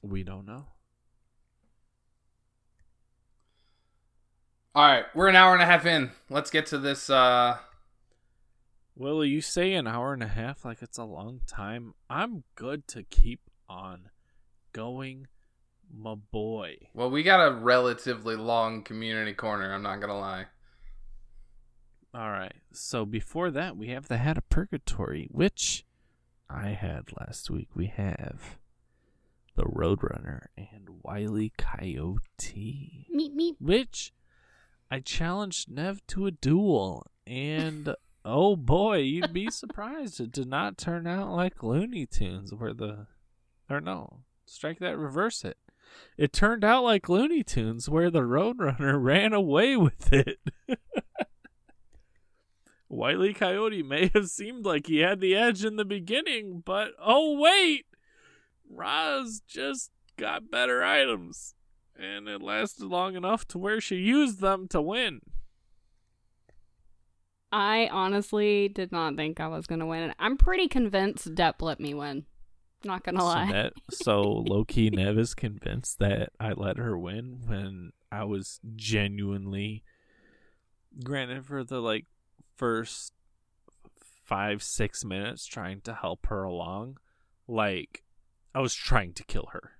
[0.02, 0.66] We don't know.
[4.74, 6.10] All right, we're an hour and a half in.
[6.28, 7.10] Let's get to this.
[7.10, 7.56] uh
[8.94, 11.94] Willow, you say an hour and a half like it's a long time.
[12.10, 14.10] I'm good to keep on
[14.72, 15.28] going,
[15.96, 16.76] my boy.
[16.94, 19.72] Well, we got a relatively long community corner.
[19.72, 20.46] I'm not gonna lie.
[22.14, 22.54] All right.
[22.72, 25.84] So before that, we have the Hat of Purgatory, which
[26.48, 27.68] I had last week.
[27.74, 28.58] We have
[29.56, 33.56] the Roadrunner and Wiley Coyote, Meep meep.
[33.60, 34.12] which
[34.90, 37.94] I challenged Nev to a duel, and
[38.24, 43.06] oh boy, you'd be surprised it did not turn out like Looney Tunes, where the
[43.68, 45.58] or no, strike that, reverse it.
[46.16, 50.38] It turned out like Looney Tunes, where the Roadrunner ran away with it.
[52.88, 57.38] Wiley Coyote may have seemed like he had the edge in the beginning, but oh
[57.38, 57.86] wait,
[58.68, 61.54] Roz just got better items,
[61.94, 65.20] and it lasted long enough to where she used them to win.
[67.52, 70.14] I honestly did not think I was gonna win.
[70.18, 72.24] I'm pretty convinced Depp let me win.
[72.84, 73.50] Not gonna So, lie.
[73.50, 78.60] Net, so low key, Nev is convinced that I let her win when I was
[78.76, 79.82] genuinely,
[81.02, 82.06] granted, for the like
[82.56, 83.12] first
[84.24, 86.98] five six minutes trying to help her along,
[87.46, 88.04] like
[88.54, 89.72] I was trying to kill her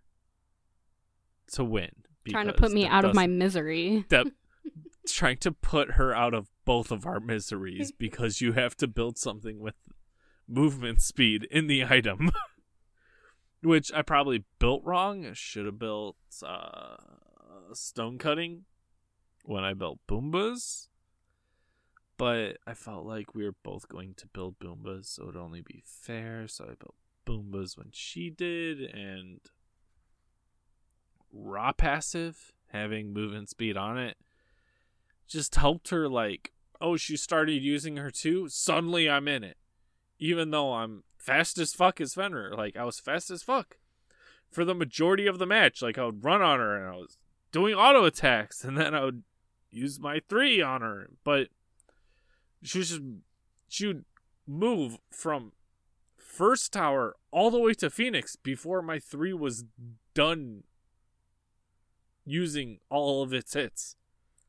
[1.52, 1.90] to win.
[2.28, 4.04] Trying to put me out of my misery.
[4.10, 4.26] that
[5.08, 9.16] trying to put her out of both of our miseries because you have to build
[9.16, 9.74] something with
[10.46, 12.30] movement speed in the item
[13.62, 15.26] which i probably built wrong.
[15.26, 16.96] I should have built uh
[17.72, 18.64] stone cutting
[19.44, 20.88] when i built boombas.
[22.16, 25.60] But i felt like we were both going to build boombas so it would only
[25.60, 26.48] be fair.
[26.48, 26.94] So i built
[27.26, 29.40] boombas when she did and
[31.30, 34.16] Ra passive having movement speed on it
[35.26, 38.48] just helped her like oh she started using her too.
[38.48, 39.56] Suddenly i'm in it
[40.18, 42.54] even though i'm fast as fuck as fenrir.
[42.54, 43.78] Like i was fast as fuck
[44.50, 45.82] for the majority of the match.
[45.82, 47.18] Like i would run on her and i was
[47.52, 49.22] doing auto attacks and then i would
[49.70, 51.10] use my three on her.
[51.24, 51.48] But
[52.62, 53.02] she was just
[53.68, 54.04] she would
[54.46, 55.52] move from
[56.16, 59.64] first tower all the way to phoenix before my three was
[60.14, 60.62] done
[62.24, 63.96] using all of its hits.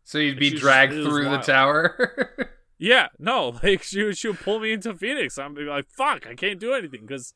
[0.03, 2.51] So you'd be dragged through the tower.
[2.79, 5.37] Yeah, no, like she would, she would pull me into Phoenix.
[5.37, 7.33] I'm be like, fuck, I can't do anything because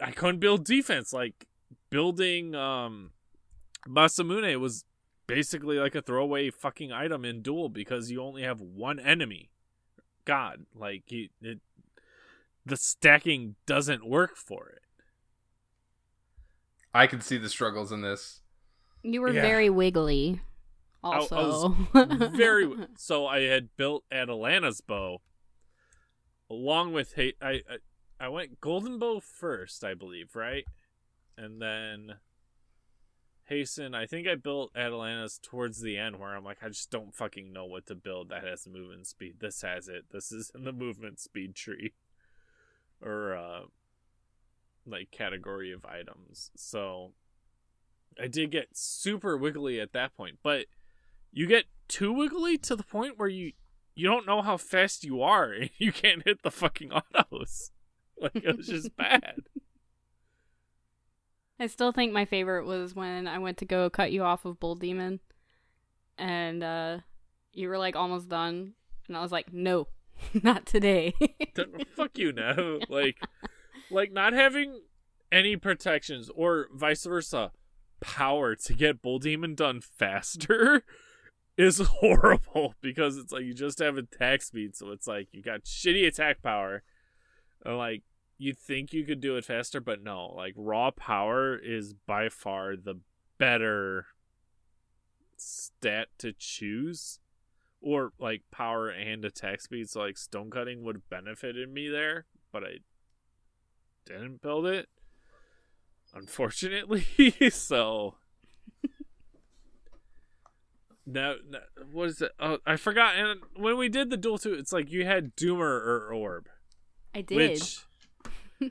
[0.00, 1.12] I couldn't build defense.
[1.12, 1.46] Like
[1.90, 3.10] building um
[3.88, 4.84] Masamune was
[5.26, 9.50] basically like a throwaway fucking item in duel because you only have one enemy.
[10.26, 11.60] God, like it, it
[12.66, 14.80] the stacking doesn't work for it.
[16.92, 18.40] I can see the struggles in this.
[19.02, 19.42] You were Yeah.
[19.42, 20.40] very wiggly.
[21.04, 21.68] I- I Also,
[22.36, 25.20] very so I had built Atalanta's bow
[26.50, 27.60] along with I, I
[28.20, 30.64] I went golden bow first, I believe, right?
[31.36, 32.14] And then
[33.46, 37.14] Hasten, I think I built Atalanta's towards the end where I'm like, I just don't
[37.14, 39.36] fucking know what to build that has movement speed.
[39.40, 40.06] This has it.
[40.12, 41.92] This is in the movement speed tree.
[43.02, 43.60] Or uh
[44.86, 46.50] like category of items.
[46.56, 47.12] So
[48.20, 50.66] I did get super wiggly at that point, but
[51.34, 53.52] you get too wiggly to the point where you
[53.96, 57.70] you don't know how fast you are and you can't hit the fucking autos.
[58.16, 59.40] Like it was just bad.
[61.60, 64.60] I still think my favorite was when I went to go cut you off of
[64.60, 65.18] Bull Demon,
[66.16, 66.98] and uh,
[67.52, 68.74] you were like almost done,
[69.08, 69.88] and I was like, "No,
[70.32, 71.12] not today."
[71.96, 72.78] Fuck you now.
[72.88, 73.16] Like
[73.90, 74.82] like not having
[75.32, 77.50] any protections or vice versa
[78.00, 80.84] power to get Bull Demon done faster
[81.56, 85.64] is horrible because it's like you just have attack speed, so it's like you got
[85.64, 86.82] shitty attack power.
[87.64, 88.02] And like
[88.38, 92.76] you think you could do it faster, but no, like raw power is by far
[92.76, 93.00] the
[93.38, 94.06] better
[95.36, 97.20] stat to choose.
[97.80, 102.24] Or like power and attack speed, so like stone cutting would have benefited me there,
[102.50, 102.78] but I
[104.06, 104.88] didn't build it.
[106.14, 107.04] Unfortunately,
[107.50, 108.14] so
[111.06, 111.58] no, no,
[111.92, 112.32] what is it?
[112.40, 113.14] Oh, I forgot.
[113.16, 116.48] And when we did the duel two, it's like you had Doomer or Orb,
[117.14, 117.36] I did.
[117.60, 117.78] which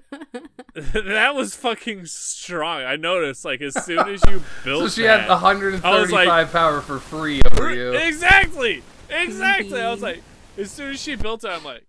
[0.75, 2.81] that was fucking strong.
[2.83, 6.81] I noticed like as soon as you built, So she that, had 135 like- power
[6.81, 7.91] for free over you.
[7.93, 9.79] Exactly, exactly.
[9.81, 10.21] I was like,
[10.57, 11.85] as soon as she built it, I'm like,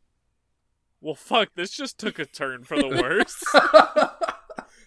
[1.00, 3.42] well, fuck, this just took a turn for the worse.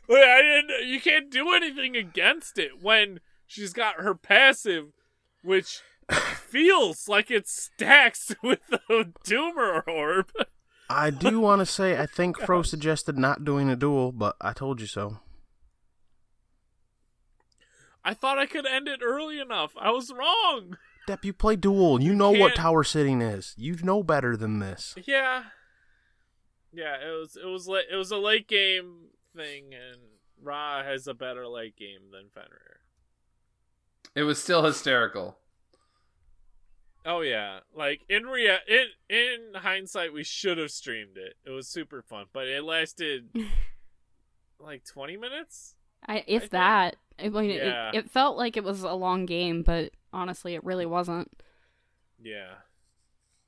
[0.10, 0.88] Like, I didn't.
[0.88, 4.94] You can't do anything against it when she's got her passive,
[5.48, 5.82] which
[6.36, 10.32] feels like it stacks with the Doomer orb.
[10.90, 14.54] I do want to say I think Fro suggested not doing a duel, but I
[14.54, 15.20] told you so.
[18.04, 19.74] I thought I could end it early enough.
[19.80, 20.78] I was wrong.
[21.10, 22.02] Depp, you play duel.
[22.02, 23.54] You know what can't- tower sitting is.
[23.58, 24.96] You know better than this.
[25.06, 25.44] Yeah,
[26.74, 26.96] yeah.
[27.06, 27.36] It was.
[27.38, 27.68] It was.
[27.92, 30.00] It was a late game thing, and
[30.42, 32.77] Ra has a better late game than Fenrir.
[34.18, 35.38] It was still hysterical.
[37.06, 41.36] Oh yeah, like in rea- in in hindsight, we should have streamed it.
[41.46, 43.30] It was super fun, but it lasted
[44.60, 45.76] like twenty minutes.
[46.08, 47.90] I, if think- that, I mean, Yeah.
[47.94, 51.30] it, it felt like it was a long game, but honestly, it really wasn't.
[52.20, 52.54] Yeah,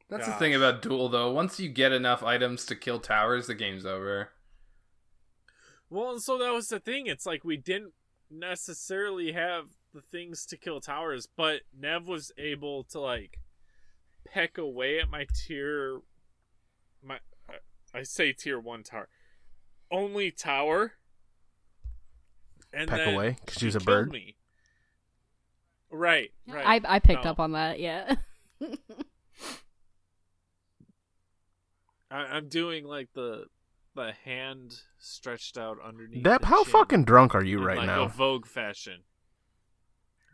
[0.10, 1.32] That's the thing about Duel, though.
[1.32, 4.30] Once you get enough items to kill towers, the game's over.
[5.90, 7.08] Well, and so that was the thing.
[7.08, 7.94] It's like we didn't
[8.30, 13.40] necessarily have the things to kill towers, but Nev was able to like
[14.26, 16.02] peck away at my tier.
[17.04, 17.54] My, uh,
[17.94, 19.08] I say tier one tower,
[19.92, 20.94] only tower.
[22.72, 24.12] And Peck then away, 'cause he she's a bird?
[24.12, 24.36] Me.
[25.90, 26.84] Right, right.
[26.86, 27.32] I I picked No.
[27.32, 27.80] up on that.
[27.80, 28.16] Yeah.
[32.12, 33.46] I, I'm doing like the
[33.96, 36.24] the hand stretched out underneath.
[36.24, 38.04] Depp, the how chin fucking drunk are you in, right like now?
[38.04, 39.04] A Vogue fashion.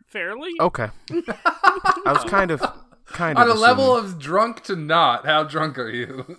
[0.06, 0.52] Fairly.
[0.60, 0.88] Okay.
[1.10, 2.60] I was kind of
[3.06, 6.38] kind of On a level of drunk to not, how drunk are you?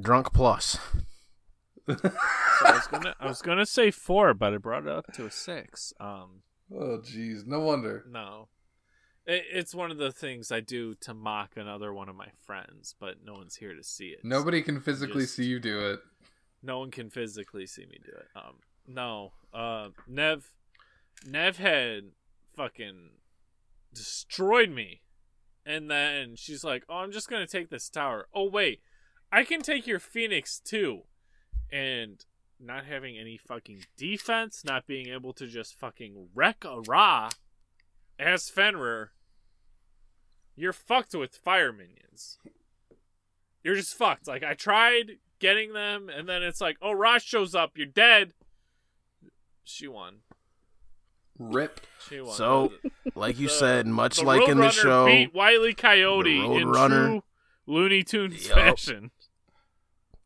[0.00, 0.78] drunk plus.
[1.88, 1.96] So
[2.64, 5.30] I was gonna I was gonna say four, but I brought it up to a
[5.30, 5.92] six.
[6.00, 6.42] Um,
[6.74, 7.46] oh, jeez.
[7.46, 8.04] No wonder.
[8.08, 8.48] no,
[9.26, 12.94] it, it's one of the things I do to mock another one of my friends,
[12.98, 14.20] but no one's here to see it.
[14.24, 16.00] Nobody can physically Just- see you do it.
[16.62, 18.28] no one can physically see me do it.
[18.36, 18.54] Um,
[18.86, 20.52] no, uh, Nev,
[21.26, 22.10] Nev had
[22.54, 23.10] fucking
[23.92, 25.02] destroyed me,
[25.64, 28.80] and then she's like, "Oh, I'm just gonna take this tower." Oh wait,
[29.30, 31.02] I can take your Phoenix too,
[31.70, 32.24] and
[32.58, 37.30] not having any fucking defense, not being able to just fucking wreck a Ra
[38.18, 39.12] as Fenrir,
[40.54, 42.38] you're fucked with fire minions.
[43.64, 44.28] You're just fucked.
[44.28, 48.32] Like I tried getting them, and then it's like, oh, Ra shows up, you're dead.
[49.64, 50.18] She won.
[51.38, 51.80] Rip.
[52.30, 52.72] So,
[53.14, 56.44] like you The- said, much the like in the Roadrunner show, beat Wiley Coyote the
[56.52, 57.22] in Roadrunner- true
[57.66, 58.56] Looney Tunes Yup.
[58.58, 59.10] fashion.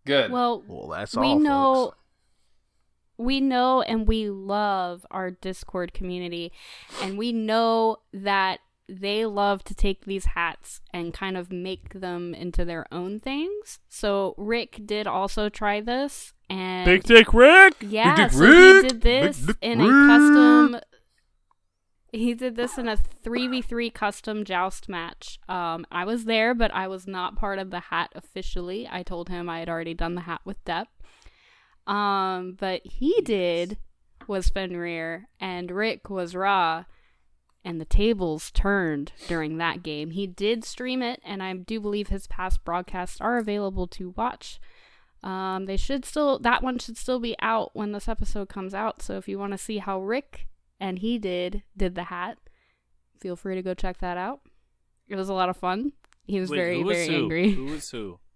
[0.04, 0.30] Good.
[0.30, 1.38] well, well, that's we all.
[1.40, 1.96] know folks.
[3.18, 6.52] we know and we love our discord community
[7.02, 12.32] and we know that they love to take these hats and kind of make them
[12.34, 17.74] into their own things so rick did also try this and Big Dick Rick.
[17.80, 18.82] yeah Big Dick so Rick!
[18.84, 20.06] he did this Big Dick in a Rick!
[20.06, 20.80] custom
[22.16, 25.38] he did this in a 3v3 custom joust match.
[25.48, 28.88] Um, I was there, but I was not part of the hat officially.
[28.90, 30.86] I told him I had already done the hat with Depp.
[31.86, 33.78] Um, but he did
[34.26, 36.84] was Fenrir and Rick was Ra,
[37.64, 40.10] and the tables turned during that game.
[40.10, 44.60] He did stream it, and I do believe his past broadcasts are available to watch.
[45.22, 49.02] Um, they should still that one should still be out when this episode comes out.
[49.02, 50.46] So if you want to see how Rick
[50.80, 52.38] and he did did the hat,
[53.20, 54.40] feel free to go check that out.
[55.08, 55.92] It was a lot of fun.
[56.26, 57.22] He was Wait, very was very who?
[57.22, 57.50] angry.
[57.52, 58.18] Who was who?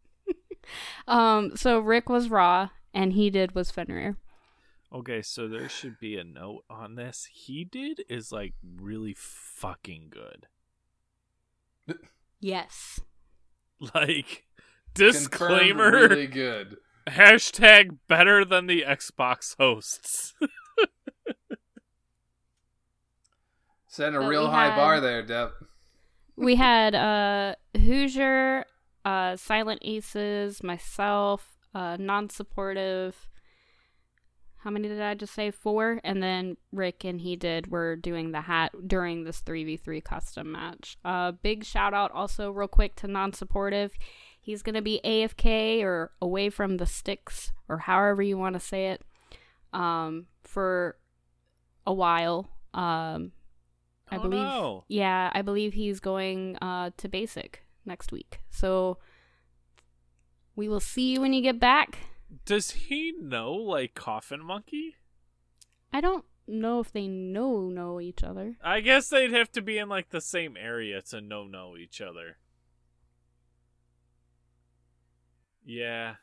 [1.09, 4.17] Um, so Rick was Ra, and he did was Fenrir.
[4.93, 7.29] Okay, so there should be a note on this.
[7.33, 10.47] He did is like really fucking good.
[12.41, 13.01] Yes.
[13.95, 14.45] Like
[14.95, 16.77] Confirmed disclaimer really good.
[17.09, 20.35] hashtag better than the Xbox hosts.
[23.93, 25.51] Setting a real high had- bar there, Depp.
[26.37, 28.65] we had uh Hoosier,
[29.05, 33.27] uh Silent Aces, myself, uh non-supportive.
[34.59, 35.51] How many did I just say?
[35.51, 39.77] Four, and then Rick and he did were doing the hat during this three v
[39.77, 40.97] three custom match.
[41.05, 43.93] Uh, big shout out also real quick to non-supportive.
[44.41, 48.89] He's gonna be AFK or away from the sticks or however you want to say
[48.91, 49.03] it,
[49.73, 50.97] um, for
[51.87, 52.51] a while.
[52.73, 53.33] Um,
[54.11, 54.43] I Oh, believe.
[54.43, 54.85] no.
[54.89, 58.41] Yeah, I believe he's going uh, to basic next week.
[58.51, 58.99] So
[60.57, 61.99] we will see you when you get back.
[62.45, 64.97] Does he know like Coffin Monkey?
[65.93, 68.57] I don't know if they know know each other.
[68.63, 72.01] I guess they'd have to be in like the same area to know know each
[72.01, 72.39] other.
[75.65, 76.15] Yeah.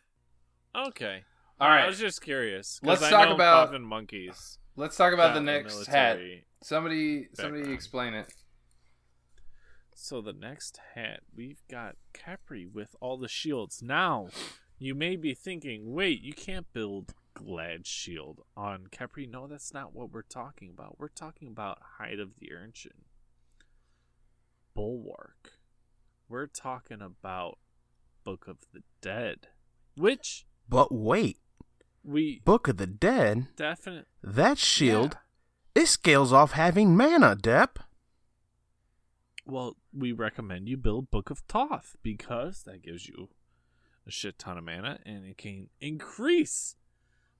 [0.75, 1.23] Okay.
[1.59, 1.83] All right.
[1.85, 2.79] I was just curious.
[2.83, 4.59] Let's I talk know about- Coffin monkeys.
[4.77, 6.17] Let's talk about the next hat.
[6.17, 8.31] military Somebody, somebody explain it.
[9.95, 13.81] So the next hat, we've got Khepri with all the shields.
[13.81, 14.27] Now,
[14.77, 19.27] you may be thinking, wait, you can't build Glad Shield on Khepri.
[19.27, 20.99] No, that's not what we're talking about.
[20.99, 23.05] We're talking about Hide of the Urchin.
[24.75, 25.53] Bulwark.
[26.29, 27.57] We're talking about
[28.23, 29.47] Book of the Dead.
[29.95, 31.39] Which But wait,
[32.07, 35.17] we Book of the Dead, definitely that shield,
[35.75, 37.77] it scales off having mana, Depp.
[39.45, 43.29] Well, we recommend you build Book of Thoth because that gives you
[44.05, 46.75] a shit ton of mana and it can increase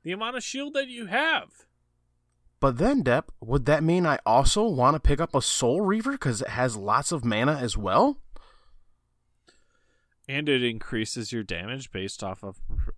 [0.03, 1.65] the amount of shield that you have.
[2.59, 6.13] But then, Depp, would that mean I also want to pick up a Soul Reaver
[6.13, 8.19] because it has lots of mana as well?
[10.29, 12.57] And it increases your damage based off of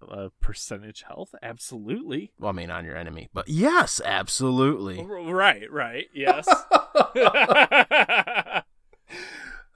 [0.10, 1.36] uh, percentage health.
[1.44, 2.32] Absolutely.
[2.40, 3.30] Well, I mean, on your enemy.
[3.34, 5.04] But yes, absolutely.
[5.06, 6.08] Right, right.
[6.14, 6.48] Yes.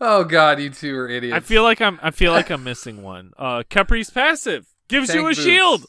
[0.01, 1.35] Oh God, you two are idiots.
[1.35, 3.31] I feel like I'm I feel like I'm missing one.
[3.37, 5.41] Uh Khepri's passive gives Tank you a boots.
[5.43, 5.85] shield.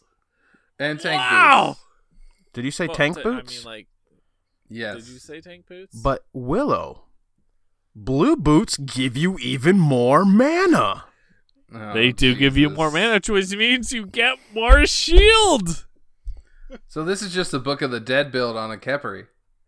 [0.79, 1.69] and tank wow.
[1.71, 1.81] boots.
[2.53, 3.53] Did you say Well, tank t- boots?
[3.53, 3.87] I mean like
[4.69, 4.97] Yes.
[4.99, 5.97] did you say tank boots?
[6.01, 7.07] But Willow,
[7.97, 11.05] blue boots give you even more mana.
[11.73, 15.87] Oh, They do give you more mana, which means you get more shield.
[16.89, 19.27] So this is just a Book of the Dead build on a Khepri.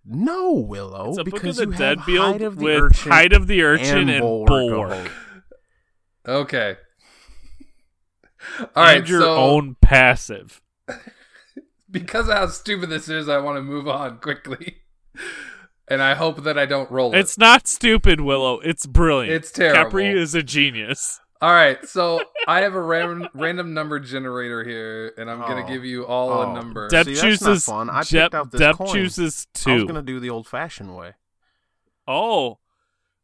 [0.08, 3.12] No, Willow, it's a book because of the dead build Hide of the with Urchin
[3.12, 4.48] Hide of the Urchin and, and Bulwark.
[4.48, 5.10] Bulwark.
[6.28, 6.76] Okay.
[8.60, 8.98] All right.
[8.98, 10.62] and your so own passive.
[11.90, 14.76] because of how stupid this is, I want to move on quickly,
[15.88, 17.18] and I hope that I don't roll it.
[17.18, 18.60] It's not stupid, Willow.
[18.60, 19.34] It's brilliant.
[19.34, 19.90] It's terrible.
[19.90, 21.20] Khepri is a genius.
[21.42, 25.68] All right, so I have a ram- random number generator here, and I'm gonna Oh.
[25.68, 26.50] give you all Oh.
[26.50, 26.88] a number.
[26.88, 27.64] Depp See, that's not chooses.
[27.66, 27.90] fun.
[27.90, 28.94] I Jep- picked out this Depp coin.
[28.94, 29.70] chooses two.
[29.70, 31.14] I was gonna do the old-fashioned way.
[32.08, 32.58] Oh,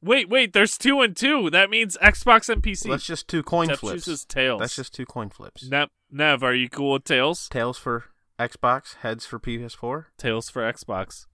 [0.03, 0.53] wait, wait.
[0.53, 1.49] There's two and two.
[1.49, 2.91] That means Xbox and PC.
[2.91, 4.05] That's just two coin Depp flips.
[4.05, 4.61] chooses tails.
[4.61, 5.65] That's just two coin flips.
[5.71, 7.49] Nev, Nev, are you cool with tails?
[7.49, 8.05] Tails for
[8.39, 10.07] Xbox, heads for PS4.
[10.19, 11.27] Tails for Xbox.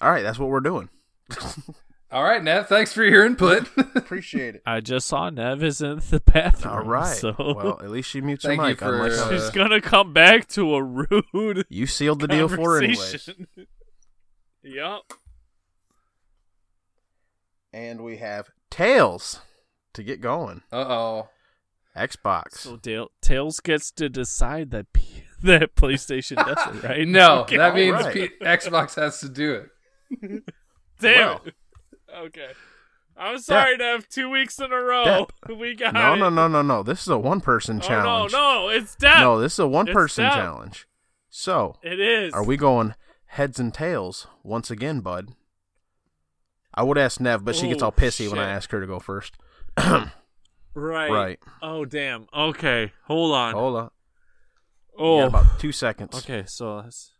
[0.00, 0.88] All right, that's what we're doing.
[2.12, 3.68] all right, Nev, thanks for your input.
[3.94, 4.62] Appreciate it.
[4.64, 6.74] I just saw Nev is in the bathroom.
[6.74, 7.16] All right.
[7.16, 8.82] So Well, at least she mutes her Thank you mic.
[8.82, 12.48] unlike for, how- uh, she's gonna come back to a rude you sealed the deal
[12.48, 12.98] for her anyways.
[12.98, 13.46] conversation.
[14.62, 15.00] yep.
[17.72, 19.40] And we have Tails
[19.94, 20.62] to get going.
[20.72, 21.28] uh oh.
[21.96, 22.58] Xbox.
[22.58, 27.08] So Dale, Tails gets to decide that P- that PlayStation does it, right?
[27.08, 27.56] No, Okay.
[27.56, 28.12] that means right.
[28.14, 29.64] P- Xbox has to do
[30.20, 30.42] it.
[31.00, 31.42] Damn Well.
[31.46, 31.54] it.
[32.16, 32.50] Okay.
[33.18, 35.26] I'm sorry to have two weeks in a row.
[35.48, 36.16] We got no, it.
[36.18, 36.82] no, no, no, no.
[36.82, 38.32] This is a one-person Oh, challenge.
[38.32, 39.20] no, no, it's Deb.
[39.20, 40.86] No, this is a one-person challenge.
[41.30, 42.32] So, It is.
[42.34, 42.94] are we going
[43.26, 45.34] heads and tails once again, bud?
[46.74, 48.86] I would ask Nev, but she gets Oh, all pissy when I ask her to
[48.86, 49.34] go first.
[49.78, 51.10] Right.
[51.10, 51.38] Right.
[51.62, 52.26] Oh, damn.
[52.36, 52.92] Okay.
[53.04, 53.54] Hold on.
[53.54, 53.90] Hold on.
[54.98, 56.14] Oh, about two seconds.
[56.18, 56.44] okay.
[56.46, 57.12] So that's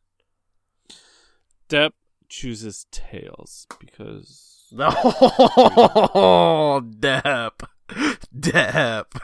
[1.70, 1.93] Depp
[2.28, 4.88] chooses tails because No,
[6.98, 7.52] Depp,
[8.36, 9.20] Depp.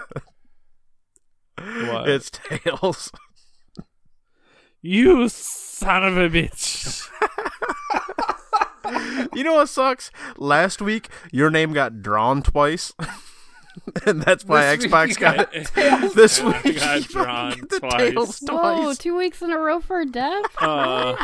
[1.59, 2.09] What?
[2.09, 3.11] It's tails.
[4.81, 7.09] you son of a bitch.
[9.35, 10.11] You know what sucks?
[10.37, 12.93] Last week, your name got drawn twice,
[14.07, 15.67] and that's why This Xbox you got got it.
[15.69, 16.15] tails.
[16.15, 18.13] This I week, got drawn fucking get the twice.
[18.13, 20.45] tails Whoa, two weeks in a row for Dev?
[20.59, 21.17] Uh,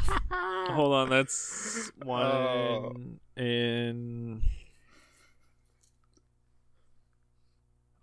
[0.71, 2.93] hold on, that's one Oh.
[3.39, 4.43] In.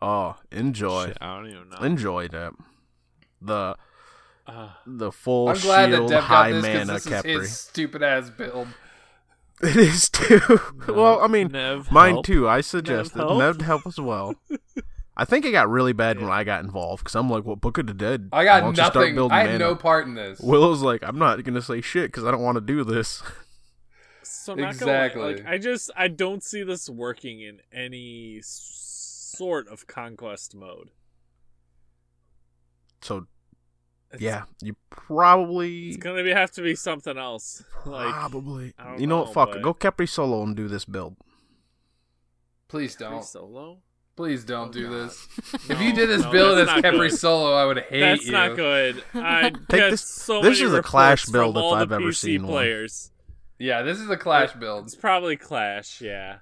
[0.02, 1.78] Oh, enjoy, Shit, I don't even know.
[1.78, 2.54] enjoy that.
[3.42, 3.76] The
[4.48, 7.12] Uh, the full I'm glad that shield Dev high got this because mana this is
[7.12, 7.40] Khepri.
[7.42, 8.68] his stupid ass build.
[9.64, 10.60] It is too.
[10.90, 12.26] well, I mean, Nev mine help.
[12.26, 12.48] too.
[12.48, 13.38] I suggested help?
[13.40, 14.36] Nev help as well.
[15.16, 17.78] I think it got really bad when I got involved because I'm like, "Well, Book
[17.78, 19.16] of the Dead." I got don't start nothing.
[19.16, 20.42] building I had mana?" no part in this.
[20.42, 23.24] Willow's like, "I'm not gonna say shit because I don't want to do this."
[24.26, 25.22] So not Exactly.
[25.22, 30.56] Gonna, lie, like, I just I don't see this working in any sort of conquest
[30.56, 30.92] mode.
[33.02, 33.28] So
[34.12, 37.64] It's, yeah, you probably it's gonna be, have to be something else.
[37.86, 38.74] Like probably.
[38.80, 39.34] I don't You know know, what?
[39.34, 39.64] Fuck but- it.
[39.64, 41.16] Go Khepri solo and do this build.
[42.68, 43.24] Please don't.
[43.24, 43.80] solo.
[44.16, 45.10] Please don't oh do God.
[45.10, 45.28] this.
[45.70, 47.20] If you did this No, build as Khepri good.
[47.20, 48.32] Solo, I would hate That's you.
[48.32, 49.04] not good.
[49.14, 51.90] I Take get this- so this many is a Clash build from if all I've
[51.90, 52.54] the ever PC seen one.
[53.58, 53.68] Players.
[53.68, 54.86] Yeah, this is a Clash build.
[54.86, 56.02] It's probably Clash.
[56.02, 56.38] Yeah.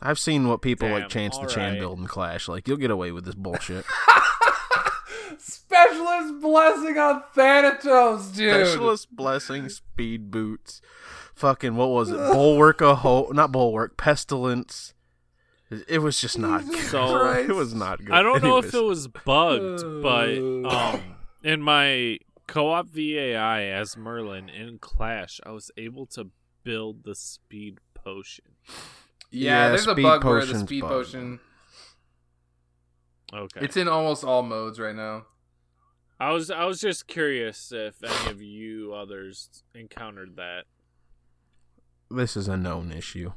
[0.00, 2.48] I've seen what people Damn, like chance the Chan build in Clash.
[2.48, 3.84] Like you'll get away with this bullshit.
[5.38, 8.66] Specialist blessing on Thanatos, dude.
[8.66, 10.80] Specialist blessing, speed boots,
[11.34, 12.16] fucking what was it?
[12.16, 14.92] Bulwark a ho not bulwark, pestilence.
[15.70, 16.78] It- It was just not good.
[16.86, 18.10] So- it was not good.
[18.12, 20.36] I don't know if it was bugged, but
[20.68, 21.00] um,
[21.42, 26.28] in my co-op VAI as Merlin in Clash, I was able to
[26.64, 28.44] build the speed potion.
[29.30, 30.92] Yeah, Yeah, there's a bug where the speed bugged.
[30.92, 31.40] potion.
[33.34, 33.60] Okay.
[33.62, 35.24] It's in almost all modes right now.
[36.20, 40.64] I was I was just curious if any of you others encountered that.
[42.10, 43.32] This is a known issue.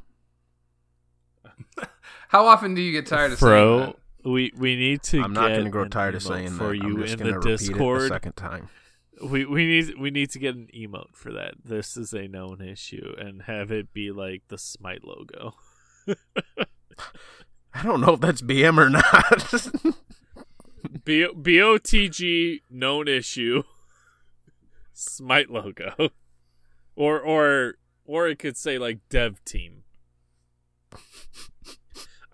[2.29, 3.79] How often do you get tired of saying Bro,
[4.23, 4.29] that?
[4.29, 5.21] we we need to.
[5.21, 6.75] I'm not going to grow tired of saying for that.
[6.75, 8.69] you I'm just in gonna the repeat it a second time.
[9.23, 11.53] We we need we need to get an emote for that.
[11.63, 15.53] This is a known issue, and have it be like the Smite logo.
[17.73, 19.95] I don't know if that's BM or not.
[21.05, 23.63] B- BOTG known issue.
[24.93, 26.09] Smite logo.
[26.95, 27.75] Or or
[28.05, 29.83] or it could say like dev team.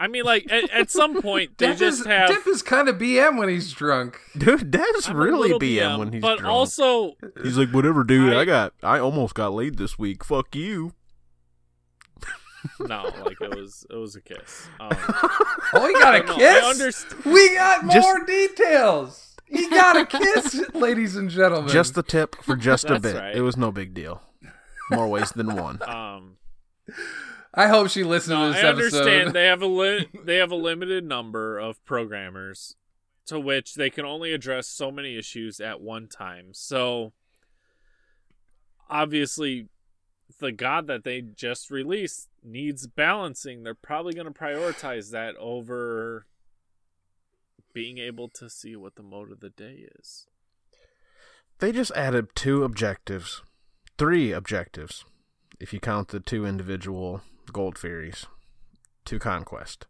[0.01, 2.89] I mean like at, at some point they Dip just is, have Dip is kind
[2.89, 4.19] of BM when he's drunk.
[4.37, 6.39] Dude, that's I'm a really little BM, when he's drunk.
[6.39, 6.53] but drunk.
[6.53, 7.13] also
[7.43, 8.33] he's like, whatever, dude.
[8.33, 10.23] I, I- got, I almost got laid this week.
[10.23, 10.93] Fuck you.
[12.79, 14.67] no, like it was it was a kiss.
[14.79, 14.89] Um,
[15.73, 16.63] Oh, he got a no, kiss.
[16.63, 17.23] I understand.
[17.25, 19.27] We got more Just- details.
[19.45, 21.69] He got a kiss, ladies and gentlemen.
[21.69, 23.15] Just the tip for just a bit.
[23.15, 23.35] right.
[23.35, 24.21] It was no big deal.
[24.89, 25.79] More ways than one.
[25.87, 26.37] Um,
[27.53, 28.67] I hope she listened no, to this episode.
[28.67, 28.97] I episode.
[28.99, 32.75] understand they have a li- they have a limited number of programmers
[33.25, 36.49] to which they can only address so many issues at one time.
[36.53, 37.13] So
[38.89, 39.67] obviously
[40.39, 43.63] the god that they just released needs balancing.
[43.63, 46.25] They're probably going to prioritize that over
[47.73, 50.25] being able to see what the mode of the day is.
[51.59, 53.43] They just added two objectives,
[53.97, 55.05] three objectives,
[55.59, 57.21] if you count the two individual
[57.53, 58.25] gold fairies,
[59.05, 59.87] to conquest.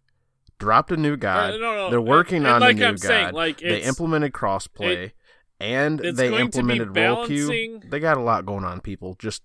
[0.60, 1.56] Dropped a new god.
[1.56, 3.02] Uh, no, no, They're working and on like a new I'm god.
[3.02, 5.12] saying, like, they implemented crossplay,
[5.60, 7.82] and they going to be implemented role queue.
[7.90, 9.16] They got a lot going on, people.
[9.18, 9.42] Just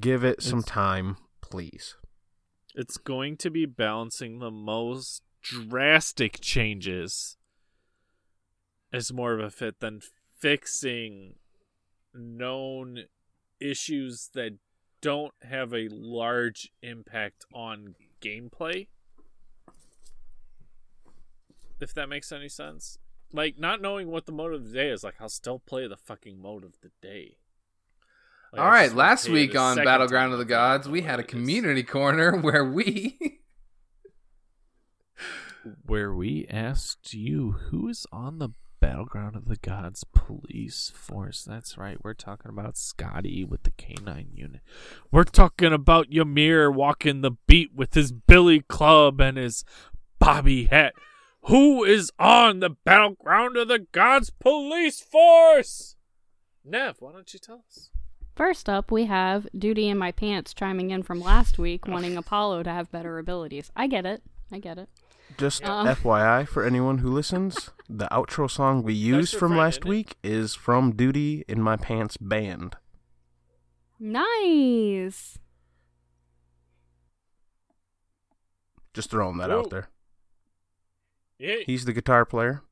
[0.00, 1.96] give it some time, please.
[2.74, 7.36] It's going to be balancing the most drastic changes
[8.92, 10.00] as more of a fit than
[10.38, 11.36] fixing
[12.12, 13.04] known
[13.60, 14.58] issues that
[15.06, 18.88] don't have a large impact on gameplay.
[21.80, 22.98] If that makes any sense.
[23.32, 25.96] Like not knowing what the mode of the day is, like I'll still play the
[25.96, 27.36] fucking mode of the day.
[28.52, 31.02] Like, All I right, last week on Battleground of the to figure out Gods, we
[31.02, 31.30] had a it is.
[31.30, 33.38] community corner where we
[35.84, 38.48] where we asked you who is on the
[38.88, 44.26] battleground of the gods police force that's right we're talking about scotty with the k9
[44.32, 44.60] unit
[45.10, 49.64] we're talking about ymir walking the beat with his billy club and his
[50.18, 50.94] bobby hat
[51.42, 55.96] who is on the battleground of the gods police force
[56.68, 57.90] Nev, why don't you tell us?
[58.34, 62.64] First up, we have Duty in My Pants chiming in from last week, wanting Apollo
[62.64, 63.70] to have better abilities.
[63.76, 64.22] I get it.
[64.50, 64.88] I get it.
[65.38, 65.86] Just Um.
[65.86, 70.54] FYI for anyone who listens, the outro song we used from friend, last week is
[70.54, 72.76] from Duty in My Pants Band.
[73.98, 75.38] Nice.
[78.94, 79.60] Just throwing that Whoa.
[79.60, 79.88] out there.
[81.38, 82.62] Yeah, He's the guitar player.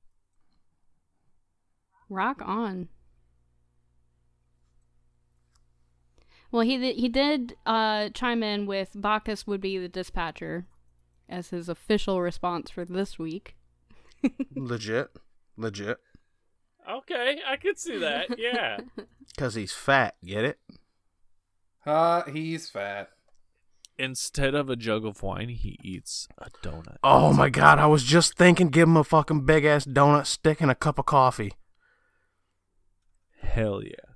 [2.08, 2.88] Rock on.
[6.50, 10.66] Well, he did, he did uh, chime in with Bacchus would be the dispatcher
[11.28, 13.56] as his official response for this week.
[14.56, 15.10] Legit.
[15.56, 15.98] Legit.
[16.90, 18.38] okay, I could see that.
[18.38, 18.78] Yeah.
[19.34, 20.60] Because he's fat, get it?
[21.84, 23.08] Uh, he's fat.
[23.98, 26.98] Instead of a jug of wine, he eats a donut.
[27.02, 30.60] Oh my god, I was just thinking give him a fucking big ass donut stick
[30.60, 31.52] and a cup of coffee.
[33.40, 34.14] Hell yeah.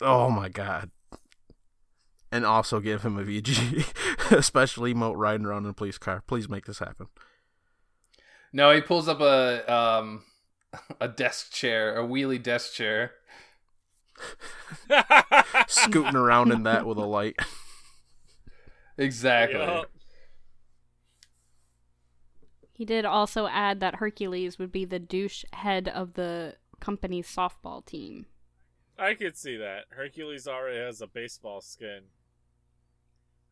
[0.00, 0.90] Oh my god.
[2.34, 6.24] And also give him a VG, especially emote riding around in a police car.
[6.26, 7.06] Please make this happen.
[8.52, 10.24] No, he pulls up a um
[11.00, 13.12] a desk chair, a wheelie desk chair.
[15.68, 17.36] Scooting around in that with a light.
[18.98, 19.60] Exactly.
[19.60, 19.90] Yup.
[22.72, 27.86] He did also add that Hercules would be the douche head of the company's softball
[27.86, 28.26] team.
[28.98, 29.84] I could see that.
[29.90, 32.02] Hercules already has a baseball skin.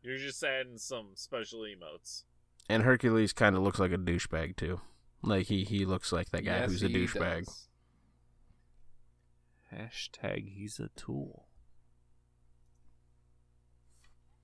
[0.03, 2.23] You're just adding some special emotes.
[2.69, 4.81] And Hercules kind of looks like a douchebag too.
[5.21, 7.45] Like he he looks like that guy Yes, who's a douchebag.
[7.45, 7.67] does.
[9.73, 11.47] Hashtag he's a tool.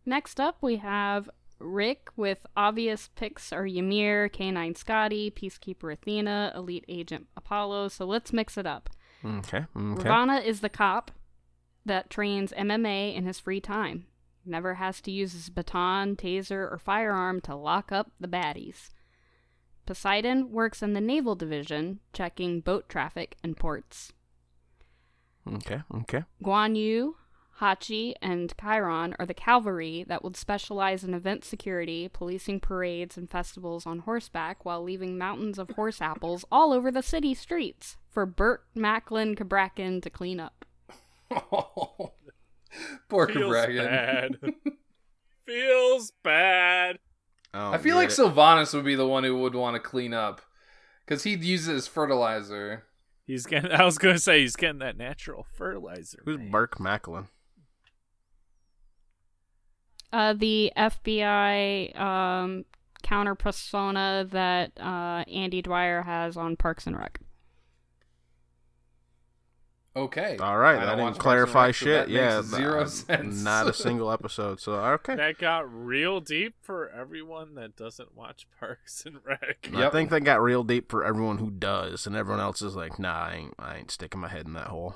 [0.06, 1.30] Next up, we have
[1.60, 7.90] Rick with obvious picks are Ymir, K9 Scotty, Peacekeeper Athena, Elite Agent Apollo.
[7.90, 8.90] So let's mix it up.
[9.24, 9.58] Okay.
[9.58, 9.66] Okay.
[9.76, 11.12] Ravana is the cop
[11.86, 14.06] that trains MMA in his free time.
[14.50, 18.90] Never has to use his baton, taser, or firearm to lock up the baddies.
[19.86, 24.12] Poseidon works in the naval division, checking boat traffic and ports.
[25.48, 25.82] Okay.
[25.96, 26.24] Okay.
[26.44, 27.16] Guan Yu,
[27.60, 33.30] Hachi, and Chiron are the cavalry that would specialize in event security, policing parades and
[33.30, 38.26] festivals on horseback while leaving mountains of horse apples all over the city streets for
[38.26, 40.66] Burt Macklin Cabrakan to clean up.
[43.10, 44.42] Poor Feels Cabrakan.
[44.42, 44.54] bad.
[45.46, 47.00] Feels bad.
[47.54, 50.42] Oh, I feel like Sylvanus would be the one who would want to clean up
[51.06, 52.84] because he'd use it as fertilizer.
[53.26, 53.72] He's getting.
[53.72, 56.22] I was gonna say he's getting that natural fertilizer.
[56.26, 56.52] Who's man.
[56.52, 57.28] Burt Macklin?
[60.12, 62.66] Uh, the FBI um,
[63.04, 67.20] counter persona that uh, Andy Dwyer has on Parks and Rec.
[69.96, 70.38] Okay.
[70.40, 72.08] All right, I I, don't didn't watch Parks and clarify Rec, so shit.
[72.08, 73.44] that yeah, makes zero uh, sense.
[73.44, 74.60] Not a single episode.
[74.62, 75.16] So okay.
[75.16, 79.70] That got real deep for everyone that doesn't watch Parks and Rec.
[79.74, 83.00] I think they got real deep for everyone who does, and everyone else is like,
[83.00, 84.96] "Nah, I ain't, I ain't sticking my head in that hole."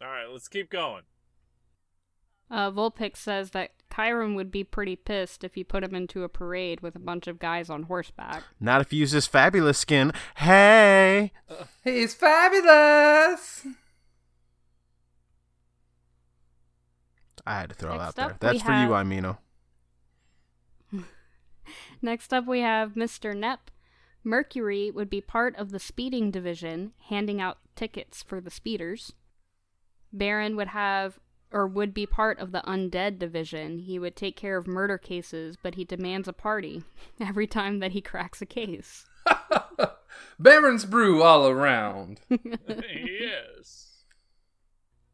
[0.00, 1.02] All right, let's keep going.
[2.50, 6.28] Uh, Volpix says that Chiron would be pretty pissed if you put him into a
[6.28, 8.42] parade with a bunch of guys on horseback.
[8.60, 10.12] Not if you use this fabulous skin.
[10.36, 13.66] Hey, uh, He's fabulous.
[17.46, 18.52] I had to throw it Next out up, there.
[18.52, 19.38] That's for you, have- Imino.
[22.02, 23.36] Next up, we have Mr.
[23.36, 23.70] Nep.
[24.24, 29.12] Mercury would be part of the speeding division, handing out tickets for the speeders.
[30.12, 31.18] Baron would have
[31.50, 33.78] or would be part of the undead division.
[33.78, 36.82] He would take care of murder cases, but he demands a party
[37.20, 39.06] every time that he cracks a case.
[40.38, 42.20] Baron's brew all around.
[42.30, 44.04] yes.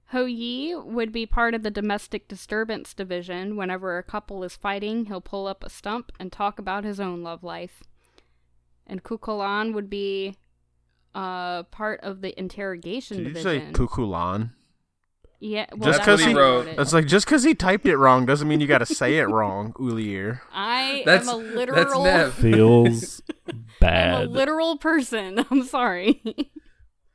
[0.09, 3.57] Hou Yi would be part of the domestic disturbance division.
[3.57, 7.23] Whenever a couple is fighting, he'll pull up a stump and talk about his own
[7.23, 7.83] love life.
[8.87, 10.37] And Kukolan would be
[11.15, 13.75] uh, part of the interrogation Did you say division.
[13.75, 14.51] Kukulan?
[15.45, 16.79] Yeah, well, Just that's because he wrote it.
[16.79, 19.25] It's like just because he typed it wrong doesn't mean you got to say it
[19.25, 20.41] wrong, Ulier.
[20.51, 22.05] I That's am a that's literal.
[22.05, 22.33] Nev.
[22.41, 23.21] Feels
[23.79, 24.15] bad.
[24.15, 25.45] I'm a literal person.
[25.51, 26.23] I'm sorry.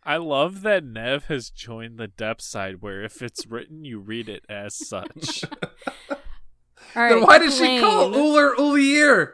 [0.03, 4.29] I love that Nev has joined the depth side where if it's written, you read
[4.29, 5.43] it as such.
[6.11, 6.17] All
[6.95, 7.09] right.
[7.09, 8.15] Then why did she call Kukulane.
[8.15, 9.31] Uller Ulier?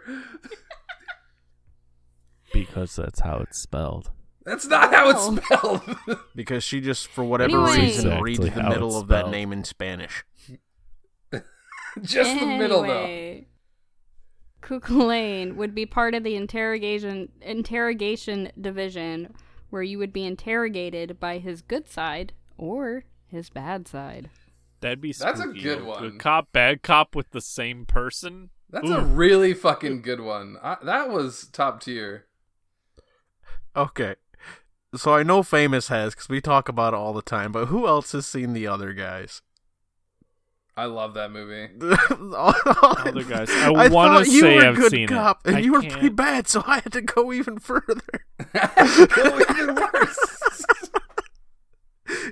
[2.54, 4.12] because that's how it's spelled.
[4.46, 5.82] That's not how it's spelled.
[6.36, 7.86] Because she just, for whatever Anyway.
[7.86, 9.32] reason, Exactly reads the how middle it's of that spelled.
[9.32, 10.24] name in Spanish.
[12.02, 13.04] Just the middle though.
[13.04, 13.48] Anyway,
[14.62, 19.34] Kukulane would be part of the interrogation interrogation division
[19.70, 24.30] where you would be interrogated by his good side or his bad side.
[24.82, 25.62] That'd be That's a spooky.
[25.62, 26.02] good one.
[26.02, 28.50] Good cop, bad cop with the same person.
[28.70, 28.96] That's Ooh.
[28.96, 30.58] a really fucking good one.
[30.62, 32.26] I, that was top tier.
[33.76, 34.16] Okay.
[34.96, 37.88] So I know Famous has because we talk about it all the time, but who
[37.88, 39.42] else has seen the other guys?
[40.78, 41.70] I love that movie.
[41.82, 43.50] other guys.
[43.50, 45.10] I wanna you say were I've good seen it.
[45.10, 45.94] cop, and I you were can't.
[45.94, 48.02] pretty bad, so I had to go even further.
[48.54, 50.66] Go even worse.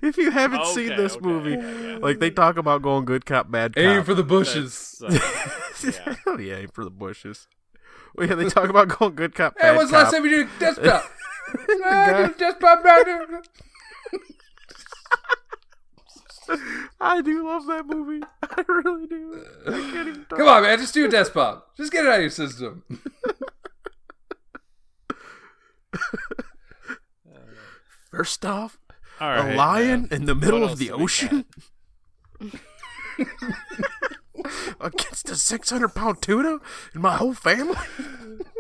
[0.04, 1.98] if you haven't Okay, seen this okay, movie, yeah, yeah.
[2.02, 3.84] like they talk about going good cop, bad cop.
[3.84, 5.02] Aim for the bushes.
[5.02, 6.16] That's, uh, yeah.
[6.28, 7.48] oh yeah, aim for the bushes.
[8.16, 10.30] Well, yeah, they talk about going good cop, Hey, bad when's the last time you
[10.30, 11.06] did a desktop?
[11.84, 13.42] Guy- desktop man.
[17.00, 18.26] I do love that movie.
[18.44, 19.46] I really do.
[19.66, 20.38] I can't even talk.
[20.40, 21.70] Come on, man, just do a desk pop.
[21.78, 22.84] Just get it out of your system.
[28.12, 28.80] First off,
[29.20, 30.10] All a lion man.
[30.12, 31.46] in the middle of the ocean
[34.80, 36.60] against a 600 pound tuna
[36.94, 37.78] and my whole family.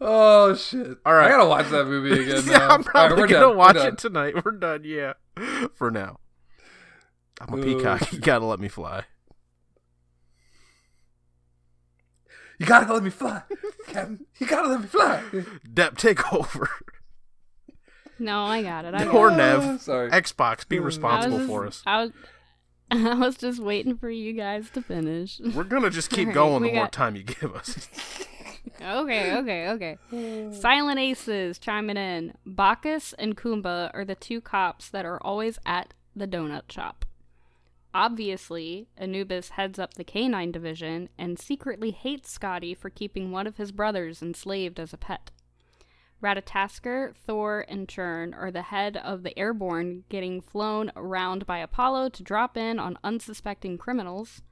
[0.00, 0.98] Oh shit!
[1.06, 1.26] All right.
[1.26, 2.42] I gotta watch that movie again.
[2.46, 2.64] yeah, now.
[2.64, 3.50] I'm All right, probably we're gonna done.
[3.50, 4.44] We're watch it tonight.
[4.44, 4.82] We're done.
[4.84, 5.12] Yeah,
[5.74, 6.18] for now.
[7.40, 8.12] I'm a Oh, peacock.
[8.12, 9.04] You gotta let me fly.
[12.58, 13.42] You gotta let me fly,
[13.88, 14.26] Captain.
[14.38, 15.22] You gotta let me fly.
[15.72, 16.68] Depp, take over.
[18.18, 18.94] No, I got it.
[18.94, 19.36] I got Or it.
[19.36, 20.08] Nev, Sorry.
[20.10, 21.82] Xbox, be responsible just- for us.
[21.84, 22.12] I was,
[22.92, 25.40] I was just waiting for you guys to finish.
[25.40, 27.88] We're gonna just keep All right, going the we more got- time you give us.
[28.80, 29.98] Okay, okay, okay.
[30.10, 30.52] Hmm.
[30.52, 32.34] Silent Aces chiming in.
[32.46, 37.04] Bacchus and Kumba are the two cops that are always at the donut shop.
[37.92, 43.56] Obviously, Anubis heads up the canine division and secretly hates Scotty for keeping one of
[43.56, 45.30] his brothers enslaved as a pet.
[46.20, 52.08] Ratatasker, Thor, and Churn are the head of the airborne getting flown around by Apollo
[52.10, 54.42] to drop in on unsuspecting criminals.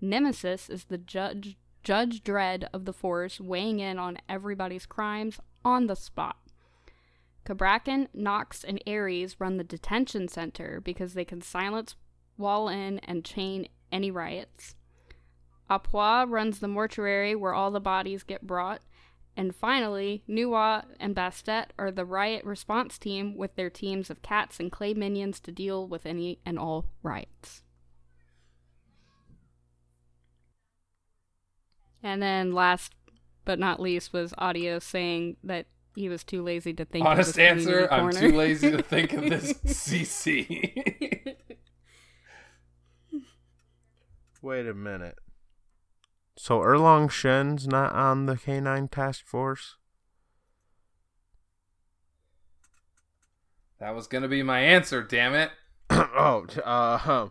[0.00, 5.86] Nemesis is the judge Judge Dredd of the Force weighing in on everybody's crimes on
[5.86, 6.36] the spot.
[7.44, 11.94] Cabrakan, Nox, and Ares run the detention center because they can silence,
[12.36, 14.76] wall in, and chain any riots.
[15.70, 18.82] Apois runs the mortuary where all the bodies get brought.
[19.36, 24.58] And finally, Nuwa and Bastet are the riot response team with their teams of cats
[24.58, 27.62] and clay minions to deal with any and all riots.
[32.02, 32.94] And then last
[33.44, 37.34] but not least was Audio saying that he was too lazy to think of Honest
[37.34, 38.20] this answer: I'm corner.
[38.20, 41.34] too lazy to think of this CC.
[44.42, 45.16] Wait a minute.
[46.36, 49.74] So Erlong Shen's not on the K9 task force?
[53.80, 55.02] that was gonna be my answer.
[55.02, 55.50] Damn it!
[55.90, 57.28] oh, uh.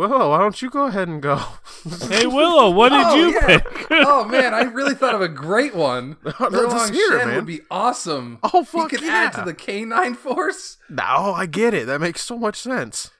[0.00, 1.36] Willow, why don't you go ahead and go?
[2.08, 3.46] Hey Willow, what did Oh, you yeah.
[3.58, 3.86] pick?
[3.90, 6.16] oh man, I really thought of a great one.
[6.24, 7.36] Erlong hear it, Shen man.
[7.36, 8.38] would be awesome.
[8.42, 9.30] Oh, fuck He could yeah.
[9.30, 11.02] add to the K9 force, no,
[11.34, 11.86] I get it.
[11.86, 13.10] That makes so much sense.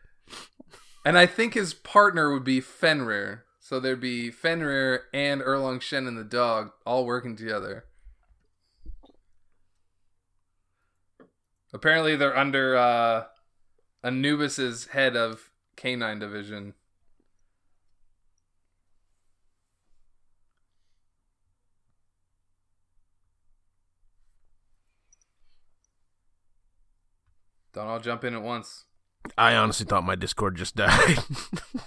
[1.05, 3.45] and I think his partner would be Fenrir.
[3.61, 7.85] So there'd be Fenrir and Erlong Shen and the dog all working together.
[11.73, 13.25] Apparently, they're under uh,
[14.03, 16.75] Anubis's head of K9 division.
[27.73, 28.85] Don't all jump in at once.
[29.39, 31.19] I honestly thought my Discord just died.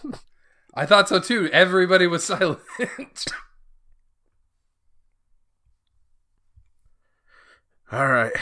[0.73, 1.49] I thought so too.
[1.51, 2.59] Everybody was silent.
[7.91, 8.33] All right.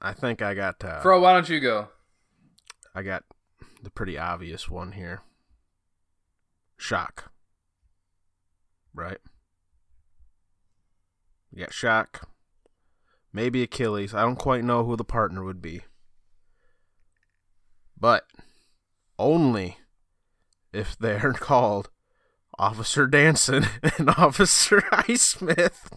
[0.00, 1.88] I think I got uh, Fro, why don't you go?
[2.94, 3.24] I got
[3.82, 5.22] the pretty obvious one here.
[6.78, 7.24] Chaac.
[8.94, 9.18] Right?
[11.52, 12.24] You got Chaac.
[13.32, 14.14] Maybe Achilles.
[14.14, 15.82] I don't quite know who the partner would be.
[17.98, 18.24] But
[19.18, 19.78] only
[20.72, 21.90] if they're called
[22.58, 23.66] Officer Danson
[23.98, 25.92] and Officer Highsmith.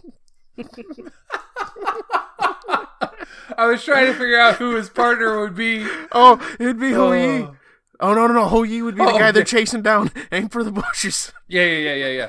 [3.56, 5.86] I was trying to figure out who his partner would be.
[6.12, 7.42] Oh, it'd be Hou Yi.
[7.42, 7.56] Oh.
[8.00, 8.48] Oh no no no!
[8.48, 10.10] Hou Yi would be the Oh, guy they're chasing down.
[10.32, 11.32] Aim for the bushes.
[11.48, 12.28] Yeah, yeah, yeah, yeah,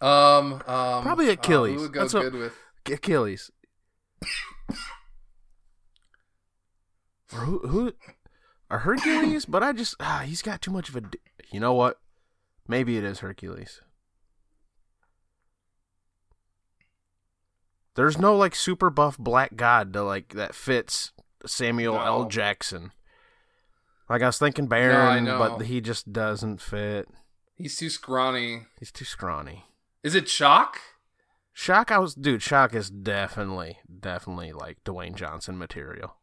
[0.00, 1.76] Um, um Probably uh, Achilles.
[1.76, 2.54] who would go That's good with?
[2.90, 3.50] Achilles.
[7.32, 7.58] or who?
[7.68, 7.92] Who?
[8.68, 9.44] Or Hercules?
[9.46, 11.02] But I just ah, he's got too much of a.
[11.50, 11.98] You know what?
[12.68, 13.80] Maybe it is Hercules.
[17.94, 21.12] There's no like super buff black god to like that fits
[21.46, 22.24] Samuel L.
[22.26, 22.92] Jackson.
[24.08, 25.38] Like I was thinking I Baron, know.
[25.38, 27.08] but he just doesn't fit.
[27.54, 28.66] He's too scrawny.
[28.78, 29.64] He's too scrawny.
[30.02, 30.74] Is it Chaac?
[31.56, 32.40] Chaac, I was dude.
[32.40, 36.16] Chaac is definitely, definitely like Dwayne Johnson material.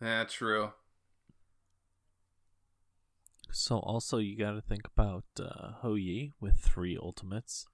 [0.00, 0.72] Yeah, true.
[3.50, 7.66] So also you got to think about uh, Hou Yi with three ultimates.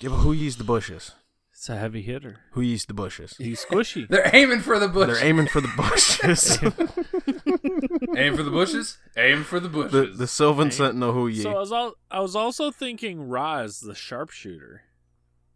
[0.00, 1.12] Yeah, but who used the bushes?
[1.56, 2.40] It's a heavy hitter.
[2.50, 3.34] Who used the bushes?
[3.38, 4.06] He's squishy.
[4.10, 5.18] They're aiming for the bushes.
[5.18, 6.58] They're aiming for the bushes.
[8.16, 8.98] Aim for the bushes.
[9.16, 10.18] Aim for the the bushes.
[10.18, 11.42] the Sylvan Sentinel Hou Yi.
[11.42, 14.82] so I was al- I was also thinking Ra the sharpshooter.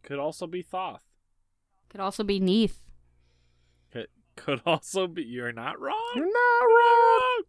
[0.02, 1.04] Could also be Thoth.
[1.90, 2.80] Could also be Neith.
[3.92, 5.22] Could, could also be.
[5.22, 6.12] You're not wrong.
[6.16, 7.42] You're not wrong.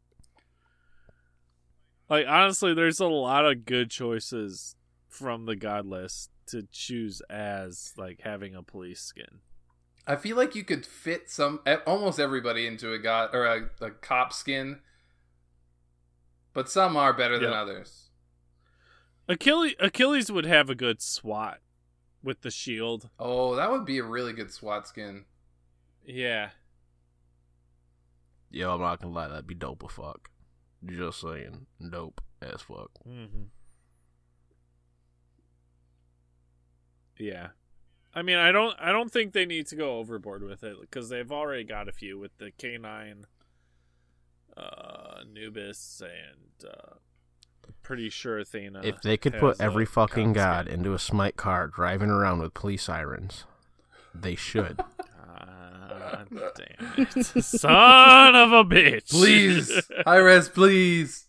[2.10, 4.76] Like honestly, there's a lot of good choices
[5.08, 9.40] from the god list to choose as like having a police skin.
[10.08, 13.92] I feel like you could fit some almost everybody into a god or a, a
[13.92, 14.80] cop skin,
[16.54, 18.10] but some are better than others.
[19.28, 21.60] Achilles Achilles would have a good SWAT
[22.24, 23.10] with the shield.
[23.20, 25.26] Oh, that would be a really good SWAT skin.
[26.06, 26.50] Yeah.
[28.50, 30.30] Yo, I'm not gonna lie, that'd be dope as fuck.
[30.84, 32.92] Just saying, dope as fuck.
[33.08, 33.44] Mm-hmm.
[37.22, 37.48] Yeah.
[38.14, 41.08] I mean, I don't I don't think they need to go overboard with it because
[41.10, 43.24] they've already got a few with the K9
[44.58, 46.96] uh Anubis and uh
[47.84, 48.82] pretty sure Athena.
[48.84, 50.80] if they could put every fucking cop god skin.
[50.80, 53.46] into a smite car driving around with police sirens,
[54.14, 54.78] they should.
[54.78, 56.28] God
[56.58, 57.14] damn it.
[57.44, 59.10] Son of a bitch.
[59.10, 59.72] Please,
[60.06, 61.28] Hi-Rez, please.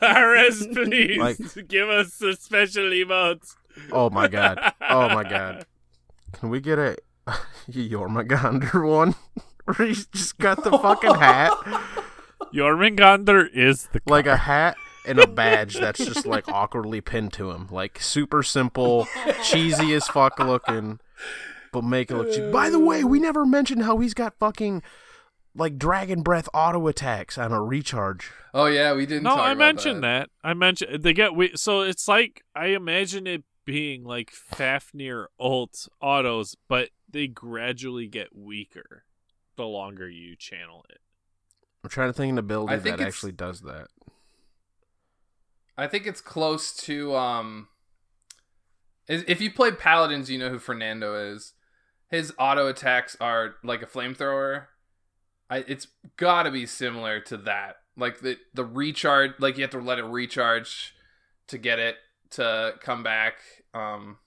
[0.00, 1.18] Paris, please.
[1.18, 3.54] Like- Give us the special emotes.
[3.92, 4.58] Oh my god.
[4.88, 5.66] Oh my god.
[6.32, 6.96] Can we get a
[7.70, 9.14] Jormungandr one?
[9.64, 11.52] Where he's just got the fucking hat.
[12.54, 14.76] Jormungandr is the like a hat
[15.06, 17.68] and a badge that's just like awkwardly pinned to him.
[17.70, 19.08] Like super simple,
[19.42, 21.00] cheesy as fuck looking,
[21.72, 22.52] but make it look cheap.
[22.52, 24.82] By the way, we never mentioned how he's got fucking
[25.56, 28.30] like dragon breath auto attacks on a recharge.
[28.52, 29.24] Oh yeah, we didn't.
[29.24, 30.28] No, talk I about mentioned that.
[30.42, 30.48] that.
[30.48, 35.88] I mentioned they get we so it's like I imagine it being like Fafnir ult
[36.00, 39.04] autos, but they gradually get weaker
[39.56, 40.98] the longer you channel it.
[41.82, 43.88] I'm trying to think of an ability that it's- actually does that.
[45.76, 47.68] I think it's close to um.
[49.06, 51.52] If you play Paladins, you know who Fernando is.
[52.08, 54.66] His auto attacks are like a flamethrower.
[55.50, 57.76] I it's got to be similar to that.
[57.96, 60.94] Like the the recharge, like you have to let it recharge
[61.48, 61.96] to get it
[62.34, 63.34] to come back.
[63.72, 64.18] Um,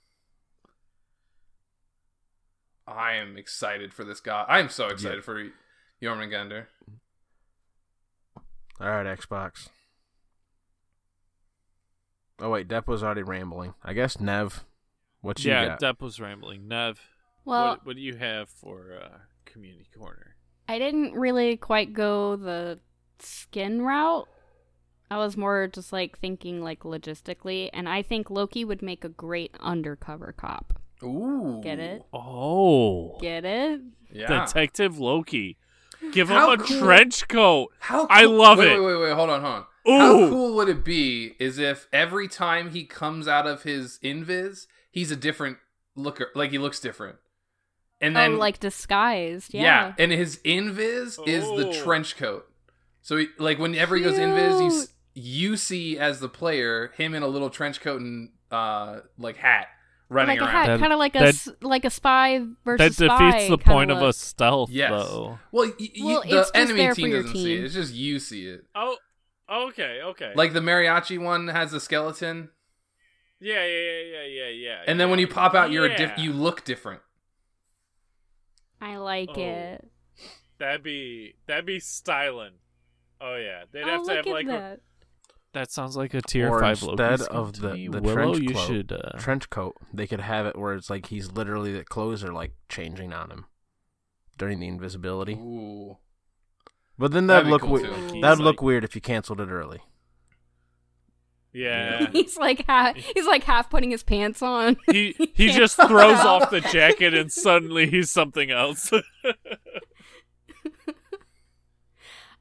[2.88, 4.46] I am excited for this guy.
[4.48, 5.22] I am so excited Yeah.
[5.24, 5.50] for
[6.02, 6.66] Jormungandr.
[8.80, 9.70] All right, Xbox.
[12.40, 13.74] Oh wait, Depp was already rambling.
[13.84, 14.64] I guess Nev.
[15.22, 15.82] What you yeah, got?
[15.82, 16.68] Depp was rambling.
[16.68, 17.00] Nev,
[17.44, 20.36] Well, what, what do you have for uh, community corner?
[20.70, 22.80] I didn't really quite go the
[23.20, 24.28] skin route.
[25.10, 29.10] I was more just like thinking like logistically, and I think Loki would make a
[29.10, 30.80] great undercover cop.
[31.04, 32.04] Ooh, Get it?
[32.14, 33.82] Oh, Get it?
[34.12, 34.46] Yeah.
[34.46, 35.58] Detective Loki.
[36.12, 37.72] Give How him a cool- trench coat.
[37.80, 38.80] How I love wait, it.
[38.80, 39.14] Wait, wait, wait.
[39.14, 39.66] Hold on, hold on.
[39.90, 40.00] Ooh.
[40.00, 44.68] How cool would it be is if every time he comes out of his invis,
[44.92, 45.58] he's a different
[45.96, 47.16] looker, like he looks different.
[48.02, 49.54] And oh, then oh, like disguised.
[49.54, 49.62] yeah.
[49.64, 49.94] Yeah.
[49.98, 51.74] and his invis is the Oh.
[51.84, 52.46] trench coat.
[53.02, 54.90] So he, like whenever he goes invis, you s- Cute.
[55.18, 59.68] You see as the player him in a little trench coat and uh like hat
[60.10, 60.68] running like a around.
[60.70, 63.64] hat, kind of like a that- like a spy That versus defeats spy the kinda
[63.66, 64.90] point of a stealth, Yes.
[64.92, 65.40] though.
[65.52, 67.64] Well, y- y- Well, the it's enemy team doesn't see it.
[67.66, 68.64] It's just you see it.
[68.76, 68.96] Oh,
[69.52, 70.32] okay, okay.
[70.36, 72.50] Like the mariachi one has a skeleton.
[73.40, 74.84] yeah, yeah, yeah, yeah, yeah, yeah.
[74.88, 77.02] and then when you pop out, you're a diff- you look different.
[78.80, 79.42] I like Oh.
[79.42, 79.88] it.
[80.60, 82.54] That'd be that'd be styling.
[83.20, 84.80] Oh yeah, they'd oh, have to look have at like a,
[85.58, 85.66] that.
[85.68, 88.38] that sounds like a tier Or five Loki instead skin of the- the Willow, trench
[88.40, 88.92] you coat- should.
[88.92, 89.76] Uh, trench coat.
[89.94, 93.30] They could have it where it's like he's literally the clothes are like changing on
[93.32, 93.46] him
[94.38, 95.34] during the invisibility.
[95.34, 95.98] Ooh.
[96.98, 98.10] But then That'd that'd look cool, weird.
[98.10, 98.22] too.
[98.22, 99.82] That'd He's look weird if you canceled it early.
[101.54, 102.10] yeah.
[102.12, 104.78] he's like half, he's like half putting his pants on.
[104.92, 108.92] he he just throws off the jacket and suddenly he's something else.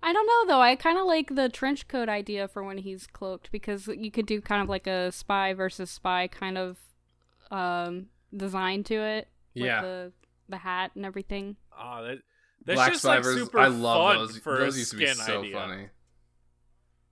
[0.06, 0.60] I don't know though.
[0.60, 4.24] I kind of like the trench coat idea for when he's cloaked because you could
[4.26, 6.76] do kind of like a spy versus spy kind of
[7.50, 9.28] um design to it.
[9.54, 9.82] Yeah.
[9.82, 10.12] the
[10.48, 11.56] the hat and everything.
[11.76, 12.18] Oh, that
[12.64, 14.38] that's Black just like super I love fun those.
[14.38, 15.52] for those a used to be skin so idea.
[15.56, 15.88] funny.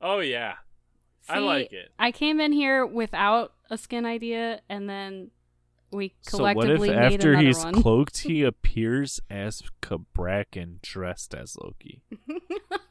[0.00, 0.54] Oh yeah,
[1.28, 1.90] I like it.
[1.98, 5.30] I came in here without a skin idea, and then
[5.90, 7.82] we collectively So what if collectively made after another he's one.
[7.82, 12.02] cloaked, he appears as Cabrakan dressed as Loki?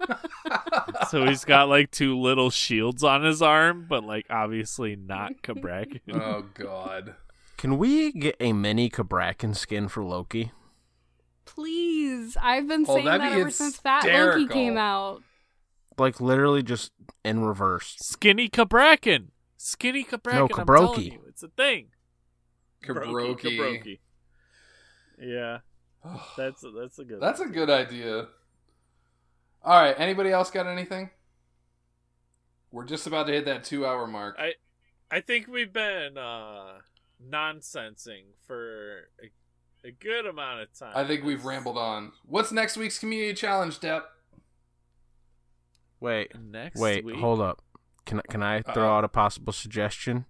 [1.09, 6.01] so he's got like two little shields on his arm, but like obviously not Cabrakan.
[6.13, 7.15] oh God.
[7.57, 10.51] Can we get a mini Cabrakan skin for Loki?
[11.45, 15.21] Please, I've been Oh, saying that'd be ever since Fat Loki came out.
[15.97, 16.91] Like literally just
[17.23, 17.95] in reverse.
[17.99, 19.27] Skinny Cabrakan.
[19.57, 20.33] Skinny Cabrakan.
[20.33, 21.11] No, I'm Kabroki.
[21.13, 21.87] you, it's a thing.
[22.83, 23.39] Kabroki.
[23.39, 23.99] Kabroki.
[25.21, 25.59] Yeah,
[26.37, 27.21] that's a, that's a good.
[27.21, 28.27] That's a good idea.
[29.63, 29.95] All right.
[29.97, 31.09] Anybody else got anything?
[32.71, 34.35] We're just about to hit that two-hour mark.
[34.39, 34.53] I
[35.11, 36.79] I think we've been uh
[37.23, 40.91] nonsensing for a, a good amount of time.
[40.95, 42.11] I think we've rambled on.
[42.25, 44.03] What's next week's community challenge, Depp?
[45.99, 47.61] Wait, Next wait, week, hold up.
[48.05, 48.97] Can can I throw Uh-oh.
[48.97, 50.25] out a possible suggestion?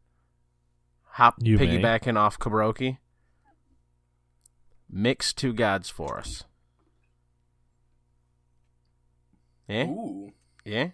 [1.13, 1.67] Hop You may.
[1.67, 2.97] piggybacking off Kabroki.
[4.89, 6.43] Mix two gods for us.
[9.73, 10.31] Yeah, Ooh.
[10.65, 10.89] yeah.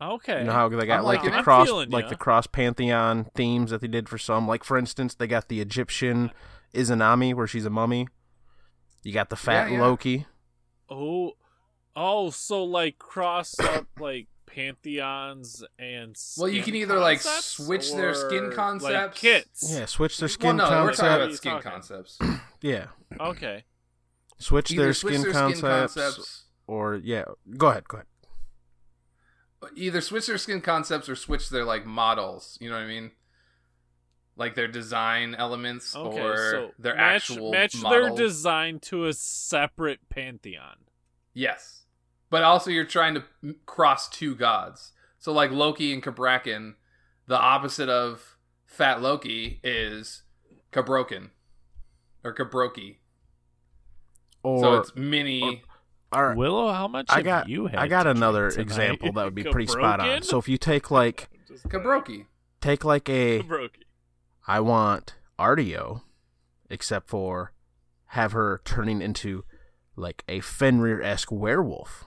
[0.00, 0.40] Okay.
[0.40, 2.10] You know how they got I'm like the cross, I'm feeling like ya.
[2.10, 4.46] the cross pantheon themes that they did for some.
[4.46, 6.30] Like for instance, they got the Egyptian
[6.72, 8.06] Izanami, where she's a mummy.
[9.02, 9.82] You got the fat Yeah, yeah.
[9.82, 10.26] Loki.
[10.88, 11.32] Oh,
[11.96, 18.14] oh, so like cross up like pantheons and Well, you can either, like, switch their
[18.14, 19.20] skin or, like, concepts.
[19.20, 19.72] kits.
[19.74, 21.70] Yeah, switch their Well, skin no, we're talking about skin Talking.
[21.70, 22.18] concepts.
[22.62, 22.86] Yeah,
[23.20, 23.64] Okay.
[24.38, 27.24] switch their switch skin their concepts, skin concepts, or yeah.
[27.56, 28.06] Go ahead, go ahead.
[29.74, 32.56] either switch their skin concepts or switch their like models.
[32.60, 33.10] You know what I mean?
[34.36, 36.20] Like their design elements Okay.
[36.20, 37.90] or so their match, actual match model.
[38.14, 40.76] their design to a separate pantheon.
[41.34, 41.86] Yes,
[42.30, 43.24] but also you're trying to
[43.66, 44.92] cross two gods.
[45.18, 46.74] So like Loki and Cabrakan,
[47.26, 50.22] the opposite of Fat Loki is
[50.72, 51.30] Kabroken
[52.22, 52.98] or Kabroki.
[54.44, 55.62] Or so it's mini.
[56.12, 57.78] All right, Willow, how much I have got you had?
[57.78, 60.22] I got to another drink example that would be pretty spot on.
[60.22, 62.26] So if you take like Just Kabroki.
[62.60, 63.70] take like a Kabroki.
[64.46, 66.02] I want Artio,
[66.70, 67.52] except for
[68.12, 69.44] have her turning into
[69.96, 72.06] like a Fenrir esque werewolf.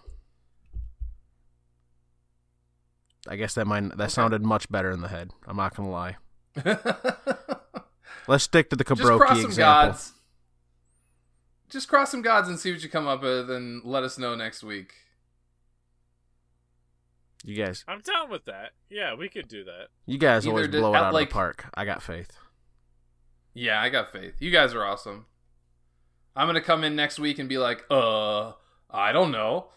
[3.28, 5.30] I guess that might that sounded much better in the head.
[5.48, 6.18] I'm not gonna lie.
[8.28, 9.92] Let's stick to the Just cross Kabroki some example.
[9.92, 10.14] gods.
[11.72, 14.36] Just cross some gods and see what you come up with, and let us know
[14.36, 14.94] next week.
[17.44, 18.72] You guys, I'm down with that.
[18.90, 19.88] Yeah, we could do that.
[20.06, 21.66] you guys Either always did- blow it at, out like- of the park.
[21.74, 22.38] I got faith.
[23.54, 24.36] Yeah, I got faith.
[24.40, 25.26] You guys are awesome.
[26.36, 28.54] I'm gonna come in next week and be like, uh,
[28.90, 29.68] I don't know.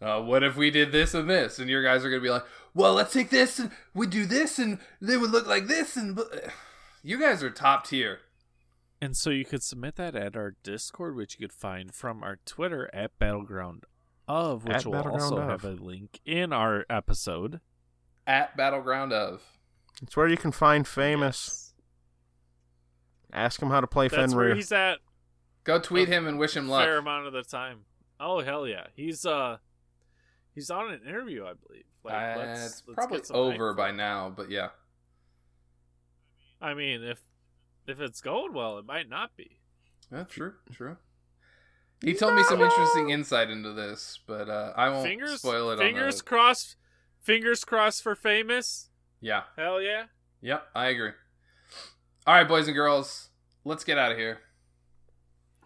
[0.00, 1.58] Uh, what if we did this and this?
[1.58, 4.58] And your guys are gonna be like, well, let's take this and we do this
[4.58, 6.18] and they would look like this and
[7.02, 8.18] you guys are top tier.
[9.02, 12.38] And so you could submit that at our Discord, which you could find from our
[12.46, 13.82] Twitter at Battleground
[14.28, 15.48] of, which At will Battleground also of.
[15.50, 17.60] have a link in our episode.
[18.28, 19.42] At battleground of.
[20.00, 21.74] It's where you can find famous.
[23.32, 24.12] Ask him how to play Yes.
[24.12, 24.54] That's where Fenrir.
[24.54, 24.98] he's at
[25.64, 26.84] Go tweet him and wish him luck.
[26.84, 27.80] fair amount of the time.
[28.20, 29.56] Oh hell yeah, he's uh,
[30.54, 31.84] he's on an interview, I believe.
[32.04, 34.68] Like, Uh, let's- it's let's probably over by now, but yeah.
[36.60, 37.18] I mean, if
[37.86, 39.58] if it's going well, it might not be.
[40.10, 40.96] Yeah, true, true.
[42.02, 45.78] He told me some interesting insight into this, but uh, I won't Fingers, spoil it.
[45.78, 46.76] fingers on crossed,
[47.20, 48.88] fingers crossed for famous.
[49.20, 50.04] Yeah, Hell yeah.
[50.40, 51.12] yep, I agree.
[52.26, 53.28] All right, boys and girls,
[53.64, 54.38] let's get out of here.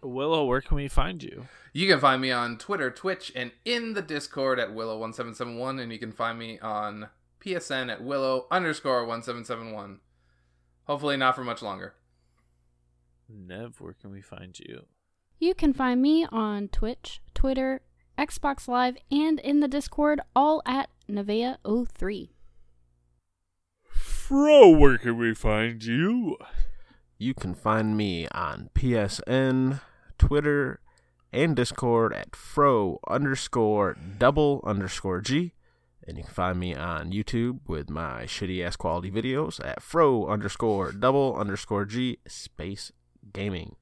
[0.03, 1.47] Willow, where can we find you?
[1.73, 5.97] You can find me on Twitter, Twitch, and in the Discord at Willow1771, and you
[5.99, 7.09] can find me on
[7.43, 9.99] PSN at Willow underscore 1771.
[10.85, 11.95] Hopefully, not for much longer.
[13.29, 14.85] Nev, where can we find you?
[15.39, 17.81] You can find me on Twitch, Twitter,
[18.17, 22.29] Xbox Live, and in the Discord, all at Nevea03.
[23.83, 26.37] Fro, where can we find you?
[27.17, 29.81] You can find me on PSN,
[30.17, 30.79] Twitter,
[31.33, 35.53] and Discord at fro underscore double underscore G.
[36.07, 40.27] And you can find me on YouTube with my shitty ass quality videos at fro
[40.27, 42.91] underscore double underscore G space
[43.33, 43.75] gaming.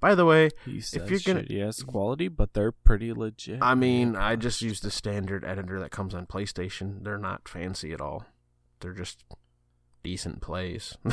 [0.00, 0.48] By the way,
[0.80, 3.58] says you're gonna- yes quality, but they're pretty legit.
[3.62, 7.04] I mean, I just use the standard editor that comes on PlayStation.
[7.04, 8.24] They're not fancy at all.
[8.80, 9.24] They're just
[10.02, 10.96] decent plays.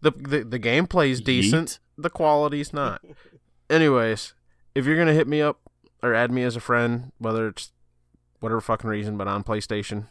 [0.00, 1.68] The the, the gameplay's decent.
[1.68, 2.02] Yeet.
[2.02, 3.02] The quality's not.
[3.70, 4.34] Anyways,
[4.74, 5.58] if you're gonna hit me up
[6.02, 7.72] or add me as a friend, whether it's
[8.38, 10.06] whatever fucking reason, but on PlayStation,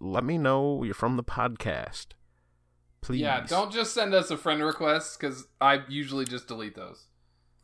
[0.00, 2.06] let me know you're from the podcast.
[3.00, 3.20] Please.
[3.20, 7.06] Yeah, don't just send us a friend request because I usually just delete those.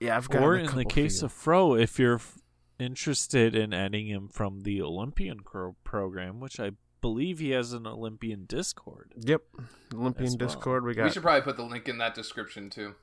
[0.00, 0.42] Yeah, I've got.
[0.42, 2.38] Or in the case of Fro, if you're f-
[2.78, 7.86] interested in adding him from the Olympian cro- program, which I believe he has an
[7.86, 9.12] Olympian Discord.
[9.18, 9.42] Yep,
[9.92, 10.36] Olympian well.
[10.48, 10.84] Discord.
[10.84, 11.04] We got.
[11.04, 12.94] We should probably put the link in that description too.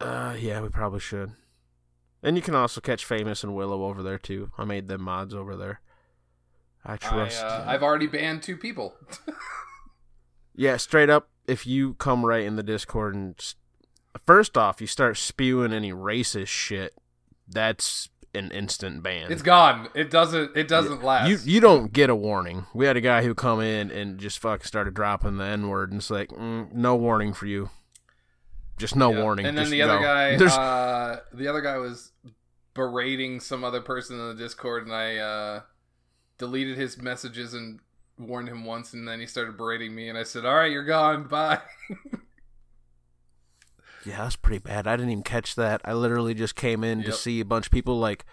[0.00, 1.32] Uh, yeah, we probably should.
[2.22, 4.50] And you can also catch Famous and Willow over there too.
[4.56, 5.80] I made them mods over there.
[6.84, 7.42] I I, trust.
[7.44, 8.94] uh, I've already banned two people.
[10.54, 11.28] Yeah, straight up.
[11.46, 13.54] If you come right in the Discord and
[14.26, 16.94] first off, you start spewing any racist shit,
[17.48, 19.30] that's an instant ban.
[19.30, 19.88] it's gone.
[19.94, 20.56] It doesn't.
[20.56, 21.28] It doesn't last.
[21.28, 22.64] You you don't get a warning.
[22.72, 25.90] We had a guy who come in and just fucking started dropping the n word,
[25.90, 27.70] and it's like mm, no warning for you.
[28.78, 29.22] Just no Yeah.
[29.22, 29.46] warning.
[29.46, 32.12] And then Just the other guy, uh, the other guy was
[32.74, 35.60] berating some other person in the Discord, and I uh,
[36.38, 37.80] deleted his messages and
[38.18, 40.84] warned him once, and then he started berating me, and I said, "All right, you're
[40.84, 41.28] gone.
[41.28, 41.60] Bye."
[44.04, 44.88] Yeah, that's pretty bad.
[44.88, 45.80] I didn't even catch that.
[45.84, 48.24] I literally just came in to see a bunch of people like,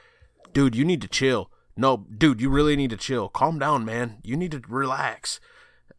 [0.52, 1.52] dude, you need to chill.
[1.78, 3.30] No, dude, you really need to chill.
[3.30, 4.18] Calm down, man.
[4.24, 5.40] You need to relax.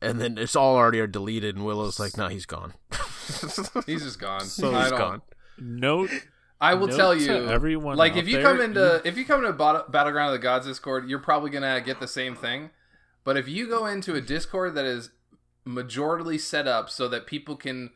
[0.03, 2.75] And then it's all already deleted, and Willow's like, no, he's gone.
[3.87, 4.41] He's just gone.
[4.41, 5.23] so I he's don't- gone.
[5.57, 6.11] Note
[6.61, 9.25] I will Note tell you, everyone like if you there, come into you- if you
[9.25, 12.71] come into Bat- Battleground of the Gods Discord, you're probably gonna get the same thing.
[13.31, 15.11] But if you go into a Discord that is
[15.65, 17.91] majorly set up so that people can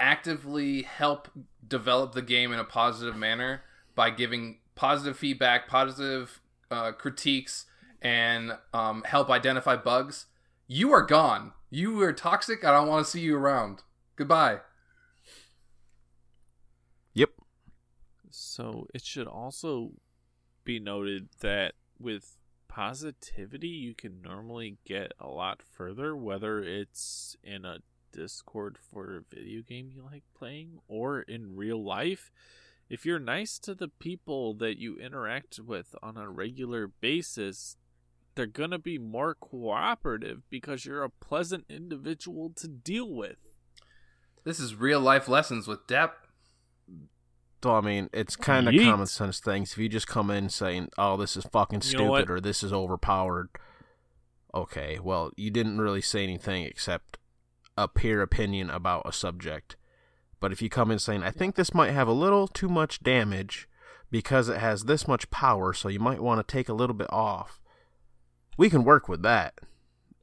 [0.00, 1.28] actively help
[1.64, 3.62] develop the game in a positive manner
[3.94, 6.40] by giving positive feedback, positive
[6.72, 7.66] uh, critiques,
[8.02, 10.26] and um, help identify bugs,
[10.66, 11.52] you are gone.
[11.70, 12.64] You are toxic.
[12.64, 13.84] I don't want to see you around.
[14.16, 14.58] Goodbye.
[17.14, 17.30] Yep.
[18.30, 19.92] So it should also
[20.64, 22.39] be noted that with
[22.70, 27.80] positivity, you can normally get a lot further, whether it's in a
[28.12, 32.30] Discord for a video game you like playing or in real life.
[32.88, 37.76] If you're nice to the people that you interact with on a regular basis,
[38.36, 43.36] they're going to be more cooperative because you're a pleasant individual to deal with.
[44.44, 46.12] This is real life lessons with Depp.
[47.62, 49.72] So I mean, it's kind of common sense things.
[49.72, 52.18] If you just come in saying, "Oh, this is fucking You know what?
[52.20, 53.50] stupid" or "This is overpowered,"
[54.54, 57.18] okay, well, you didn't really say anything except
[57.76, 59.76] a peer opinion about a subject.
[60.40, 63.02] But if you come in saying, "I think this might have a little too much
[63.02, 63.68] damage
[64.10, 67.12] because it has this much power, so you might want to take a little bit
[67.12, 67.60] off,"
[68.56, 69.58] we can work with that.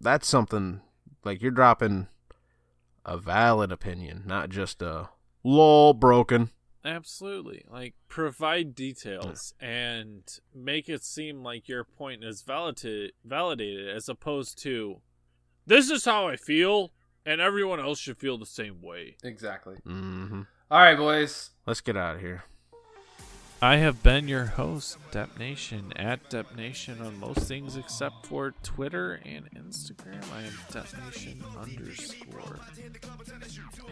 [0.02, 0.82] That's something
[1.24, 2.08] like you're dropping
[3.06, 5.10] a valid opinion, not just a
[5.44, 6.50] lol broken.
[6.88, 7.66] Absolutely.
[7.70, 10.24] Like provide details and
[10.56, 15.02] make it seem like your point is valid- validated as opposed to
[15.66, 16.94] this is how I feel
[17.26, 19.18] and everyone else should feel the same way.
[19.22, 19.76] Exactly.
[19.84, 21.50] hmm All right, boys.
[21.66, 22.46] Let's get out of here.
[23.60, 28.52] I have been your host, Depp Nation, at Depp Nation on most things except for
[28.62, 30.22] Twitter and Instagram.
[30.32, 32.60] I am Depp Nation underscore.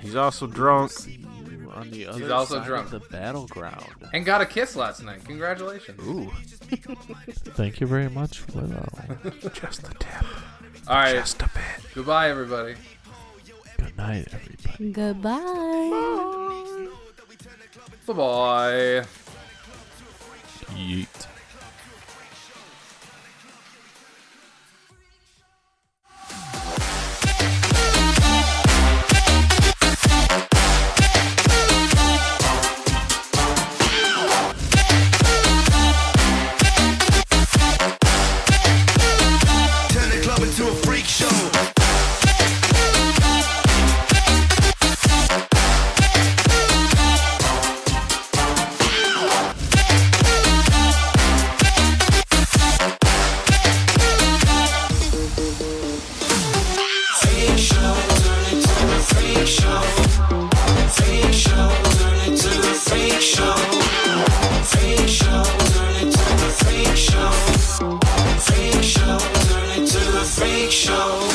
[0.02, 0.92] He's also drunk.
[1.08, 2.86] You on the other He's also side drunk.
[2.86, 3.86] of the battleground.
[4.14, 5.26] And got a kiss last night.
[5.26, 6.00] Congratulations.
[6.06, 6.32] Ooh,
[7.56, 8.88] Thank you very much, Willow.
[9.54, 10.26] just the tip.
[10.88, 11.16] All right.
[11.16, 11.92] Just a bit.
[11.96, 12.76] Goodbye, everybody.
[13.80, 14.92] Good night, everybody.
[14.92, 16.88] Goodbye.
[18.06, 19.06] Bye bye.
[20.74, 21.35] Yeet.
[70.36, 71.35] Freak show.